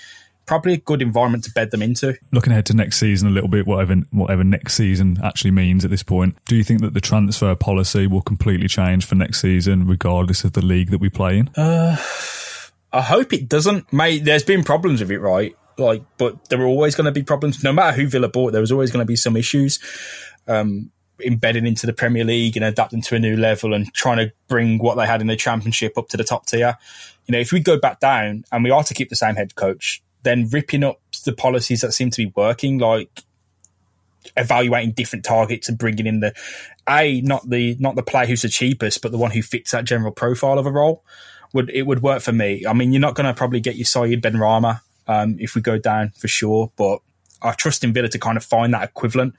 probably 0.47 0.75
a 0.75 0.79
good 0.79 1.03
environment 1.03 1.45
to 1.45 1.51
bed 1.51 1.71
them 1.71 1.83
into. 1.83 2.17
Looking 2.33 2.53
ahead 2.53 2.67
to 2.67 2.75
next 2.75 2.99
season 2.99 3.29
a 3.29 3.31
little 3.31 3.49
bit, 3.49 3.67
whatever 3.67 3.97
whatever 4.11 4.45
next 4.45 4.75
season 4.75 5.19
actually 5.23 5.51
means 5.51 5.85
at 5.85 5.91
this 5.91 6.03
point, 6.03 6.37
do 6.47 6.57
you 6.57 6.65
think 6.65 6.81
that 6.81 6.95
the 6.95 7.01
transfer 7.01 7.55
policy 7.55 8.07
will 8.07 8.23
completely 8.23 8.69
change 8.69 9.05
for 9.05 9.15
next 9.15 9.41
season, 9.41 9.87
regardless 9.87 10.45
of 10.45 10.53
the 10.53 10.65
league 10.65 10.91
that 10.91 10.99
we 10.99 11.11
play 11.11 11.39
in? 11.39 11.49
Uh, 11.57 11.97
I 12.93 13.03
hope 13.03 13.33
it 13.33 13.49
doesn't. 13.49 13.93
Mate, 13.93 14.25
there's 14.25 14.45
been 14.45 14.65
problems 14.65 15.01
with 15.01 15.11
it, 15.11 15.19
right? 15.19 15.55
Like, 15.79 16.03
but 16.17 16.49
there 16.49 16.61
are 16.63 16.67
always 16.67 16.95
going 16.95 17.05
to 17.05 17.13
be 17.13 17.23
problems. 17.23 17.63
No 17.63 17.73
matter 17.73 17.95
who 17.95 18.07
Villa 18.07 18.29
bought, 18.29 18.53
there 18.53 18.61
was 18.61 18.73
always 18.73 18.91
going 18.91 19.03
to 19.03 19.07
be 19.07 19.17
some 19.17 19.37
issues. 19.37 19.79
Um, 20.49 20.91
embedding 21.25 21.67
into 21.67 21.87
the 21.87 21.93
Premier 21.93 22.25
League 22.25 22.57
and 22.57 22.65
adapting 22.65 23.01
to 23.03 23.15
a 23.15 23.19
new 23.19 23.37
level 23.37 23.73
and 23.75 23.93
trying 23.95 24.19
to 24.19 24.33
bring 24.49 24.79
what 24.79 24.97
they 24.97 25.07
had 25.07 25.21
in 25.21 25.27
the 25.27 25.37
Championship 25.37 25.97
up 25.97 26.09
to 26.09 26.17
the 26.17 26.25
top 26.25 26.47
tier. 26.47 26.77
You 27.27 27.33
know, 27.33 27.39
if 27.39 27.53
we 27.53 27.61
go 27.61 27.79
back 27.79 28.01
down 28.01 28.45
and 28.53 28.63
we 28.63 28.71
are 28.71 28.85
to 28.85 28.95
keep 28.95 29.09
the 29.09 29.17
same 29.17 29.35
head 29.35 29.55
coach, 29.55 30.03
then 30.27 30.49
ripping 30.51 30.83
up 30.83 31.01
the 31.25 31.33
policies 31.33 31.81
that 31.81 31.93
seem 31.93 32.11
to 32.11 32.27
be 32.27 32.33
working, 32.37 32.79
like 32.79 33.23
evaluating 34.37 34.93
different 34.93 35.25
targets 35.25 35.69
and 35.69 35.79
bringing 35.79 36.07
in 36.07 36.19
the 36.19 36.35
a 36.89 37.21
not 37.21 37.49
the 37.49 37.77
not 37.79 37.95
the 37.95 38.03
player 38.03 38.27
who's 38.27 38.43
the 38.43 38.49
cheapest, 38.49 39.01
but 39.01 39.12
the 39.12 39.19
one 39.19 39.31
who 39.31 39.43
fits 39.43 39.71
that 39.71 39.85
general 39.85 40.12
profile 40.12 40.59
of 40.59 40.67
a 40.67 40.71
role 40.71 41.05
would 41.53 41.71
it 41.71 41.83
would 41.83 42.03
work 42.03 42.23
for 42.23 42.33
me. 42.33 42.65
I 42.69 42.73
mean, 42.73 42.93
you're 42.93 43.01
not 43.01 43.15
going 43.15 43.27
to 43.27 43.35
probably 43.35 43.61
get 43.61 43.77
your 43.77 43.85
Said 43.85 44.21
Benrahma 44.21 44.81
um, 45.07 45.37
if 45.39 45.55
we 45.55 45.62
go 45.62 45.79
down 45.79 46.11
for 46.17 46.29
sure, 46.29 46.73
but 46.77 47.01
I 47.41 47.53
trust 47.53 47.85
in 47.85 47.93
Villa 47.93 48.09
to 48.09 48.19
kind 48.19 48.37
of 48.37 48.45
find 48.45 48.75
that 48.75 48.83
equivalent 48.83 49.35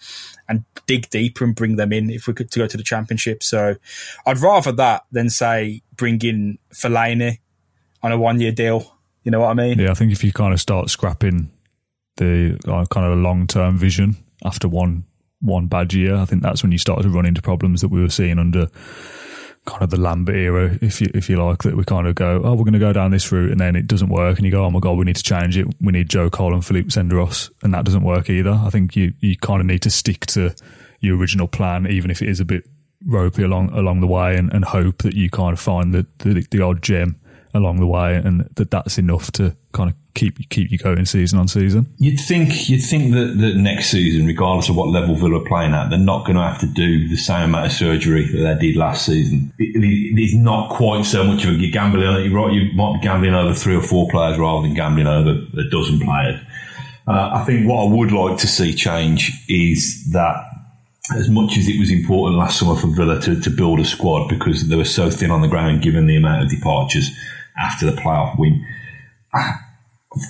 and 0.47 0.63
dig 0.85 1.09
deeper 1.09 1.43
and 1.43 1.55
bring 1.55 1.75
them 1.75 1.91
in 1.91 2.09
if 2.09 2.27
we 2.27 2.33
could 2.33 2.49
to 2.51 2.59
go 2.59 2.67
to 2.67 2.77
the 2.77 2.83
championship. 2.83 3.43
So 3.43 3.75
I'd 4.25 4.39
rather 4.39 4.71
that 4.71 5.05
than 5.11 5.29
say 5.29 5.81
bring 5.95 6.21
in 6.21 6.59
Fellaini 6.73 7.39
on 8.01 8.11
a 8.11 8.17
one 8.17 8.39
year 8.39 8.51
deal. 8.51 8.96
You 9.27 9.31
know 9.31 9.41
what 9.41 9.49
I 9.49 9.55
mean? 9.55 9.77
Yeah, 9.77 9.91
I 9.91 9.93
think 9.93 10.13
if 10.13 10.23
you 10.23 10.31
kind 10.31 10.53
of 10.53 10.61
start 10.61 10.89
scrapping 10.89 11.51
the 12.15 12.57
uh, 12.65 12.85
kind 12.85 13.11
of 13.11 13.19
long 13.19 13.45
term 13.45 13.77
vision 13.77 14.15
after 14.45 14.69
one 14.69 15.03
one 15.41 15.67
bad 15.67 15.91
year, 15.91 16.15
I 16.15 16.23
think 16.23 16.43
that's 16.43 16.63
when 16.63 16.71
you 16.71 16.77
start 16.77 17.01
to 17.01 17.09
run 17.09 17.25
into 17.25 17.41
problems 17.41 17.81
that 17.81 17.89
we 17.89 18.01
were 18.01 18.09
seeing 18.09 18.39
under 18.39 18.69
kind 19.65 19.83
of 19.83 19.89
the 19.89 19.99
Lambert 19.99 20.37
era, 20.37 20.79
if 20.81 21.01
you 21.01 21.11
if 21.13 21.29
you 21.29 21.43
like, 21.43 21.63
that 21.63 21.75
we 21.75 21.83
kind 21.83 22.07
of 22.07 22.15
go, 22.15 22.41
oh, 22.41 22.53
we're 22.53 22.63
going 22.63 22.71
to 22.71 22.79
go 22.79 22.93
down 22.93 23.11
this 23.11 23.29
route, 23.29 23.51
and 23.51 23.59
then 23.59 23.75
it 23.75 23.85
doesn't 23.85 24.07
work, 24.07 24.37
and 24.37 24.45
you 24.45 24.51
go, 24.51 24.63
oh 24.63 24.71
my 24.71 24.79
god, 24.79 24.97
we 24.97 25.03
need 25.03 25.17
to 25.17 25.23
change 25.23 25.57
it. 25.57 25.67
We 25.81 25.91
need 25.91 26.09
Joe 26.09 26.29
Cole 26.29 26.53
and 26.53 26.65
Philippe 26.65 26.87
Senderos, 26.87 27.51
and 27.63 27.73
that 27.73 27.83
doesn't 27.83 28.03
work 28.03 28.29
either. 28.29 28.51
I 28.51 28.69
think 28.69 28.95
you 28.95 29.11
you 29.19 29.35
kind 29.35 29.59
of 29.59 29.65
need 29.65 29.81
to 29.81 29.89
stick 29.89 30.25
to 30.27 30.55
your 31.01 31.17
original 31.17 31.49
plan, 31.49 31.85
even 31.85 32.11
if 32.11 32.21
it 32.21 32.29
is 32.29 32.39
a 32.39 32.45
bit 32.45 32.65
ropey 33.05 33.43
along 33.43 33.71
along 33.71 33.99
the 33.99 34.07
way, 34.07 34.37
and, 34.37 34.53
and 34.53 34.63
hope 34.63 34.99
that 34.99 35.15
you 35.15 35.29
kind 35.29 35.51
of 35.51 35.59
find 35.59 35.93
the, 35.93 36.07
the 36.19 36.47
the 36.49 36.61
odd 36.61 36.81
gem 36.81 37.19
along 37.53 37.79
the 37.79 37.87
way, 37.87 38.15
and 38.15 38.49
that 38.55 38.71
that's 38.71 38.97
enough 38.97 39.31
to 39.33 39.55
kind 39.71 39.89
of 39.89 39.95
keep 40.13 40.49
keep 40.49 40.71
you 40.71 40.77
going 40.77 41.05
season 41.05 41.39
on 41.39 41.47
season. 41.47 41.87
You'd 41.97 42.19
think 42.19 42.69
you'd 42.69 42.81
think 42.81 43.13
that, 43.13 43.37
that 43.37 43.55
next 43.55 43.89
season, 43.91 44.25
regardless 44.25 44.69
of 44.69 44.75
what 44.75 44.89
level 44.89 45.15
Villa 45.15 45.41
are 45.41 45.45
playing 45.45 45.73
at, 45.73 45.89
they're 45.89 45.99
not 45.99 46.25
going 46.25 46.37
to 46.37 46.43
have 46.43 46.59
to 46.59 46.67
do 46.67 47.07
the 47.07 47.17
same 47.17 47.49
amount 47.49 47.67
of 47.67 47.71
surgery 47.71 48.27
that 48.31 48.59
they 48.59 48.67
did 48.67 48.75
last 48.75 49.05
season. 49.05 49.53
It, 49.59 49.75
it, 49.75 50.21
it's 50.21 50.35
not 50.35 50.69
quite 50.69 51.05
so 51.05 51.23
much 51.23 51.45
of 51.45 51.51
a 51.51 51.53
you're 51.53 51.71
gambling. 51.71 52.25
You're 52.25 52.35
right, 52.35 52.53
you 52.53 52.73
might 52.73 52.99
be 52.99 53.07
gambling 53.07 53.33
over 53.33 53.53
three 53.53 53.75
or 53.75 53.83
four 53.83 54.09
players 54.09 54.37
rather 54.37 54.67
than 54.67 54.73
gambling 54.75 55.07
over 55.07 55.31
a 55.57 55.69
dozen 55.69 55.99
players. 55.99 56.39
Uh, 57.07 57.31
I 57.33 57.45
think 57.45 57.69
what 57.69 57.85
I 57.85 57.89
would 57.89 58.11
like 58.11 58.37
to 58.39 58.47
see 58.47 58.73
change 58.73 59.31
is 59.47 60.11
that 60.11 60.43
as 61.15 61.29
much 61.29 61.57
as 61.57 61.69
it 61.69 61.79
was 61.79 61.89
important 61.89 62.37
last 62.37 62.59
summer 62.59 62.75
for 62.75 62.87
Villa 62.87 63.21
to, 63.21 63.39
to 63.39 63.49
build 63.49 63.79
a 63.79 63.85
squad 63.85 64.27
because 64.27 64.67
they 64.67 64.75
were 64.75 64.83
so 64.83 65.09
thin 65.09 65.31
on 65.31 65.41
the 65.41 65.47
ground 65.47 65.81
given 65.81 66.05
the 66.05 66.17
amount 66.17 66.43
of 66.43 66.49
departures 66.49 67.09
after 67.57 67.85
the 67.85 67.93
playoff 67.93 68.37
win 68.37 68.65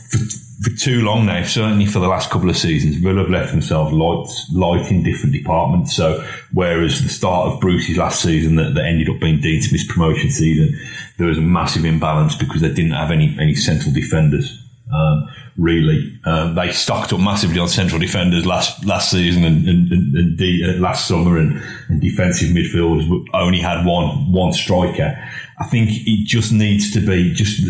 for, 0.09 0.17
for 0.63 0.77
too 0.77 1.01
long 1.01 1.25
now, 1.25 1.43
certainly 1.43 1.85
for 1.85 1.99
the 1.99 2.07
last 2.07 2.29
couple 2.29 2.49
of 2.49 2.57
seasons, 2.57 2.97
Villa 2.97 3.21
have 3.21 3.29
left 3.29 3.51
themselves 3.51 3.93
light, 3.93 4.27
light 4.51 4.91
in 4.91 5.03
different 5.03 5.33
departments. 5.33 5.95
So, 5.95 6.25
whereas 6.53 7.01
the 7.03 7.09
start 7.09 7.47
of 7.47 7.59
Bruce's 7.59 7.97
last 7.97 8.21
season 8.21 8.55
that, 8.55 8.73
that 8.75 8.85
ended 8.85 9.09
up 9.09 9.19
being 9.19 9.39
Dean 9.39 9.61
Smith's 9.61 9.91
promotion 9.91 10.31
season, 10.31 10.77
there 11.17 11.27
was 11.27 11.37
a 11.37 11.41
massive 11.41 11.85
imbalance 11.85 12.35
because 12.35 12.61
they 12.61 12.69
didn't 12.73 12.91
have 12.91 13.11
any, 13.11 13.35
any 13.39 13.55
central 13.55 13.93
defenders. 13.93 14.63
Um, 14.93 15.29
really, 15.57 16.17
um, 16.25 16.55
they 16.55 16.71
stocked 16.71 17.11
up 17.11 17.19
massively 17.19 17.59
on 17.59 17.67
central 17.67 17.99
defenders 17.99 18.45
last 18.45 18.85
last 18.85 19.11
season 19.11 19.43
and, 19.43 19.67
and, 19.67 19.91
and, 19.91 20.15
and 20.15 20.37
de- 20.37 20.63
uh, 20.63 20.79
last 20.79 21.07
summer, 21.07 21.37
and, 21.37 21.61
and 21.89 21.99
defensive 21.99 22.49
midfielders, 22.49 23.25
only 23.33 23.59
had 23.59 23.85
one 23.85 24.31
one 24.31 24.53
striker. 24.53 25.21
I 25.59 25.65
think 25.65 25.89
it 25.91 26.25
just 26.25 26.51
needs 26.51 26.93
to 26.93 26.99
be 26.99 27.33
just, 27.33 27.61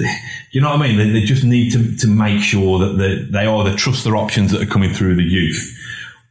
you 0.52 0.60
know 0.62 0.72
what 0.72 0.82
I 0.82 0.88
mean? 0.88 0.98
They, 0.98 1.20
they 1.20 1.26
just 1.26 1.44
need 1.44 1.72
to, 1.72 1.96
to 1.98 2.08
make 2.08 2.42
sure 2.42 2.80
that 2.80 2.98
they, 2.98 3.24
they 3.32 3.48
either 3.48 3.78
trust 3.78 4.04
their 4.04 4.18
options 4.18 4.52
that 4.52 4.62
are 4.62 4.66
coming 4.66 4.94
through 4.94 5.16
the 5.16 5.24
youth 5.24 5.74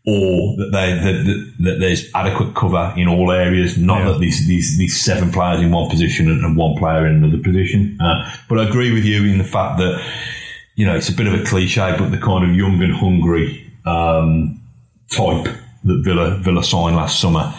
or 0.07 0.57
that, 0.59 0.71
they, 0.71 0.93
that, 0.93 1.25
that, 1.25 1.55
that 1.61 1.81
there's 1.81 2.11
adequate 2.15 2.55
cover 2.55 2.93
in 2.97 3.09
all 3.09 3.33
areas, 3.33 3.79
not 3.79 4.01
yeah. 4.01 4.13
that 4.13 4.21
these, 4.21 4.47
these, 4.47 4.77
these 4.77 5.03
seven 5.03 5.33
players 5.33 5.61
in 5.61 5.71
one 5.71 5.89
position 5.89 6.31
and, 6.31 6.45
and 6.45 6.57
one 6.57 6.77
player 6.77 7.07
in 7.07 7.25
another 7.25 7.43
position. 7.43 7.99
Uh, 8.01 8.31
but 8.49 8.61
I 8.61 8.69
agree 8.69 8.93
with 8.93 9.05
you 9.05 9.25
in 9.25 9.39
the 9.39 9.45
fact 9.45 9.79
that, 9.79 10.01
you 10.75 10.85
know, 10.85 10.95
it's 10.95 11.09
a 11.09 11.15
bit 11.15 11.27
of 11.27 11.35
a 11.35 11.43
cliche, 11.45 11.97
but 11.99 12.11
the 12.11 12.19
kind 12.19 12.49
of 12.49 12.55
young 12.55 12.83
and 12.83 12.95
hungry 12.95 13.67
um, 13.87 14.61
type 15.11 15.45
that 15.85 16.03
Villa, 16.05 16.37
Villa 16.37 16.63
signed 16.63 16.97
last 16.97 17.19
summer 17.19 17.55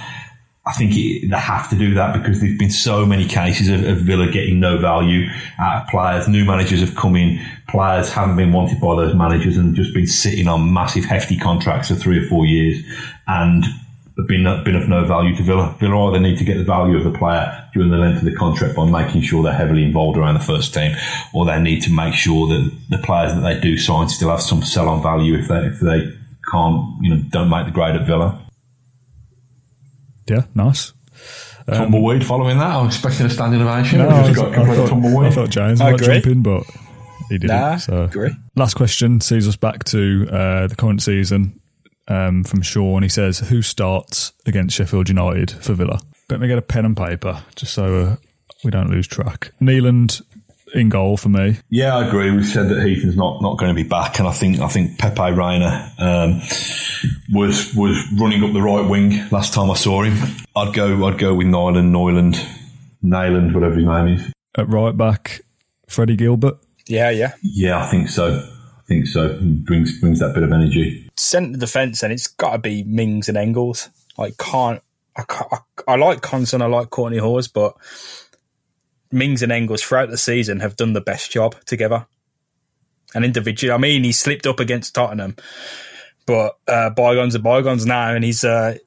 I 0.68 0.74
think 0.74 0.92
it, 0.96 1.30
they 1.30 1.38
have 1.38 1.70
to 1.70 1.78
do 1.78 1.94
that 1.94 2.14
because 2.14 2.42
there's 2.42 2.58
been 2.58 2.70
so 2.70 3.06
many 3.06 3.26
cases 3.26 3.70
of, 3.70 3.86
of, 3.86 3.98
Villa 4.00 4.30
getting 4.30 4.60
no 4.60 4.78
value 4.78 5.28
out 5.60 5.84
of 5.84 5.90
players. 5.90 6.28
New 6.28 6.44
managers 6.44 6.82
have 6.82 6.96
come 6.96 7.16
in, 7.16 7.40
players 7.70 8.12
haven't 8.12 8.36
been 8.36 8.52
wanted 8.52 8.82
by 8.82 8.96
those 8.96 9.16
managers 9.16 9.56
and 9.56 9.76
just 9.76 9.94
been 9.94 10.08
sitting 10.08 10.48
on 10.48 10.74
massive, 10.74 11.06
hefty 11.06 11.38
contracts 11.38 11.88
for 11.88 11.96
three 11.96 12.20
or 12.20 12.28
four 12.28 12.46
years 12.46 12.84
and 13.28 13.64
been, 14.28 14.44
been 14.64 14.76
of 14.76 14.90
no 14.90 15.06
value 15.06 15.36
to 15.36 15.44
Villa. 15.44 15.76
Villa 15.80 16.10
either 16.10 16.20
need 16.20 16.38
to 16.40 16.44
get 16.44 16.58
the 16.58 16.64
value 16.64 16.98
of 16.98 17.04
the 17.04 17.18
player 17.18 17.70
during 17.74 17.90
the 17.90 17.98
length 17.98 18.18
of 18.18 18.26
the 18.26 18.36
contract 18.36 18.76
by 18.76 18.90
making 18.90 19.22
sure 19.22 19.44
they're 19.44 19.54
heavily 19.54 19.84
involved 19.84 20.18
around 20.18 20.34
the 20.34 20.40
first 20.40 20.74
team, 20.74 20.96
or 21.34 21.46
they 21.46 21.60
need 21.62 21.82
to 21.84 21.92
make 21.92 22.14
sure 22.14 22.48
that 22.48 22.72
the 22.90 22.98
players 22.98 23.34
that 23.34 23.42
they 23.42 23.60
do 23.60 23.78
sign 23.78 24.10
still 24.10 24.30
have 24.30 24.42
some 24.42 24.64
sell 24.64 24.90
on 24.90 25.02
value 25.02 25.38
if 25.38 25.48
they, 25.48 25.60
if 25.60 25.80
they 25.80 26.12
can't, 26.52 27.02
you 27.02 27.16
know, 27.16 27.22
don't 27.30 27.50
make 27.50 27.66
the 27.66 27.72
grade 27.72 27.96
at 27.96 28.06
Villa. 28.06 28.47
Yeah, 30.30 30.44
nice. 30.56 30.94
Um, 31.68 31.92
tumbleweed 31.92 32.26
following 32.26 32.58
that. 32.60 32.72
I 32.72 32.82
was 32.82 32.96
expecting 32.96 33.26
a 33.26 33.30
standing 33.30 33.62
ovation. 33.62 34.00
No, 34.00 34.10
I, 34.10 34.34
got 34.34 34.54
I, 34.54 34.76
thought, 34.76 34.90
tumbleweed. 34.90 35.28
I 35.28 35.36
thought 35.36 35.50
James 35.50 35.80
might 35.80 36.00
jump 36.00 36.28
in, 36.28 36.44
but 36.44 36.64
he 37.30 37.38
didn't. 37.38 37.56
Nah, 37.56 37.78
so. 37.78 38.04
agree. 38.04 38.32
Last 38.56 38.76
question 38.76 39.20
sees 39.22 39.48
us 39.48 39.56
back 39.56 39.84
to 39.86 40.28
uh, 40.32 40.68
the 40.68 40.76
current 40.76 41.02
season 41.02 41.60
um, 42.08 42.44
from 42.44 42.62
Sean. 42.62 43.04
He 43.04 43.10
says, 43.10 43.40
Who 43.40 43.62
starts 43.62 44.34
against 44.46 44.76
Sheffield 44.76 45.10
United 45.10 45.52
for 45.52 45.74
Villa? 45.74 46.00
Let 46.30 46.40
me 46.40 46.48
get 46.48 46.58
a 46.58 46.62
pen 46.62 46.86
and 46.86 46.96
paper 46.96 47.44
just 47.56 47.74
so 47.74 47.96
uh, 47.96 48.16
we 48.64 48.72
don't 48.72 48.90
lose 48.90 49.08
track. 49.08 49.52
Nyland 49.60 50.22
in 50.78 50.90
goal 50.90 51.18
for 51.18 51.30
me. 51.30 51.58
Yeah, 51.70 51.96
I 51.96 52.08
agree. 52.08 52.32
We 52.32 52.44
said 52.44 52.70
that 52.70 52.82
Heaton's 52.82 53.18
not, 53.18 53.42
not 53.42 53.58
going 53.58 53.76
to 53.76 53.82
be 53.82 53.88
back, 53.88 54.20
and 54.20 54.28
I 54.28 54.32
think 54.32 54.60
I 54.60 54.68
think 54.68 54.98
Pepe 54.98 55.32
Reina 55.32 55.92
um, 55.98 56.42
was 57.32 57.74
was 57.76 57.98
running 58.18 58.44
up 58.44 58.54
the 58.54 58.62
right 58.62 58.88
wing 58.88 59.28
last 59.32 59.54
time 59.54 59.70
I 59.72 59.76
saw 59.76 60.04
him. 60.04 60.18
I'd 60.56 60.74
go 60.74 61.06
I'd 61.06 61.18
go 61.18 61.34
with 61.34 61.48
Nyland, 61.48 61.94
Neuland, 61.94 62.36
Nayland, 63.04 63.54
whatever 63.54 63.76
his 63.76 63.86
name 63.86 64.08
is. 64.08 64.32
At 64.58 64.70
right 64.70 64.96
back, 64.96 65.42
Freddie 65.88 66.16
Gilbert. 66.16 66.58
Yeah, 66.86 67.10
yeah, 67.10 67.34
yeah. 67.42 67.84
I 67.84 67.88
think 67.90 68.10
so. 68.10 68.38
I 68.38 68.82
think 68.88 69.08
so. 69.08 69.38
He 69.38 69.54
brings 69.54 70.00
brings 70.00 70.20
that 70.20 70.34
bit 70.34 70.44
of 70.44 70.52
energy. 70.52 71.10
Centre 71.18 71.60
defence, 71.60 72.04
and 72.04 72.14
it's 72.14 72.28
got 72.28 72.52
to 72.52 72.58
be 72.60 72.84
Mings 72.84 73.28
and 73.28 73.38
Engels. 73.38 73.90
Like 74.18 74.38
can't 74.38 74.82
I, 75.18 75.24
can't, 75.24 75.52
I, 75.52 75.94
I 75.94 75.96
like 75.96 76.22
Konsa, 76.22 76.62
I 76.62 76.68
like 76.68 76.90
Kortney 76.90 77.20
Hause, 77.20 77.48
but 77.48 77.76
Mings 79.12 79.42
and 79.42 79.52
Engels 79.52 79.82
throughout 79.82 80.10
the 80.10 80.18
season 80.18 80.60
have 80.60 80.76
done 80.76 80.94
the 80.94 81.02
best 81.02 81.32
job 81.32 81.56
together. 81.66 82.08
And 83.16 83.24
individually, 83.24 83.74
I 83.74 83.78
mean, 83.78 84.04
he 84.04 84.12
slipped 84.12 84.46
up 84.46 84.60
against 84.60 84.94
Tottenham, 84.94 85.36
but 86.26 86.58
uh, 86.68 86.90
bygones 86.90 87.36
are 87.36 87.40
bygones 87.40 87.86
now, 87.86 88.14
and 88.14 88.24
he's, 88.24 88.44
uh, 88.44 88.78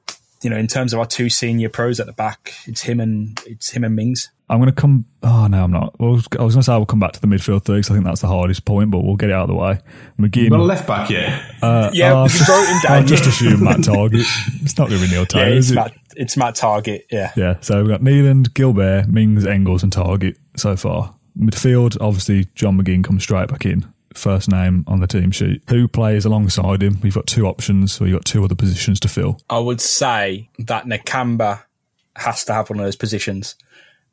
you 0.43 0.49
know, 0.49 0.57
in 0.57 0.67
terms 0.67 0.93
of 0.93 0.99
our 0.99 1.05
two 1.05 1.29
senior 1.29 1.69
pros 1.69 1.99
at 1.99 2.05
the 2.05 2.13
back, 2.13 2.53
it's 2.65 2.81
him 2.81 2.99
and 2.99 3.41
it's 3.45 3.71
him 3.71 3.83
and 3.83 3.95
Mings. 3.95 4.31
I'm 4.51 4.57
going 4.57 4.67
to 4.67 4.73
come. 4.73 5.05
Oh 5.23 5.47
no, 5.47 5.63
I'm 5.63 5.71
not. 5.71 5.97
Well, 5.97 6.09
I 6.09 6.13
was 6.13 6.27
going 6.27 6.49
to 6.49 6.63
say 6.63 6.73
I 6.73 6.77
will 6.77 6.85
come 6.85 6.99
back 6.99 7.13
to 7.13 7.21
the 7.21 7.27
midfield 7.27 7.63
third 7.63 7.77
because 7.77 7.89
I 7.89 7.93
think 7.93 8.03
that's 8.03 8.19
the 8.19 8.27
hardest 8.27 8.65
point, 8.65 8.91
but 8.91 8.99
we'll 8.99 9.15
get 9.15 9.29
it 9.29 9.33
out 9.33 9.43
of 9.43 9.47
the 9.47 9.55
way. 9.55 9.79
McGinn, 10.19 10.49
got 10.49 10.59
a 10.59 10.63
left 10.63 10.85
back 10.85 11.09
yet? 11.09 11.41
Uh, 11.61 11.89
yeah, 11.93 12.11
uh, 12.11 12.27
wrote 12.49 12.67
him 12.67 12.81
down. 12.83 13.03
I 13.03 13.03
just 13.05 13.25
assume 13.25 13.63
Matt 13.63 13.77
Targett. 13.77 14.25
It's 14.61 14.77
not 14.77 14.89
going 14.89 15.01
to 15.01 15.07
be 15.07 15.13
Neil 15.13 15.25
Taylor. 15.25 15.51
Yeah, 15.51 15.55
it's 15.55 15.71
Matt. 15.71 15.91
It? 15.93 15.99
It's 16.17 16.35
Matt 16.35 16.55
Targett. 16.55 17.03
Yeah, 17.09 17.31
yeah. 17.37 17.61
So 17.61 17.79
we've 17.79 17.87
got 17.87 18.03
Nyland, 18.03 18.53
Gilbert, 18.53 19.07
Mings, 19.07 19.45
Engels, 19.45 19.83
and 19.83 19.93
Targett 19.93 20.35
so 20.57 20.75
far. 20.75 21.15
Midfield, 21.39 21.95
obviously, 22.01 22.47
John 22.53 22.77
McGinn 22.77 23.05
comes 23.05 23.23
straight 23.23 23.47
back 23.47 23.65
in. 23.65 23.85
First 24.13 24.51
name 24.51 24.83
on 24.85 24.99
the 24.99 25.07
team 25.07 25.31
sheet. 25.31 25.63
Who 25.69 25.87
plays 25.87 26.25
alongside 26.25 26.83
him? 26.83 26.99
We've 27.01 27.15
got 27.15 27.25
two 27.25 27.47
options, 27.47 27.93
so 27.93 28.03
you've 28.03 28.17
got 28.17 28.25
two 28.25 28.43
other 28.43 28.55
positions 28.55 28.99
to 28.99 29.07
fill. 29.07 29.39
I 29.49 29.59
would 29.59 29.79
say 29.79 30.49
that 30.59 30.83
Nakamba 30.87 31.63
has 32.17 32.43
to 32.43 32.53
have 32.53 32.69
one 32.69 32.79
of 32.79 32.85
those 32.85 32.97
positions 32.97 33.55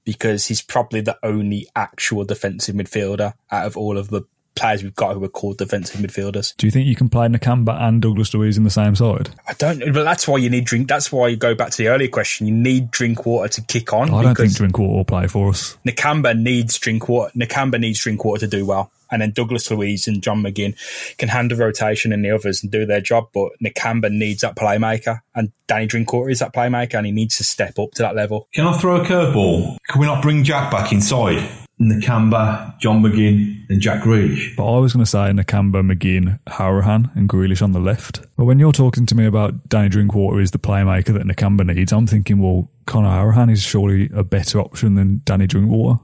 because 0.08 0.46
he's 0.46 0.62
probably 0.62 1.02
the 1.02 1.18
only 1.22 1.68
actual 1.76 2.24
defensive 2.24 2.74
midfielder 2.74 3.34
out 3.50 3.66
of 3.66 3.76
all 3.76 3.98
of 3.98 4.08
the 4.08 4.22
players 4.54 4.82
we've 4.82 4.94
got 4.94 5.12
who 5.12 5.22
are 5.22 5.28
called 5.28 5.58
defensive 5.58 6.00
midfielders. 6.00 6.56
Do 6.56 6.66
you 6.66 6.70
think 6.70 6.86
you 6.86 6.96
can 6.96 7.10
play 7.10 7.28
Nakamba 7.28 7.78
and 7.78 8.00
Douglas 8.00 8.32
Luiz 8.32 8.56
in 8.56 8.64
the 8.64 8.70
same 8.70 8.96
side? 8.96 9.28
I 9.46 9.52
don't 9.52 9.76
know, 9.76 9.92
but 9.92 10.04
that's 10.04 10.26
why 10.26 10.38
you 10.38 10.48
need 10.48 10.64
drink. 10.64 10.88
That's 10.88 11.12
why 11.12 11.28
you 11.28 11.36
go 11.36 11.54
back 11.54 11.72
to 11.72 11.76
the 11.76 11.88
earlier 11.88 12.08
question. 12.08 12.46
You 12.46 12.54
need 12.54 12.90
Drinkwater 12.90 13.48
to 13.48 13.60
kick 13.60 13.92
on. 13.92 14.08
I 14.14 14.22
don't 14.22 14.34
think 14.34 14.54
Drinkwater 14.54 14.94
will 14.94 15.04
play 15.04 15.26
for 15.26 15.50
us. 15.50 15.76
Nakamba 15.86 16.34
needs 16.34 16.78
Drinkwater. 16.78 17.30
Nakamba 17.38 17.78
needs 17.78 18.00
Drinkwater 18.00 18.46
to 18.46 18.48
do 18.48 18.64
well. 18.64 18.90
And 19.10 19.22
then 19.22 19.32
Douglas 19.32 19.70
Luiz 19.70 20.06
and 20.06 20.22
John 20.22 20.42
McGinn 20.42 20.76
can 21.16 21.28
handle 21.28 21.58
rotation 21.58 22.12
and 22.12 22.24
the 22.24 22.30
others 22.30 22.62
and 22.62 22.70
do 22.70 22.86
their 22.86 23.00
job. 23.00 23.28
But 23.32 23.52
Nakamba 23.62 24.10
needs 24.10 24.42
that 24.42 24.56
playmaker, 24.56 25.20
and 25.34 25.52
Danny 25.66 25.86
Drinkwater 25.86 26.30
is 26.30 26.40
that 26.40 26.54
playmaker, 26.54 26.94
and 26.94 27.06
he 27.06 27.12
needs 27.12 27.36
to 27.38 27.44
step 27.44 27.78
up 27.78 27.92
to 27.92 28.02
that 28.02 28.14
level. 28.14 28.48
Can 28.54 28.66
I 28.66 28.76
throw 28.76 29.00
a 29.00 29.04
curveball? 29.04 29.76
Can 29.88 30.00
we 30.00 30.06
not 30.06 30.22
bring 30.22 30.44
Jack 30.44 30.70
back 30.70 30.92
inside? 30.92 31.48
Nakamba, 31.80 32.76
John 32.80 33.02
McGinn, 33.02 33.64
and 33.68 33.80
Jack 33.80 34.02
Grealish. 34.02 34.56
But 34.56 34.74
I 34.74 34.78
was 34.78 34.92
going 34.92 35.04
to 35.04 35.10
say 35.10 35.18
Nakamba, 35.18 35.88
McGinn, 35.88 36.40
Hourihane, 36.48 37.14
and 37.16 37.28
Grealish 37.28 37.62
on 37.62 37.70
the 37.70 37.78
left. 37.78 38.20
But 38.36 38.46
when 38.46 38.58
you're 38.58 38.72
talking 38.72 39.06
to 39.06 39.14
me 39.14 39.26
about 39.26 39.68
Danny 39.68 39.88
Drinkwater 39.88 40.40
is 40.40 40.50
the 40.50 40.58
playmaker 40.58 41.14
that 41.14 41.22
Nakamba 41.22 41.64
needs, 41.72 41.92
I'm 41.92 42.06
thinking, 42.06 42.40
well, 42.40 42.68
Conor 42.86 43.08
Hourihane 43.10 43.52
is 43.52 43.62
surely 43.62 44.10
a 44.12 44.24
better 44.24 44.58
option 44.58 44.96
than 44.96 45.22
Danny 45.24 45.46
Drinkwater. 45.46 46.00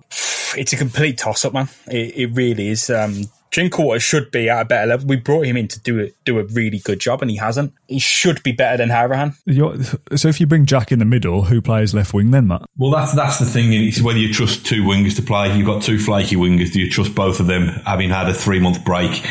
It's 0.56 0.72
a 0.72 0.76
complete 0.76 1.18
toss 1.18 1.44
up, 1.44 1.52
man. 1.52 1.68
It, 1.86 2.16
it 2.16 2.26
really 2.28 2.68
is. 2.68 2.90
Um, 2.90 3.24
Drinkwater 3.54 4.00
should 4.00 4.32
be 4.32 4.50
at 4.50 4.62
a 4.62 4.64
better 4.64 4.86
level. 4.88 5.06
We 5.06 5.14
brought 5.14 5.46
him 5.46 5.56
in 5.56 5.68
to 5.68 5.78
do 5.78 5.96
it, 6.00 6.16
do 6.24 6.40
a 6.40 6.42
really 6.42 6.80
good 6.80 6.98
job, 6.98 7.22
and 7.22 7.30
he 7.30 7.36
hasn't. 7.36 7.72
He 7.86 8.00
should 8.00 8.42
be 8.42 8.50
better 8.50 8.78
than 8.78 8.88
Hourihane. 8.88 10.18
so 10.18 10.28
if 10.28 10.40
you 10.40 10.48
bring 10.48 10.66
Jack 10.66 10.90
in 10.90 10.98
the 10.98 11.04
middle, 11.04 11.44
who 11.44 11.62
plays 11.62 11.94
left 11.94 12.12
wing 12.12 12.32
then, 12.32 12.48
Matt? 12.48 12.62
Well, 12.76 12.90
that's 12.90 13.14
that's 13.14 13.38
the 13.38 13.44
thing. 13.44 13.72
It's 13.72 14.02
whether 14.02 14.18
you 14.18 14.32
trust 14.32 14.66
two 14.66 14.82
wingers 14.82 15.14
to 15.16 15.22
play. 15.22 15.56
You've 15.56 15.68
got 15.68 15.84
two 15.84 16.00
flaky 16.00 16.34
wingers. 16.34 16.72
Do 16.72 16.80
you 16.80 16.90
trust 16.90 17.14
both 17.14 17.38
of 17.38 17.46
them, 17.46 17.68
having 17.86 18.10
had 18.10 18.28
a 18.28 18.34
three 18.34 18.58
month 18.58 18.84
break, 18.84 19.24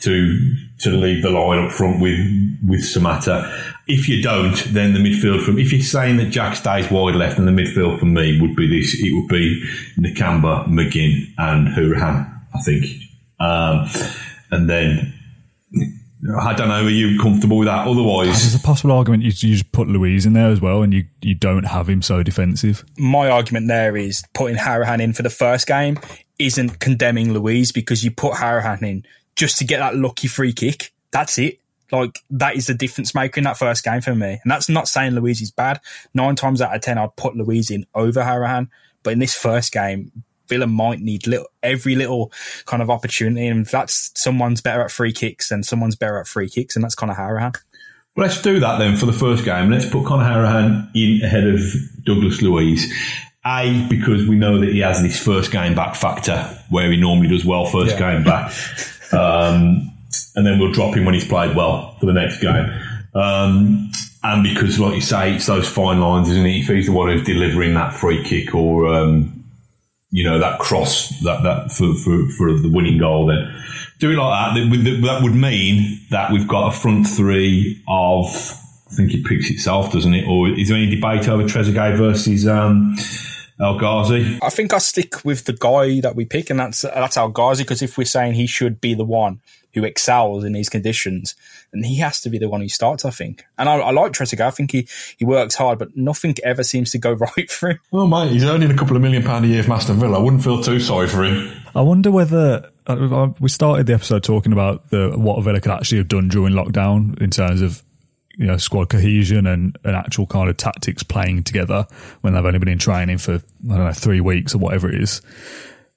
to 0.00 0.54
to 0.80 0.90
lead 0.90 1.24
the 1.24 1.30
line 1.30 1.64
up 1.64 1.72
front 1.72 2.02
with 2.02 2.20
with 2.62 2.82
Samatta? 2.82 3.50
If 3.86 4.10
you 4.10 4.20
don't, 4.20 4.62
then 4.74 4.92
the 4.92 4.98
midfield 4.98 5.42
from 5.42 5.58
if 5.58 5.72
you're 5.72 5.80
saying 5.80 6.18
that 6.18 6.28
Jack 6.28 6.56
stays 6.56 6.90
wide 6.90 7.14
left, 7.14 7.38
and 7.38 7.48
the 7.48 7.52
midfield 7.52 7.98
for 7.98 8.04
me 8.04 8.38
would 8.42 8.56
be 8.56 8.68
this, 8.68 8.94
it 9.00 9.14
would 9.14 9.28
be 9.28 9.64
Nakamba, 9.98 10.66
McGinn, 10.66 11.32
and 11.38 11.68
Hourihane. 11.68 12.26
I 12.54 12.60
think 12.60 12.84
um, 13.40 13.88
and 14.50 14.68
then 14.68 15.14
I 16.38 16.52
don't 16.54 16.68
know. 16.68 16.84
Are 16.84 16.90
you 16.90 17.18
comfortable 17.18 17.56
with 17.56 17.66
that? 17.66 17.88
Otherwise, 17.88 18.42
there's 18.42 18.54
a 18.54 18.58
possible 18.58 18.92
argument 18.92 19.22
you, 19.22 19.28
you 19.28 19.56
just 19.56 19.72
put 19.72 19.88
Luiz 19.88 20.26
in 20.26 20.34
there 20.34 20.48
as 20.48 20.60
well, 20.60 20.82
and 20.82 20.92
you 20.92 21.06
you 21.22 21.34
don't 21.34 21.64
have 21.64 21.88
him 21.88 22.02
so 22.02 22.22
defensive. 22.22 22.84
My 22.98 23.30
argument 23.30 23.68
there 23.68 23.96
is 23.96 24.22
putting 24.34 24.58
Hourihane 24.58 25.00
in 25.00 25.12
for 25.14 25.22
the 25.22 25.30
first 25.30 25.66
game 25.66 25.98
isn't 26.38 26.80
condemning 26.80 27.32
Luiz 27.32 27.72
because 27.72 28.04
you 28.04 28.10
put 28.10 28.34
Hourihane 28.34 28.82
in 28.82 29.06
just 29.36 29.58
to 29.58 29.64
get 29.64 29.78
that 29.78 29.96
lucky 29.96 30.28
free 30.28 30.52
kick. 30.52 30.92
That's 31.10 31.38
it. 31.38 31.58
Like 31.90 32.18
that 32.30 32.56
is 32.56 32.66
the 32.66 32.74
difference 32.74 33.14
maker 33.14 33.38
in 33.38 33.44
that 33.44 33.56
first 33.56 33.82
game 33.82 34.00
for 34.00 34.14
me. 34.14 34.38
And 34.42 34.50
that's 34.50 34.68
not 34.68 34.88
saying 34.88 35.14
Luiz 35.14 35.40
is 35.40 35.50
bad. 35.50 35.80
Nine 36.14 36.36
times 36.36 36.60
out 36.60 36.74
of 36.74 36.82
ten, 36.82 36.98
I'd 36.98 37.16
put 37.16 37.36
Luiz 37.36 37.70
in 37.70 37.86
over 37.94 38.20
Hourihane. 38.20 38.68
But 39.02 39.14
in 39.14 39.18
this 39.18 39.34
first 39.34 39.72
game, 39.72 40.12
Villa 40.50 40.66
might 40.66 41.00
need 41.00 41.26
little, 41.26 41.46
every 41.62 41.94
little 41.94 42.30
kind 42.66 42.82
of 42.82 42.90
opportunity. 42.90 43.46
And 43.46 43.64
if 43.64 43.70
that's 43.70 44.10
someone's 44.14 44.60
better 44.60 44.82
at 44.82 44.90
free 44.90 45.12
kicks, 45.12 45.48
then 45.48 45.62
someone's 45.62 45.96
better 45.96 46.18
at 46.18 46.26
free 46.26 46.50
kicks, 46.50 46.76
and 46.76 46.84
that's 46.84 46.94
Conor 46.94 47.14
Hourihane. 47.14 47.56
Well, 48.14 48.26
let's 48.26 48.42
do 48.42 48.60
that 48.60 48.78
then 48.78 48.96
for 48.96 49.06
the 49.06 49.14
first 49.14 49.46
game. 49.46 49.70
Let's 49.70 49.88
put 49.88 50.04
Conor 50.04 50.24
Hourihane 50.24 50.90
in 50.94 51.24
ahead 51.24 51.46
of 51.46 51.60
Douglas 52.04 52.42
Luiz. 52.42 52.92
A, 53.46 53.86
because 53.88 54.28
we 54.28 54.36
know 54.36 54.60
that 54.60 54.68
he 54.68 54.80
has 54.80 55.00
this 55.00 55.18
first 55.18 55.50
game 55.50 55.74
back 55.74 55.94
factor 55.94 56.42
where 56.68 56.90
he 56.90 57.00
normally 57.00 57.28
does 57.28 57.42
well 57.42 57.64
first 57.64 57.98
yeah. 57.98 58.16
game 58.16 58.24
back. 58.24 58.52
Um, 59.14 59.90
and 60.36 60.46
then 60.46 60.58
we'll 60.58 60.72
drop 60.72 60.94
him 60.94 61.06
when 61.06 61.14
he's 61.14 61.26
played 61.26 61.56
well 61.56 61.96
for 61.98 62.06
the 62.06 62.12
next 62.12 62.40
game. 62.40 62.70
Um, 63.14 63.90
and 64.22 64.42
because, 64.42 64.78
like 64.78 64.94
you 64.94 65.00
say, 65.00 65.34
it's 65.34 65.46
those 65.46 65.66
fine 65.66 66.00
lines, 66.00 66.28
isn't 66.28 66.44
it? 66.44 66.58
If 66.58 66.68
he's 66.68 66.86
the 66.86 66.92
one 66.92 67.08
who's 67.08 67.24
delivering 67.24 67.74
that 67.74 67.94
free 67.94 68.22
kick 68.22 68.54
or 68.54 68.86
um, 68.88 69.39
you 70.10 70.24
know, 70.24 70.38
that 70.38 70.58
cross 70.58 71.08
that, 71.20 71.42
that 71.42 71.72
for, 71.72 71.94
for, 71.94 72.28
for 72.30 72.58
the 72.58 72.68
winning 72.68 72.98
goal, 72.98 73.26
then 73.26 73.54
do 73.98 74.10
it 74.10 74.16
like 74.16 74.54
that. 74.54 75.02
That 75.02 75.20
would 75.22 75.34
mean 75.34 76.00
that 76.10 76.32
we've 76.32 76.48
got 76.48 76.74
a 76.74 76.76
front 76.76 77.06
three 77.06 77.82
of, 77.86 78.26
I 78.90 78.94
think 78.94 79.14
it 79.14 79.24
picks 79.24 79.50
itself, 79.50 79.92
doesn't 79.92 80.14
it? 80.14 80.26
Or 80.26 80.48
is 80.48 80.68
there 80.68 80.76
any 80.76 80.92
debate 80.94 81.28
over 81.28 81.44
Trezeguet 81.44 81.96
versus 81.96 82.48
um, 82.48 82.96
El 83.60 83.78
Ghazi? 83.78 84.38
I 84.42 84.50
think 84.50 84.72
I 84.72 84.78
stick 84.78 85.24
with 85.24 85.44
the 85.44 85.52
guy 85.52 86.00
that 86.00 86.16
we 86.16 86.24
pick, 86.24 86.50
and 86.50 86.58
that's 86.58 86.80
that's 86.82 87.16
El 87.16 87.28
Ghazi. 87.28 87.62
Because 87.62 87.82
if 87.82 87.96
we're 87.96 88.04
saying 88.04 88.34
he 88.34 88.46
should 88.46 88.80
be 88.80 88.94
the 88.94 89.04
one 89.04 89.40
who 89.74 89.84
excels 89.84 90.44
in 90.44 90.52
these 90.52 90.68
conditions, 90.68 91.34
and 91.72 91.84
he 91.84 91.96
has 91.98 92.20
to 92.22 92.30
be 92.30 92.38
the 92.38 92.48
one 92.48 92.60
who 92.60 92.68
starts, 92.68 93.04
I 93.04 93.10
think. 93.10 93.44
And 93.58 93.68
I, 93.68 93.76
I 93.76 93.90
like 93.90 94.12
Trezeguet. 94.12 94.46
I 94.46 94.50
think 94.50 94.72
he, 94.72 94.88
he 95.16 95.24
works 95.24 95.54
hard, 95.54 95.78
but 95.78 95.96
nothing 95.96 96.34
ever 96.42 96.62
seems 96.62 96.90
to 96.92 96.98
go 96.98 97.12
right 97.36 97.50
for 97.50 97.70
him. 97.70 97.80
Well, 97.90 98.06
mate, 98.06 98.32
he's 98.32 98.44
earning 98.44 98.70
a 98.70 98.76
couple 98.76 98.96
of 98.96 99.02
million 99.02 99.22
pound 99.22 99.44
a 99.44 99.48
year 99.48 99.62
from 99.62 99.72
Aston 99.72 99.96
Villa. 99.98 100.18
I 100.18 100.22
wouldn't 100.22 100.42
feel 100.42 100.62
too 100.62 100.80
sorry 100.80 101.08
for 101.08 101.24
him. 101.24 101.52
I 101.74 101.82
wonder 101.82 102.10
whether 102.10 102.70
uh, 102.86 102.92
uh 102.92 103.32
we 103.38 103.48
started 103.48 103.86
the 103.86 103.94
episode 103.94 104.24
talking 104.24 104.52
about 104.52 104.90
the 104.90 105.12
what 105.16 105.42
Villa 105.42 105.60
could 105.60 105.72
actually 105.72 105.98
have 105.98 106.08
done 106.08 106.28
during 106.28 106.54
lockdown 106.54 107.20
in 107.20 107.30
terms 107.30 107.62
of 107.62 107.82
you 108.36 108.46
know 108.46 108.56
squad 108.56 108.88
cohesion 108.88 109.46
and 109.46 109.78
an 109.84 109.94
actual 109.94 110.26
kind 110.26 110.48
of 110.48 110.56
tactics 110.56 111.02
playing 111.02 111.44
together 111.44 111.86
when 112.22 112.32
they've 112.32 112.44
only 112.44 112.58
been 112.58 112.68
in 112.68 112.78
training 112.78 113.18
for 113.18 113.34
I 113.34 113.38
don't 113.68 113.78
know 113.78 113.92
three 113.92 114.20
weeks 114.20 114.54
or 114.54 114.58
whatever 114.58 114.88
it 114.88 115.00
is. 115.00 115.20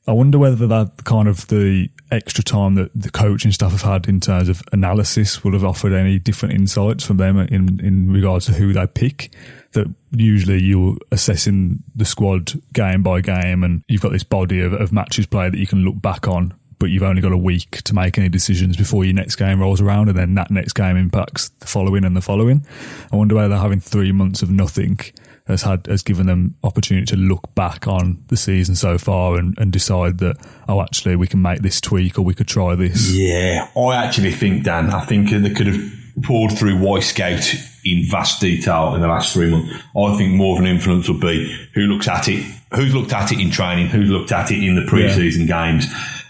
I 0.06 0.12
wonder 0.12 0.38
whether 0.38 0.68
that 0.68 1.06
kind 1.06 1.30
of 1.30 1.47
the 1.47 1.89
extra 2.12 2.43
time 2.43 2.76
that 2.76 2.91
the 2.93 3.10
coaching 3.10 3.51
staff 3.54 3.72
have 3.72 3.84
had 3.84 4.08
in 4.08 4.20
terms 4.20 4.49
of 4.49 4.62
analysis 4.74 5.43
will 5.43 5.54
have 5.54 5.64
offered 5.64 5.93
any 5.93 6.20
different 6.20 6.56
insights 6.56 7.06
from 7.06 7.18
them 7.18 7.38
in, 7.39 7.80
in 7.80 8.12
regards 8.12 8.45
to 8.47 8.54
who 8.54 8.74
they 8.74 8.86
pick. 8.86 9.34
That 9.72 9.88
usually 10.12 10.62
you're 10.62 10.97
assessing 11.12 11.84
the 11.95 12.06
squad 12.06 12.62
game 12.74 13.01
by 13.01 13.22
game 13.22 13.64
and 13.64 13.82
you've 13.88 14.01
got 14.01 14.12
this 14.12 14.24
body 14.24 14.60
of, 14.60 14.74
of 14.74 14.91
matches 14.91 15.26
played 15.26 15.54
that 15.54 15.58
you 15.58 15.68
can 15.68 15.86
look 15.86 16.01
back 16.01 16.28
on, 16.28 16.54
but 16.80 16.89
you've 16.89 17.01
only 17.01 17.22
got 17.22 17.32
a 17.32 17.38
week 17.38 17.82
to 17.84 17.95
make 17.95 18.18
any 18.18 18.30
decisions 18.30 18.76
before 18.76 19.06
your 19.06 19.16
next 19.16 19.38
game 19.38 19.62
rolls 19.62 19.80
around 19.80 20.10
and 20.10 20.18
then 20.18 20.36
that 20.36 20.51
next 20.51 20.74
game 20.74 20.97
impacts 20.97 21.47
the 21.60 21.66
following 21.66 22.04
and 22.04 22.16
the 22.16 22.22
following. 22.22 22.66
I 23.12 23.16
wonder 23.16 23.36
whether 23.36 23.56
having 23.56 23.80
three 23.80 24.12
months 24.12 24.41
of 24.41 24.51
nothing 24.51 24.99
has 25.46 25.64
had 25.64 25.86
has 25.88 26.04
given 26.04 26.26
them 26.26 26.56
opportunity 26.64 27.06
to 27.06 27.18
look 27.18 27.54
back 27.54 27.88
on 27.88 28.24
the 28.28 28.38
season 28.38 28.76
so 28.76 28.98
far 28.98 29.38
and, 29.38 29.58
and 29.58 29.74
decide 29.74 30.20
that 30.20 30.38
oh 30.70 30.82
actually 30.82 31.16
we 31.16 31.28
can 31.28 31.41
make 31.41 31.62
this 31.62 31.82
tweak 31.82 32.18
or 32.18 32.22
we 32.22 32.34
could 32.34 32.48
try 32.48 32.76
this. 32.76 33.12
Yeah, 33.12 33.68
I 33.78 33.96
actually 33.96 34.32
think 34.32 34.64
Dan. 34.64 34.89
I 34.91 35.06
think 35.06 35.30
they 35.30 35.54
could 35.54 35.68
have 35.68 35.82
poured 36.24 36.52
through 36.52 36.76
Wyscout 36.76 37.70
in 37.84 38.10
vast 38.10 38.39
detail 38.39 38.96
in 38.96 39.02
the 39.02 39.08
last 39.08 39.34
three 39.34 39.50
months. 39.50 39.74
I 39.98 40.16
think 40.18 40.34
more 40.36 40.56
of 40.56 40.62
an 40.62 40.68
influence 40.68 41.10
would 41.10 41.20
be 41.20 41.54
who 41.74 41.82
looks 41.82 42.08
at 42.08 42.30
it, 42.30 42.46
who's 42.74 42.96
looked 42.96 43.12
at 43.12 43.32
it 43.32 43.39
in 43.39 43.52
training, 43.52 43.88
who's 43.88 44.10
looked 44.10 44.32
at 44.32 44.52
it 44.52 44.64
in 44.64 44.76
the 44.76 44.84
preseason 44.84 45.48
yeah. 45.48 45.72
games. 45.72 45.88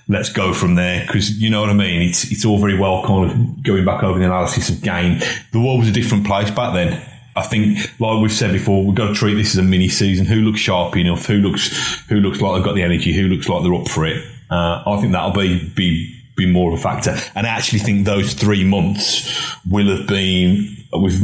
Let's 0.09 0.30
go 0.30 0.53
from 0.53 0.76
there 0.76 1.05
because 1.05 1.39
you 1.39 1.49
know 1.49 1.61
what 1.61 1.70
I 1.70 1.74
mean. 1.74 2.01
It's 2.01 2.30
it's 2.32 2.45
all 2.45 2.57
very 2.57 2.78
well 2.78 3.03
kind 3.05 3.30
of 3.30 3.64
going 3.64 3.86
back 3.86 4.03
over 4.03 4.18
the 4.18 4.26
analysis 4.26 4.70
of 4.70 4.82
game. 4.82 5.22
The 5.51 5.59
world 5.59 5.80
was 5.80 5.89
a 5.89 5.93
different 5.93 6.26
place 6.26 6.49
back 6.49 6.74
then 6.74 7.01
I 7.36 7.41
think, 7.41 7.77
like 7.99 8.21
we've 8.21 8.31
said 8.31 8.51
before, 8.51 8.86
we've 8.86 8.95
got 8.95 9.07
to 9.07 9.13
treat 9.13 9.36
this 9.36 9.51
as 9.51 9.57
a 9.57 9.63
mini 9.63 9.89
season. 9.89 10.25
Who 10.25 10.41
looks 10.41 10.59
sharp 10.59 10.95
enough? 10.95 11.25
Who 11.25 11.36
looks 11.36 12.01
who 12.09 12.17
looks 12.17 12.41
like 12.41 12.55
they've 12.55 12.63
got 12.63 12.75
the 12.75 12.84
energy? 12.84 13.13
Who 13.13 13.27
looks 13.27 13.49
like 13.49 13.63
they're 13.63 13.73
up 13.73 13.88
for 13.88 14.05
it? 14.05 14.23
Uh, 14.49 14.84
I 14.86 14.99
think 15.01 15.13
that'll 15.13 15.31
be 15.31 15.67
be 15.69 16.19
be 16.36 16.45
more 16.45 16.71
of 16.71 16.79
a 16.79 16.81
factor. 16.81 17.15
And 17.36 17.45
I 17.47 17.49
actually 17.49 17.79
think 17.79 18.05
those 18.05 18.34
three 18.34 18.63
months 18.63 19.57
will 19.69 19.95
have 19.95 20.07
been. 20.07 20.77
We've 20.97 21.21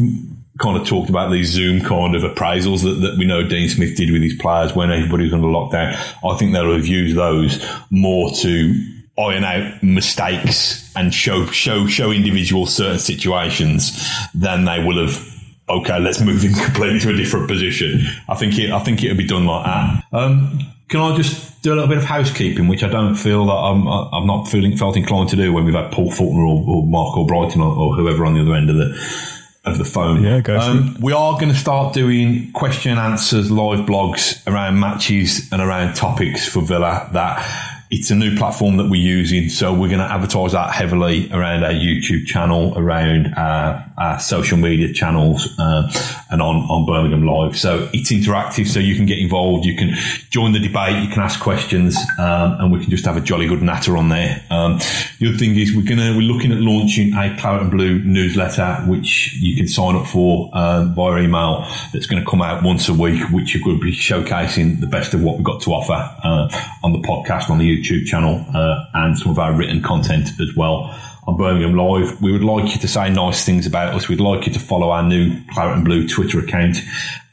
kind 0.59 0.77
of 0.77 0.85
talked 0.87 1.09
about 1.09 1.31
these 1.31 1.49
Zoom 1.49 1.81
kind 1.81 2.15
of 2.15 2.23
appraisals 2.23 2.83
that, 2.83 2.99
that 3.01 3.17
we 3.17 3.25
know 3.25 3.47
Dean 3.47 3.69
Smith 3.69 3.95
did 3.95 4.11
with 4.11 4.21
his 4.21 4.35
players 4.35 4.75
when 4.75 4.91
everybody 4.91 5.23
was 5.23 5.33
under 5.33 5.47
lockdown. 5.47 5.93
I 6.23 6.37
think 6.37 6.53
they'll 6.53 6.73
have 6.73 6.85
used 6.85 7.15
those 7.15 7.65
more 7.89 8.31
to 8.31 8.73
iron 9.17 9.43
out 9.43 9.83
mistakes 9.83 10.93
and 10.95 11.13
show 11.13 11.45
show 11.47 11.87
show 11.87 12.11
individuals 12.11 12.73
certain 12.73 12.99
situations 12.99 14.07
than 14.33 14.65
they 14.65 14.83
will 14.83 15.05
have 15.05 15.38
okay, 15.69 15.99
let's 15.99 16.21
move 16.21 16.41
him 16.41 16.53
completely 16.65 16.99
to 16.99 17.09
a 17.09 17.13
different 17.13 17.47
position. 17.47 18.01
I 18.27 18.35
think 18.35 18.57
it, 18.57 18.71
I 18.71 18.79
think 18.79 19.03
it'll 19.03 19.17
be 19.17 19.27
done 19.27 19.45
like 19.45 19.65
that. 19.65 20.03
Um, 20.11 20.59
can 20.87 21.01
I 21.01 21.15
just 21.15 21.61
do 21.61 21.71
a 21.71 21.75
little 21.75 21.87
bit 21.87 21.97
of 21.97 22.03
housekeeping, 22.03 22.67
which 22.67 22.83
I 22.83 22.89
don't 22.89 23.15
feel 23.15 23.45
that 23.45 23.53
I'm, 23.53 23.87
I'm 23.87 24.25
not 24.25 24.47
feeling 24.47 24.75
felt 24.75 24.97
inclined 24.97 25.29
to 25.29 25.35
do 25.35 25.53
when 25.53 25.65
we've 25.65 25.75
had 25.75 25.91
Paul 25.91 26.11
Fulton 26.11 26.39
or, 26.39 26.63
or 26.67 26.85
Marc 26.85 27.15
Albrighton 27.15 27.57
or, 27.57 27.75
or 27.77 27.95
whoever 27.95 28.25
on 28.25 28.33
the 28.33 28.41
other 28.41 28.55
end 28.55 28.69
of 28.69 28.77
the 28.77 29.39
of 29.65 29.77
the 29.77 29.85
phone. 29.85 30.23
Yeah, 30.23 30.39
go 30.39 30.57
um, 30.57 30.95
We 31.01 31.11
are 31.11 31.33
going 31.33 31.49
to 31.49 31.57
start 31.57 31.93
doing 31.93 32.51
question 32.53 32.91
and 32.91 32.99
answers 32.99 33.51
live 33.51 33.85
blogs 33.85 34.45
around 34.47 34.79
matches 34.79 35.49
and 35.51 35.61
around 35.61 35.95
topics 35.95 36.47
for 36.47 36.61
Villa 36.61 37.09
that 37.13 37.45
it's 37.91 38.11
a 38.11 38.15
new 38.15 38.37
platform 38.37 38.77
that 38.77 38.89
we're 38.89 39.01
using, 39.01 39.49
so 39.49 39.73
we're 39.73 39.89
going 39.89 39.99
to 39.99 40.11
advertise 40.11 40.51
that 40.51 40.71
heavily 40.71 41.29
around 41.31 41.63
our 41.63 41.71
YouTube 41.71 42.25
channel, 42.25 42.77
around 42.77 43.33
our, 43.35 43.88
our 43.99 44.19
social 44.19 44.57
media 44.57 44.91
channels, 44.93 45.47
uh, 45.59 45.91
and 46.31 46.41
on, 46.41 46.57
on 46.69 46.85
Birmingham 46.85 47.25
Live. 47.25 47.57
So 47.57 47.89
it's 47.93 48.11
interactive, 48.11 48.67
so 48.67 48.79
you 48.79 48.95
can 48.95 49.05
get 49.05 49.19
involved, 49.19 49.65
you 49.65 49.75
can 49.75 49.95
join 50.29 50.53
the 50.53 50.59
debate, 50.59 51.03
you 51.03 51.09
can 51.09 51.21
ask 51.21 51.39
questions, 51.39 51.97
um, 52.17 52.57
and 52.59 52.71
we 52.71 52.79
can 52.79 52.89
just 52.89 53.05
have 53.05 53.17
a 53.17 53.21
jolly 53.21 53.47
good 53.47 53.61
natter 53.61 53.97
on 53.97 54.09
there. 54.09 54.43
Um, 54.49 54.79
the 55.19 55.29
other 55.29 55.37
thing 55.37 55.55
is 55.57 55.75
we're 55.75 55.83
to 55.83 56.15
we're 56.15 56.21
looking 56.21 56.51
at 56.51 56.59
launching 56.59 57.13
a 57.13 57.35
Claret 57.37 57.63
and 57.63 57.71
Blue 57.71 57.99
newsletter, 57.99 58.75
which 58.87 59.33
you 59.35 59.55
can 59.55 59.67
sign 59.67 59.95
up 59.95 60.07
for 60.07 60.49
uh, 60.53 60.85
via 60.85 61.23
email. 61.23 61.67
That's 61.91 62.05
going 62.05 62.23
to 62.23 62.29
come 62.29 62.41
out 62.41 62.63
once 62.63 62.87
a 62.89 62.93
week, 62.93 63.29
which 63.31 63.55
are 63.55 63.59
going 63.59 63.77
to 63.77 63.83
be 63.83 63.91
showcasing 63.91 64.79
the 64.79 64.87
best 64.87 65.13
of 65.13 65.21
what 65.21 65.35
we've 65.35 65.45
got 65.45 65.61
to 65.63 65.71
offer 65.71 65.93
uh, 66.23 66.49
on 66.83 66.93
the 66.93 66.99
podcast 66.99 67.49
on 67.49 67.57
the 67.57 67.65
YouTube 67.65 68.05
channel 68.05 68.45
uh, 68.53 68.85
and 68.93 69.17
some 69.17 69.31
of 69.31 69.39
our 69.39 69.53
written 69.53 69.81
content 69.81 70.29
as 70.39 70.55
well 70.55 70.95
on 71.29 71.37
Birmingham 71.37 71.75
Live. 71.75 72.19
We 72.21 72.31
would 72.31 72.43
like 72.43 72.73
you 72.73 72.79
to 72.79 72.87
say 72.87 73.09
nice 73.09 73.45
things 73.45 73.67
about 73.67 73.93
us. 73.93 74.09
We'd 74.09 74.19
like 74.19 74.47
you 74.47 74.53
to 74.53 74.59
follow 74.59 74.89
our 74.89 75.03
new 75.03 75.39
Claret 75.51 75.75
and 75.75 75.85
Blue 75.85 76.07
Twitter 76.07 76.39
account 76.39 76.77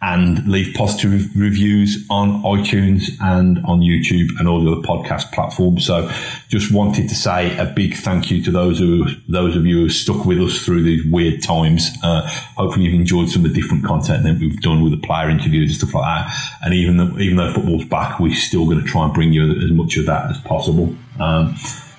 and 0.02 0.46
leave 0.46 0.74
positive 0.74 1.34
reviews 1.34 2.06
on 2.10 2.42
iTunes 2.42 3.10
and 3.22 3.58
on 3.64 3.80
YouTube 3.80 4.38
and 4.38 4.46
all 4.46 4.62
the 4.62 4.70
other 4.70 4.82
podcast 4.82 5.32
platforms. 5.32 5.86
So 5.86 6.10
just 6.48 6.70
wanted 6.70 7.08
to 7.08 7.14
say 7.14 7.56
a 7.56 7.64
big 7.64 7.94
thank 7.94 8.30
you 8.30 8.44
to 8.44 8.50
those 8.50 8.78
who, 8.78 9.06
those 9.28 9.56
of 9.56 9.64
you 9.64 9.80
who 9.80 9.88
stuck 9.88 10.26
with 10.26 10.38
us 10.38 10.62
through 10.62 10.82
these 10.82 11.04
weird 11.06 11.42
times. 11.42 11.88
Uh, 12.02 12.28
hopefully 12.56 12.84
you've 12.84 13.00
enjoyed 13.00 13.30
some 13.30 13.46
of 13.46 13.54
the 13.54 13.60
different 13.60 13.84
content 13.84 14.24
that 14.24 14.38
we've 14.38 14.60
done 14.60 14.82
with 14.82 14.92
the 14.92 15.06
player 15.06 15.30
interviews 15.30 15.70
and 15.70 15.78
stuff 15.78 15.94
like 15.94 16.04
that. 16.04 16.58
And 16.62 16.74
even 16.74 16.98
though, 16.98 17.18
even 17.18 17.38
though 17.38 17.54
football's 17.54 17.86
back, 17.86 18.20
we're 18.20 18.34
still 18.34 18.66
going 18.66 18.80
to 18.80 18.86
try 18.86 19.06
and 19.06 19.14
bring 19.14 19.32
you 19.32 19.50
as 19.64 19.72
much 19.72 19.96
of 19.96 20.04
that 20.04 20.30
as 20.30 20.38
possible. 20.42 20.94
Um, 21.18 21.56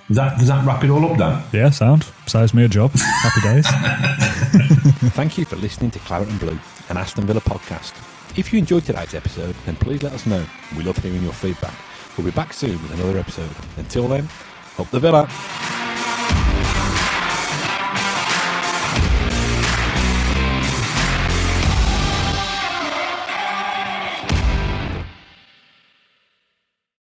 does 0.08 0.16
that, 0.16 0.38
does 0.38 0.48
that 0.48 0.66
wrap 0.66 0.84
it 0.84 0.90
all 0.90 1.12
up, 1.12 1.18
Dan? 1.18 1.44
Yeah, 1.52 1.70
sound. 1.70 2.06
Saves 2.26 2.54
me 2.54 2.64
a 2.64 2.68
job. 2.68 2.92
Happy 2.94 3.42
days. 3.42 3.68
Thank 5.14 5.38
you 5.38 5.46
for 5.46 5.56
listening 5.58 5.92
to 5.92 6.00
Claret 6.00 6.30
and 6.30 6.40
Blue, 6.40 6.60
an 6.90 6.98
Aston 6.98 7.26
Villa 7.26 7.42
podcast. 7.42 7.94
If 8.38 8.54
you 8.54 8.60
enjoyed 8.60 8.86
today's 8.86 9.14
episode, 9.14 9.56
then 9.66 9.76
please 9.76 10.04
let 10.04 10.14
us 10.14 10.26
know. 10.26 10.46
We 10.78 10.84
love 10.84 10.98
hearing 10.98 11.24
your 11.24 11.34
feedback. 11.34 11.74
We'll 12.18 12.26
be 12.26 12.32
back 12.32 12.54
soon 12.54 12.82
with 12.82 12.94
another 12.94 13.18
episode. 13.18 13.50
Until 13.78 14.08
then, 14.08 14.30
up 14.78 14.90
the 14.92 15.00
Villa. 15.00 15.28